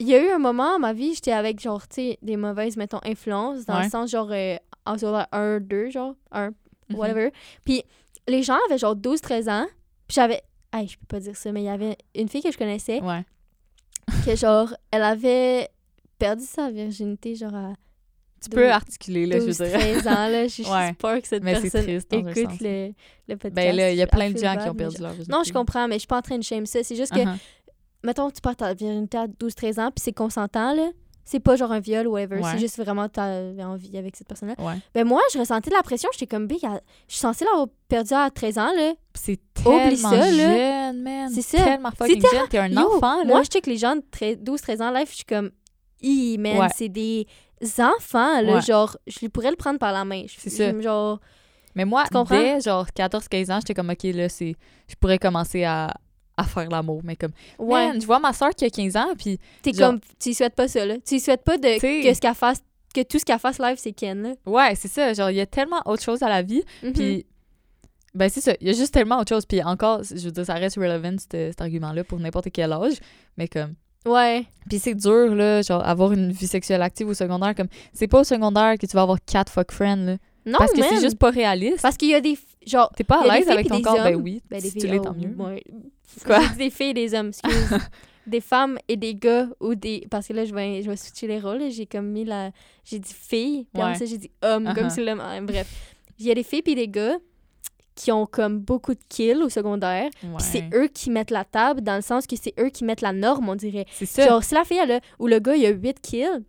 [0.00, 2.36] il y a eu un moment dans ma vie, j'étais avec, genre, tu sais, des
[2.36, 3.84] mauvaises, mettons, influences, dans Ouais.
[3.84, 6.50] le sens, genre, euh, en secondaire 1, 2, genre, 1,
[6.90, 6.96] Mhm.
[6.96, 7.30] whatever.
[7.64, 7.84] Puis
[8.28, 9.66] les gens avaient, genre, 12, 13 ans.
[10.08, 10.42] Puis j'avais.
[10.72, 13.00] Hey, je peux pas dire ça, mais il y avait une fille que je connaissais,
[13.02, 13.24] Ouais.
[14.24, 15.68] que, genre, elle avait
[16.18, 17.72] perdu sa virginité, genre, à
[18.42, 19.78] Tu peux articuler, là, je 12, veux dire.
[19.78, 20.46] 13 ans, là.
[20.48, 20.84] Je Ouais.
[20.86, 22.92] suis pas que cette Mais c'est personne triste, écoute le,
[23.28, 23.54] le podcast.
[23.54, 25.32] Ben là, il y a I plein de gens qui ont perdu leur virginité.
[25.32, 26.82] Non, je comprends, mais je suis pas en train de shame ça.
[26.82, 27.36] C'est juste que, Uh-huh.
[28.04, 30.90] mettons, tu perds ta virginité à 12-13 ans, puis c'est consentant, là.
[31.24, 32.40] C'est pas genre un viol ou whatever.
[32.42, 32.50] Ouais.
[32.50, 34.56] C'est juste vraiment t'avais envie avec cette personne-là.
[34.58, 34.74] Ouais.
[34.92, 36.08] Ben moi, je ressentais de la pression.
[36.12, 36.56] J'étais comme, je
[37.06, 38.92] suis censée l'avoir perdu à 13 ans, là.
[39.14, 40.90] C'est Oublie tellement ça, là.
[40.90, 41.30] jeune, man.
[41.32, 41.62] C'est ça.
[41.62, 42.48] tellement fucking jeune.
[42.50, 43.24] T'es un enfant, là.
[43.24, 44.02] Moi, je check les gens de
[44.34, 45.50] 12-13 ans live, je suis comme,
[46.02, 46.66] Hi, man, Ouais.
[46.76, 47.28] c'est des
[47.80, 48.54] enfants, là.
[48.56, 48.62] Ouais.
[48.62, 50.22] Genre, je pourrais le prendre par la main.
[50.26, 50.80] Je- C'est ça.
[50.80, 51.20] Genre,
[51.74, 54.54] Mais moi, dès genre 14-15 ans, j'étais comme, OK, là, c'est...
[54.88, 55.94] Je pourrais commencer à,
[56.36, 57.00] à faire l'amour.
[57.04, 57.88] Mais comme, ouais.
[57.88, 60.54] man, je vois ma soeur qui a 15 ans, puis T'es genre- comme, tu souhaites
[60.54, 60.96] pas ça, là.
[61.04, 62.62] Tu souhaites pas de, T'sais- que, ce qu'elle fasse,
[62.94, 64.32] que tout ce qu'elle fasse live, c'est Ken, là.
[64.46, 65.12] ouais, c'est ça.
[65.14, 66.62] Genre, il y a tellement autre chose à la vie.
[66.82, 66.92] Mhm.
[66.92, 67.26] Puis,
[68.14, 68.52] ben, c'est ça.
[68.60, 69.46] Il y a juste tellement autre chose.
[69.46, 72.96] Puis encore, je veux dire, ça reste relevant, cet, cet argument-là, pour n'importe quel âge.
[73.38, 73.72] Mais comme,
[74.06, 74.44] Ouais.
[74.68, 77.54] Puis c'est dur, là, genre, avoir une vie sexuelle active au secondaire.
[77.54, 80.16] Comme, c'est pas au secondaire que tu vas avoir quatre fuck friends, là.
[80.44, 81.82] Non, parce que c'est juste pas réaliste.
[81.82, 82.36] Parce qu'il y a des.
[82.66, 84.22] Genre, T'es pas à l'aise avec puis ton corps, ben hommes.
[84.22, 84.42] oui.
[84.50, 85.34] ben, des si filles, tu l'es, oh, tant mieux.
[85.38, 85.62] ouais.
[86.26, 86.40] Quoi?
[86.58, 87.78] Des filles et des hommes, excuse.
[88.26, 90.04] des femmes et des gars ou des.
[90.10, 91.70] Parce que là, je vais, je vais switcher les rôles.
[91.70, 92.50] J'ai comme mis la.
[92.84, 93.88] J'ai dit filles, puis Ouais.
[93.88, 94.90] après ça, j'ai dit homme, comme Uh-huh.
[94.90, 95.22] si l'homme.
[95.46, 95.68] Bref.
[96.18, 97.16] Il y a des filles et des gars
[97.94, 100.08] qui ont comme beaucoup de kills au secondaire.
[100.20, 103.02] Puis c'est eux qui mettent la table, dans le sens que c'est eux qui mettent
[103.02, 103.86] la norme, on dirait.
[103.92, 104.26] C'est ça.
[104.26, 106.42] Genre, si la fille, elle ou le gars, il a 8 kills,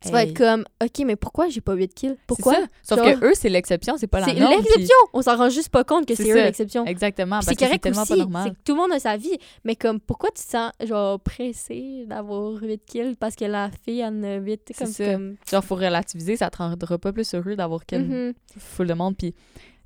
[0.00, 0.30] tu vas Hey.
[0.30, 2.10] être comme, OK, mais pourquoi j'ai pas 8 kills?
[2.18, 2.52] C'est Pourquoi?
[2.54, 2.60] ça.
[2.82, 4.52] Sauf Genre- que eux, c'est l'exception, c'est pas la C'est norme.
[4.52, 4.96] l'exception!
[5.14, 6.84] On s'en rend juste pas compte que C'est c'est eux l'exception.
[6.84, 8.50] Exactement, parce C'est que c'est correct tellement aussi, pas c'est normal.
[8.50, 9.38] que tout le monde a sa vie.
[9.64, 14.04] Mais comme, pourquoi tu te sens, genre, pressé d'avoir 8 kills parce que la fille
[14.04, 14.60] en a 8?
[14.66, 15.12] C'est Comme, ça.
[15.12, 15.36] comme...
[15.50, 18.32] Genre, faut relativiser, ça te rendra pas plus heureux d'avoir quelle Mhm.
[18.58, 19.16] full de monde.
[19.16, 19.34] Puis,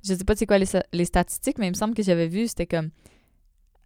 [0.03, 2.67] je sais pas c'est quoi les, statistiques, mais il me semble que j'avais vu, c'était
[2.67, 2.89] comme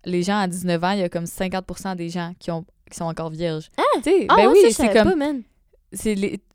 [0.05, 2.97] les gens à 19 ans, il y a comme 50% des gens qui, ont, qui
[2.97, 3.69] sont encore vierges.
[3.77, 3.81] Ah!
[3.97, 5.43] Tu sais, Ah, ben oui, c'est comme.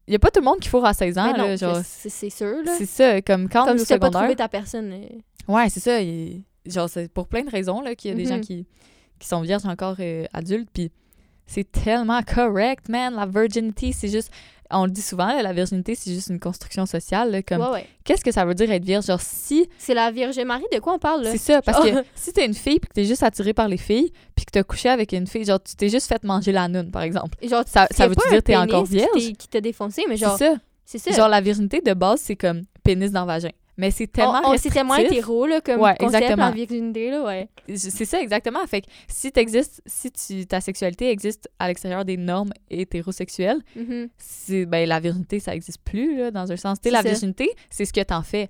[0.09, 2.31] Il y a pas tout le monde qui fourre à 16 ans, Mais là, c'est
[2.31, 2.75] sûr, là.
[2.79, 4.93] C'est ça, comme quand Comme si t'as pas trouvé ta personne.
[4.93, 5.53] euh.
[5.53, 5.99] Ouais, c'est ça.
[6.67, 8.67] Genre, c'est pour plein de raisons qu'il y a des gens qui,
[9.19, 10.71] qui sont vierges encore euh, adultes.
[10.73, 10.91] Puis
[11.47, 13.15] c'est tellement correct, man.
[13.15, 14.31] La virginity, c'est juste.
[14.71, 17.31] On le dit souvent, là, la virginité, c'est juste une construction sociale.
[17.31, 17.87] là, comme, Ouais, ouais.
[18.05, 19.07] Qu'est-ce que ça veut dire être vierge?
[19.07, 19.67] Genre, si.
[19.79, 21.31] C'est la Vierge Marie, de quoi on parle, là?
[21.33, 23.77] C'est ça, parce que si t'es une fille puis que t'es juste attirée par les
[23.79, 26.69] filles, puis que t'as couché avec une fille, genre, tu t'es juste fait manger la
[26.69, 27.39] noune, par exemple.
[27.43, 29.33] Genre, Ça- ça veut-tu pas dire que t'es encore vierge?
[29.39, 30.57] Qui t'a défoncé, mais genre, C'est ça.
[30.85, 31.11] c'est ça.
[31.13, 33.51] Genre, la virginité de base, c'est comme pénis dans le vagin.
[33.79, 36.47] Mais c'est tellement on, on- c'est tellement hétéro, là, comme Ouais, concept, exactement.
[36.47, 37.49] la virginité, là, ouais.
[37.77, 38.67] C'est ça, exactement.
[38.67, 43.61] Fait que si t'existes, si tu, ta sexualité existe à l'extérieur des normes hétérosexuelles,
[44.19, 46.81] c'est, ben, la virginité, ça existe plus, là, dans un sens.
[46.81, 47.09] Tu la ça.
[47.09, 48.49] virginité, c'est ce que t'en fais.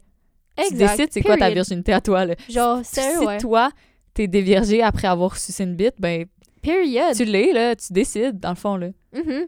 [0.57, 0.97] Tu Exact.
[0.97, 2.35] décides c'est quoi ta virginité à toi, là.
[2.49, 3.39] Genre, si sérieux, ouais.
[3.39, 3.71] toi,
[4.15, 6.25] t'es déviergé après avoir sucé une bite, ben,
[6.63, 7.15] Period.
[7.15, 8.89] tu l'es, là, tu décides, dans le fond, là.
[9.15, 9.47] Mhm.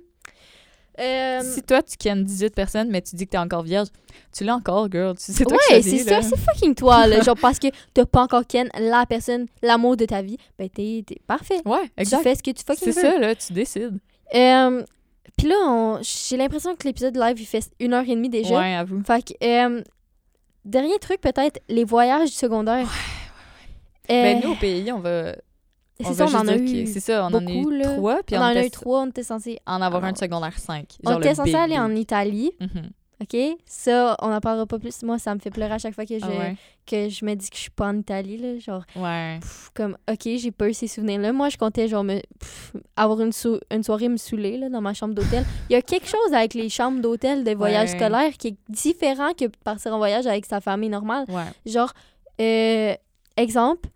[1.01, 3.89] Euh, Si toi, tu kennes 18 personnes, mais tu dis que t'es encore vierge,
[4.37, 5.17] tu l'es encore, girl.
[5.17, 7.21] Tu- C'est toi qui ouais, c'est ça, c'est fucking toi, là.
[7.23, 11.05] genre, parce que t'as pas encore ken la personne, l'amour de ta vie, ben t'es
[11.27, 11.61] parfait.
[11.65, 12.23] Ouais, Tu exact.
[12.23, 13.11] fais ce que tu fucking C'est veux.
[13.13, 13.99] ça, là, tu décides.
[14.35, 14.85] Euh,
[15.39, 18.59] Puis là, on- j'ai l'impression que l'épisode live, il fait une heure et demie déjà.
[18.59, 19.03] Ouais, avoue.
[19.05, 19.83] Fait que, euh,
[20.67, 22.87] dernier truc, peut-être, les voyages du secondaire.
[24.11, 25.33] Euh, Ben, nous, au pays, on va.
[26.05, 26.87] C'est ça, on en a eu.
[26.87, 28.71] C'est ça, on en a beaucoup, eu trois, puis on on, en a était eu
[28.71, 29.59] trois, on était censé.
[29.67, 30.87] en avoir un de secondaire 5.
[31.05, 32.53] On était censé aller en Italie.
[32.61, 32.91] Mhm.
[33.23, 33.37] OK?
[33.67, 35.03] Ça, on n'en parlera pas plus.
[35.03, 36.57] Moi, ça me fait pleurer à chaque fois que je, ouais.
[36.87, 38.59] que je me dis que je suis pas en Italie, là.
[38.59, 39.37] Genre, Ouais.
[39.43, 41.31] pff, comme, OK, j'ai pas eu ces souvenirs-là.
[41.35, 45.13] Moi, je comptais, genre, me, pff, avoir une, soirée me saouler, là, dans ma chambre
[45.13, 45.45] d'hôtel.
[45.69, 47.99] Il y a quelque chose avec les chambres d'hôtel de voyage Ouais.
[47.99, 51.27] scolaire qui est différent que partir en voyage avec sa famille normale.
[51.67, 51.93] Genre,
[52.41, 52.95] euh,
[53.37, 53.91] exemple,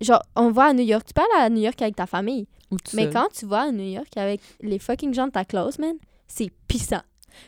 [0.00, 1.06] genre, on va à New York.
[1.14, 2.46] Tu aller à New York avec ta famille.
[2.70, 3.12] Ou tout Mais seul.
[3.12, 5.94] quand tu vas à New York avec les fucking gens de ta classe, man,
[6.28, 7.02] c'est pissant.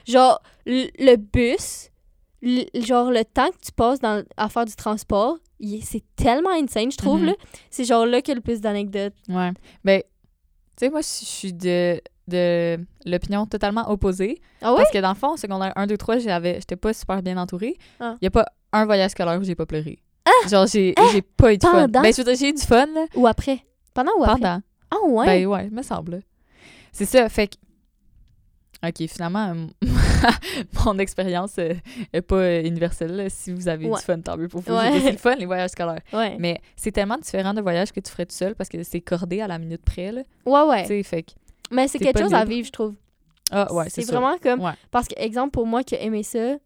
[0.07, 1.91] Genre, le, bus,
[2.43, 6.51] genre, le temps que tu passes dans, à faire du transport, il est- c'est tellement
[6.51, 7.27] insane, je trouve, Mhm.
[7.27, 7.33] là.
[7.71, 9.15] C'est genre là qu'il y a le plus d'anecdotes.
[9.29, 9.53] Ouais.
[9.85, 10.07] Ben, tu
[10.87, 14.41] sais, moi, je suis de, de l'opinion totalement opposée.
[14.61, 14.79] Ah ouais?
[14.79, 17.37] Parce que dans le fond, en secondaire 1, 2, 3, j'avais, j'étais pas super bien
[17.37, 17.77] entourée.
[17.79, 18.17] Il Ah.
[18.23, 20.01] y a pas un voyage scolaire où j'ai pas pleuré.
[20.49, 21.89] Genre, j'ai, j'ai pas eu de fun.
[21.89, 23.65] Ben, je veux dire, j'ai eu du fun, là, Ou après?
[23.95, 24.41] Pendant ou après?
[24.41, 24.61] pendant.
[24.91, 25.27] Ah ouais?
[25.27, 26.23] Ben, ouais, me semble.
[26.93, 27.55] C'est ça, fait que...
[28.87, 29.89] OK, finalement, euh,
[30.85, 31.75] mon expérience euh,
[32.13, 33.15] est pas euh, universelle.
[33.15, 33.29] là.
[33.31, 33.99] Si vous avez Ouais.
[33.99, 34.73] du fun, tant mieux pour vous.
[34.75, 35.01] Ouais.
[35.01, 36.01] C'est le fun, les voyages scolaires.
[36.13, 36.37] ouais.
[36.39, 39.41] Mais c'est tellement différent de voyages que tu ferais tout seul parce que c'est cordé
[39.41, 40.23] à la minute près, là.
[40.45, 40.83] Ouais, ouais.
[40.83, 41.31] Tu sais, fait que...
[41.71, 42.95] Mais c'est quelque chose à vivre, je trouve.
[43.53, 44.61] Ah, ouais, c'est vraiment comme...
[44.91, 46.57] Parce que, exemple, pour moi qui ai aimé ça,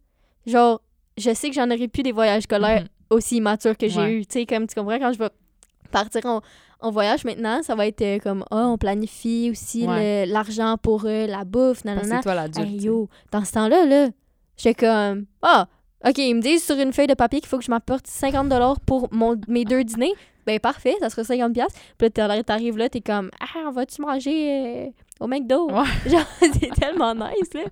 [0.46, 0.80] genre,
[1.18, 2.88] je sais que j'en aurais plus des voyages scolaires Mhm.
[3.10, 4.12] Aussi matures que j'ai Ouais.
[4.14, 4.26] eu.
[4.26, 5.30] Tu sais, comme tu comprends, quand je vais
[5.90, 6.40] partir en,
[6.80, 10.26] en voyage maintenant, ça va être euh, comme, ah, on planifie aussi Ouais.
[10.26, 12.16] l'argent pour euh, la bouffe, nanana.
[12.16, 12.68] c'est toi l'adulte.
[12.68, 12.90] Hey,
[13.32, 14.08] dans ce temps-là, là,
[14.56, 15.68] j'étais comme, ah,
[16.06, 18.80] OK, ils me disent sur une feuille de papier qu'il faut que je m'apporte 50
[18.86, 20.12] pour mon, mes deux dîners.
[20.44, 21.62] Ben, parfait, ça sera 50 Puis
[22.00, 25.68] là, t'ar- t'arrives là, t'es comme, ah, vas-tu manger euh, au McDo?
[25.70, 25.82] Ouais.
[26.06, 27.62] Genre, c'est tellement nice, là.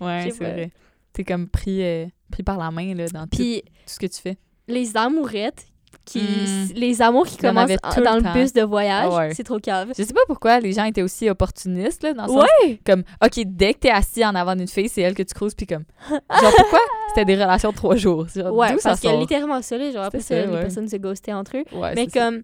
[0.00, 0.70] Ouais, c'est vrai.
[1.12, 4.06] T'es comme pris, euh, pris par la main, là, dans tout, Puis tout ce que
[4.06, 4.36] tu fais.
[4.70, 5.66] Les amourettes,
[6.06, 6.72] qui, Mm.
[6.74, 9.34] les amours qui commencent en- le dans le, bus de voyage, Ah ouais.
[9.34, 9.92] c'est trop cave.
[9.96, 12.80] Je sais pas pourquoi les gens étaient aussi opportunistes, là, dans le sens Ouais!
[12.84, 15.54] comme, OK, dès que t'es assis en avant d'une fille, c'est elle que tu cruises,
[15.54, 16.20] puis comme, genre,
[16.56, 18.26] pourquoi c'était des relations de trois jours?
[18.34, 19.20] Genre, Ouais, parce qu'il y a sort?
[19.20, 20.60] littéralement ça, là, genre après C'était ça, ça, les ouais.
[20.62, 21.64] personnes se ghostaient entre eux.
[21.78, 22.42] Ouais, mais comme,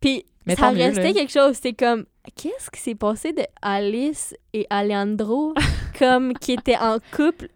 [0.00, 0.24] puis
[0.56, 2.04] ça mieux, restait quelque chose, c'est comme,
[2.36, 5.54] qu'est-ce qui s'est passé de Alice et Alejandro,
[5.98, 7.48] comme, qui étaient en couple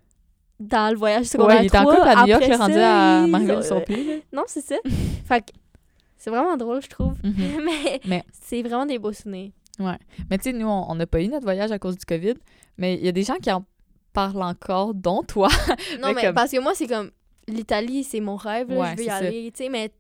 [0.61, 3.27] dans le voyage secondaire Ouais, il était en 3, couple à New York, rendu à
[3.27, 3.83] Marvel sur.
[4.33, 4.77] Non, c'est ça.
[5.27, 5.53] fait que
[6.17, 7.15] c'est vraiment drôle, je trouve.
[7.23, 7.35] Mhm.
[7.65, 9.51] mais Mais- c'est vraiment des beaux souvenirs.
[9.79, 12.35] Mais tu sais, nous, on n'a pas eu notre voyage à cause du COVID,
[12.79, 13.65] mais il y a des gens qui en
[14.13, 15.49] parlent encore, dont toi.
[16.01, 17.11] Non, Mais mais, comme- parce que moi, c'est comme
[17.49, 19.91] l'Italie, c'est mon rêve, là, Ouais, je veux y aller, tu sais, mais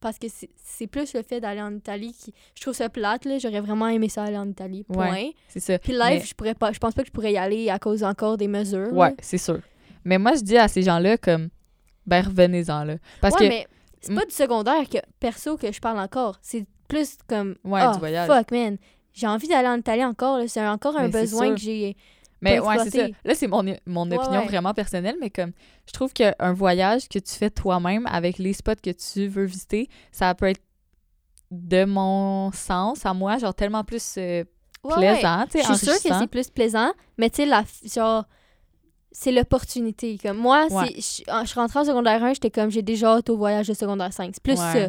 [0.00, 0.26] parce que
[0.64, 3.86] c'est plus le fait d'aller en Italie qui je trouve ça plate là, j'aurais vraiment
[3.88, 4.82] aimé ça aller en Italie.
[4.84, 5.10] Point.
[5.12, 5.78] Ouais, C'est ça.
[5.78, 7.78] Puis live, Mais- je pourrais pas je pense pas que je pourrais y aller à
[7.78, 8.92] cause encore des mesures.
[8.94, 9.60] Ouais, c'est sûr.
[10.04, 11.48] Mais moi, je dis à ces gens-là, comme,
[12.06, 12.96] ben, revenez-en, là.
[13.20, 13.66] Parce ouais, que, mais
[14.00, 17.92] c'est pas du secondaire que perso que je parle encore, c'est plus comme Ouais, ah,
[17.92, 18.28] du voyage.
[18.28, 18.78] fuck man,
[19.12, 21.96] j'ai envie d'aller en Italie encore là, c'est encore un Mais besoin que j'ai
[22.40, 23.06] Mais ouais, c'est ça.
[23.24, 24.46] Là, c'est mon, mon opinion ouais.
[24.46, 25.52] vraiment personnelle, mais comme
[25.86, 29.88] je trouve qu'un voyage que tu fais toi-même avec les spots que tu veux visiter,
[30.10, 30.62] ça peut être
[31.50, 34.44] de mon sens à moi, genre tellement plus euh,
[34.82, 38.24] Ouais, plaisant, Je suis sûre que c'est plus plaisant, mais tu sais, la, genre,
[39.12, 40.18] c'est l'opportunité.
[40.22, 40.92] Comme moi, Ouais.
[40.98, 43.68] c'est, je, je suis rentrée en secondaire 1, j'étais comme, j'ai déjà hâte au voyage
[43.68, 44.30] de secondaire 5.
[44.34, 44.88] C'est plus Ouais.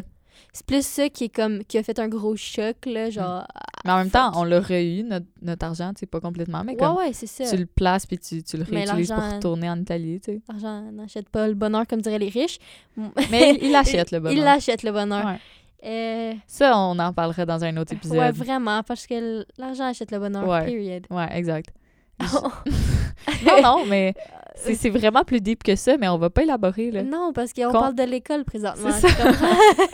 [0.54, 3.46] C'est plus ça qui est comme, qui a fait un gros choc, là, genre.
[3.84, 6.76] Mais en même temps, on l'aurait eu, notre, notre argent, tu sais, pas complètement, mais
[6.76, 7.44] comme ouais, c'est ça.
[7.48, 10.40] tu le places puis tu, tu le réutilises pour retourner en Italie, tu sais.
[10.48, 12.58] L'argent n'achète pas le bonheur, comme diraient les riches.
[13.30, 14.36] Mais il, achète le bonheur.
[14.36, 15.36] Il l'achète, le bonheur.
[15.84, 18.18] Euh, Ça, on en parlera dans un autre épisode.
[18.18, 21.06] ouais, vraiment, parce que l'argent achète le bonheur, period.
[21.10, 21.70] Ouais, exact.
[23.46, 24.14] Non, non, mais
[24.56, 27.02] c'est c'est vraiment plus deep que ça, mais on va pas élaborer, là.
[27.02, 28.90] Non, parce qu'on Con- parle de l'école présentement.
[28.92, 29.08] Ça.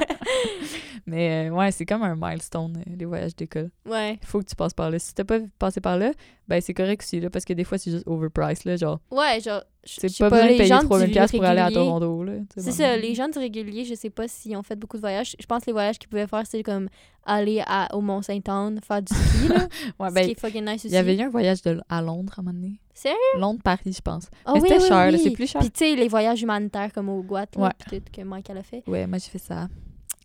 [1.07, 3.71] Mais euh, ouais, c'est comme un milestone, euh, les voyages d'école.
[3.87, 4.19] ouais.
[4.21, 4.99] Il faut que tu passes par là.
[4.99, 6.13] Si t'as pas passé par là,
[6.49, 9.01] ben c'est correct aussi, là, parce que des fois, c'est juste overpriced, là, genre.
[9.11, 12.25] Ouais, genre, C'est pas, pas, les payer gens 3000 du pièces pour aller à Toronto,
[12.57, 15.35] C'est ça, les gens du régulier, je sais pas s'ils ont fait beaucoup de voyages.
[15.39, 16.89] Je pense que les voyages qu'ils pouvaient faire, c'est comme
[17.25, 19.69] aller à, au Mont-Saint-Anne, faire du ski, là.
[19.99, 20.89] Ouais, ce ben, qui est fucking nice aussi.
[20.89, 22.81] il y avait eu un voyage de, à Londres, à un moment donné.
[22.93, 23.17] Sérieux?
[23.39, 24.29] Londres-Paris, je pense.
[24.45, 25.21] Ah mais oui, c'était oui, cher, oui.
[25.23, 25.61] c'est plus cher.
[25.61, 27.71] Puis tu sais, les voyages humanitaires comme au Guat, là, Ouais.
[27.79, 28.83] puis tout, que Mike elle a fait.
[28.87, 29.69] Ouais, moi, j'ai fait ça.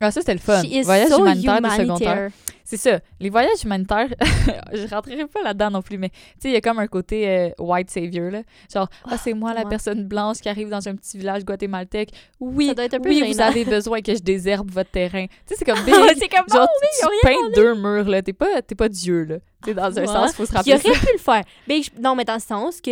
[0.04, 0.62] Ah, ça, c'était le fun.
[0.62, 2.32] She is Voyage so humanitaire de secondaire.
[2.66, 3.00] C'est ça.
[3.20, 4.08] Les voyages humanitaires,
[4.74, 7.28] je rentrerai pas là-dedans non plus, mais tu sais, il y a comme un côté
[7.28, 8.42] euh, white savior, là.
[8.74, 12.12] Genre, ah, c'est moi la personne blanche qui arrive dans un petit village guatémaltèque.
[12.40, 15.26] Oui, Ça doit être un peu oui, vous avez besoin que je désherbe votre terrain.
[15.28, 15.94] Tu sais, c'est comme big.
[16.18, 18.22] c'est comme Genre, oh, tu, peins deux murs, là.
[18.22, 19.36] T'es pas, t'es pas Dieu, là.
[19.66, 21.00] Sais, dans un sens, faut se Il rappeler aurait ça.
[21.00, 21.44] pu le faire.
[21.68, 22.92] Mais je- non, mais dans le sens que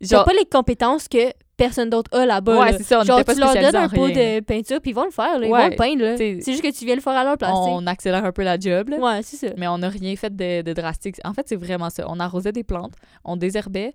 [0.00, 2.58] Genre- pas les compétences que personne d'autre a là-bas.
[2.60, 2.78] Ouais, là.
[2.78, 4.36] c'est ça, on Genre, pas tu leur donnes un pot rien.
[4.38, 5.46] de peinture, puis ils vont le faire, là.
[5.46, 6.16] Ils Ouais, vont le peindre, là.
[6.16, 7.52] C'est juste que tu viens le faire à leur place.
[7.54, 8.98] On accélère un peu la job, là.
[8.98, 9.54] Ouais, c'est ça.
[9.56, 11.16] Mais on n'a rien fait de, de drastique.
[11.24, 12.04] En fait, c'est vraiment ça.
[12.08, 12.94] On arrosait des plantes,
[13.24, 13.92] on désherbait,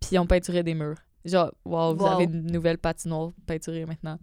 [0.00, 0.96] puis on peinturait des murs.
[1.24, 2.12] Genre, wow, vous Wow.
[2.12, 4.16] avez une nouvelle patinoire peinturée maintenant.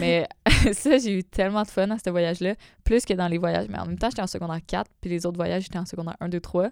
[0.00, 0.26] Mais
[0.72, 3.66] ça, j'ai eu tellement de fun à ce voyage-là, plus que dans les voyages.
[3.68, 6.16] Mais en même temps, j'étais en secondaire 4, puis les autres voyages, j'étais en secondaire
[6.20, 6.70] 1, 2, 3.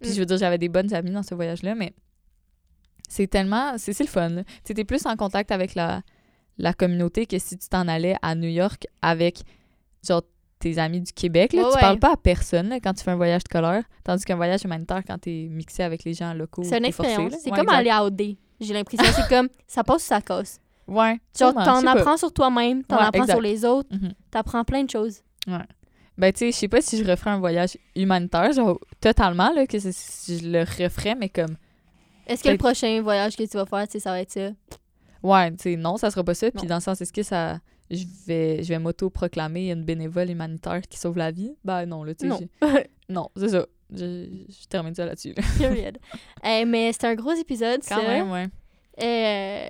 [0.00, 0.14] Puis Mm.
[0.14, 1.92] je veux dire, j'avais des bonnes amies dans ce voyage-là, mais
[3.08, 3.74] c'est tellement...
[3.78, 4.42] C'est le fun.
[4.64, 6.02] Tu étais plus en contact avec la,
[6.58, 9.42] la communauté que si tu t'en allais à New York avec,
[10.06, 10.22] genre,
[10.60, 11.52] tes amis du Québec.
[11.52, 11.80] Là, Ouais, tu ouais.
[11.80, 15.02] parles pas à personne là, quand tu fais un voyage scolaire, tandis qu'un voyage humanitaire,
[15.06, 17.34] quand t'es mixé avec les gens locaux, C'est une expérience.
[17.42, 17.78] C'est Ouais, comme exact.
[17.80, 18.36] aller à OD.
[18.60, 19.04] J'ai l'impression.
[19.14, 20.60] C'est comme ça passe ou ça casse.
[20.86, 21.18] Ouais.
[21.38, 21.90] Genre, t'en pas.
[21.92, 23.32] apprends sur toi-même, t'en Ouais, apprends exact.
[23.34, 24.12] sur les autres, Mhm.
[24.30, 25.20] t'apprends plein de choses.
[26.16, 29.66] Ben, tu sais, je sais pas si je referais un voyage humanitaire, genre, totalement, là,
[29.66, 31.56] que c'est- si je le referais, mais comme,
[32.26, 34.50] Est-ce que le prochain voyage que tu vas faire, ça va être ça?
[35.22, 36.50] ouais, tu sais, non, ça sera pas ça.
[36.50, 37.58] Puis dans le sens, est-ce que ça.
[37.90, 41.54] Je vais, je vais m'auto-proclamer une bénévole humanitaire qui sauve la vie?
[41.64, 42.88] Ben, non, là, tu sais.
[43.10, 43.28] Non.
[43.36, 43.66] c'est ça.
[43.92, 45.34] Je, je termine ça là-dessus.
[45.58, 45.98] Period.
[46.66, 48.02] Mais c'est un gros épisode, Quand ça.
[48.02, 48.46] même, ouais.
[49.02, 49.68] Euh,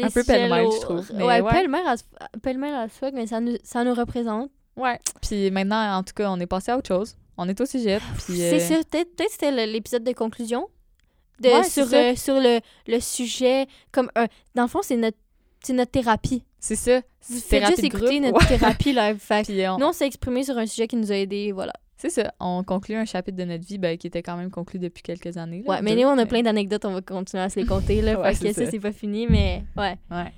[0.00, 1.66] Un peu pêle-mêle, je trouve, mais ouais, ouais.
[2.42, 4.50] pêle-mêle as fuck, mais ça nous, ça nous représente.
[4.76, 5.00] Ouais.
[5.22, 7.16] Puis maintenant, en tout cas, on est passé à autre chose.
[7.38, 7.98] On est au sujet.
[8.18, 8.36] Puis.
[8.36, 10.68] C'est euh, ça, peut-être peut-être c'était l'épisode de conclusion.
[11.40, 11.96] De, Ouais, sur ça.
[11.96, 13.66] euh, sur le, le sujet.
[13.92, 15.18] comme un Dans le fond, c'est notre,
[15.70, 16.42] notre thérapie.
[16.58, 17.00] C'est ça.
[17.28, 18.32] Vous C'est faites juste écouter groupe.
[18.32, 18.58] notre Ouais.
[18.58, 19.16] thérapie live.
[19.20, 21.72] Fait on- nous, on s'est exprimé sur un sujet qui nous a aidés, voilà.
[21.98, 22.32] C'est ça.
[22.40, 25.36] On conclut un chapitre de notre vie ben, qui était quand même conclu depuis quelques
[25.38, 25.62] années.
[25.66, 28.02] là, Ouais, mais nous, on a plein d'anecdotes, on va continuer à se les compter,
[28.02, 28.20] là.
[28.20, 28.70] Ouais, que ça, ça.
[28.70, 29.96] c'est pas fini, mais ouais.
[30.10, 30.32] Ouais.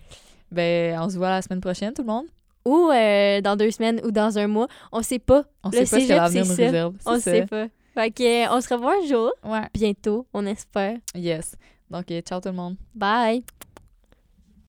[0.51, 2.27] Ben, on se voit la semaine prochaine, tout le monde.
[2.65, 5.45] Ou euh, dans deux semaines ou dans un mois, on sait pas.
[5.65, 6.63] On Le sait pas ce que l'avenir nous ça.
[6.65, 6.95] réserve.
[7.07, 7.47] On C'est sait ça.
[7.47, 7.67] pas.
[7.99, 9.67] Fait que, euh, on se revoit un jour, Ouais.
[9.75, 10.99] bientôt, on espère.
[11.17, 11.57] Yes.
[11.91, 12.77] Donc, euh, ciao tout le monde.
[12.95, 13.43] Bye!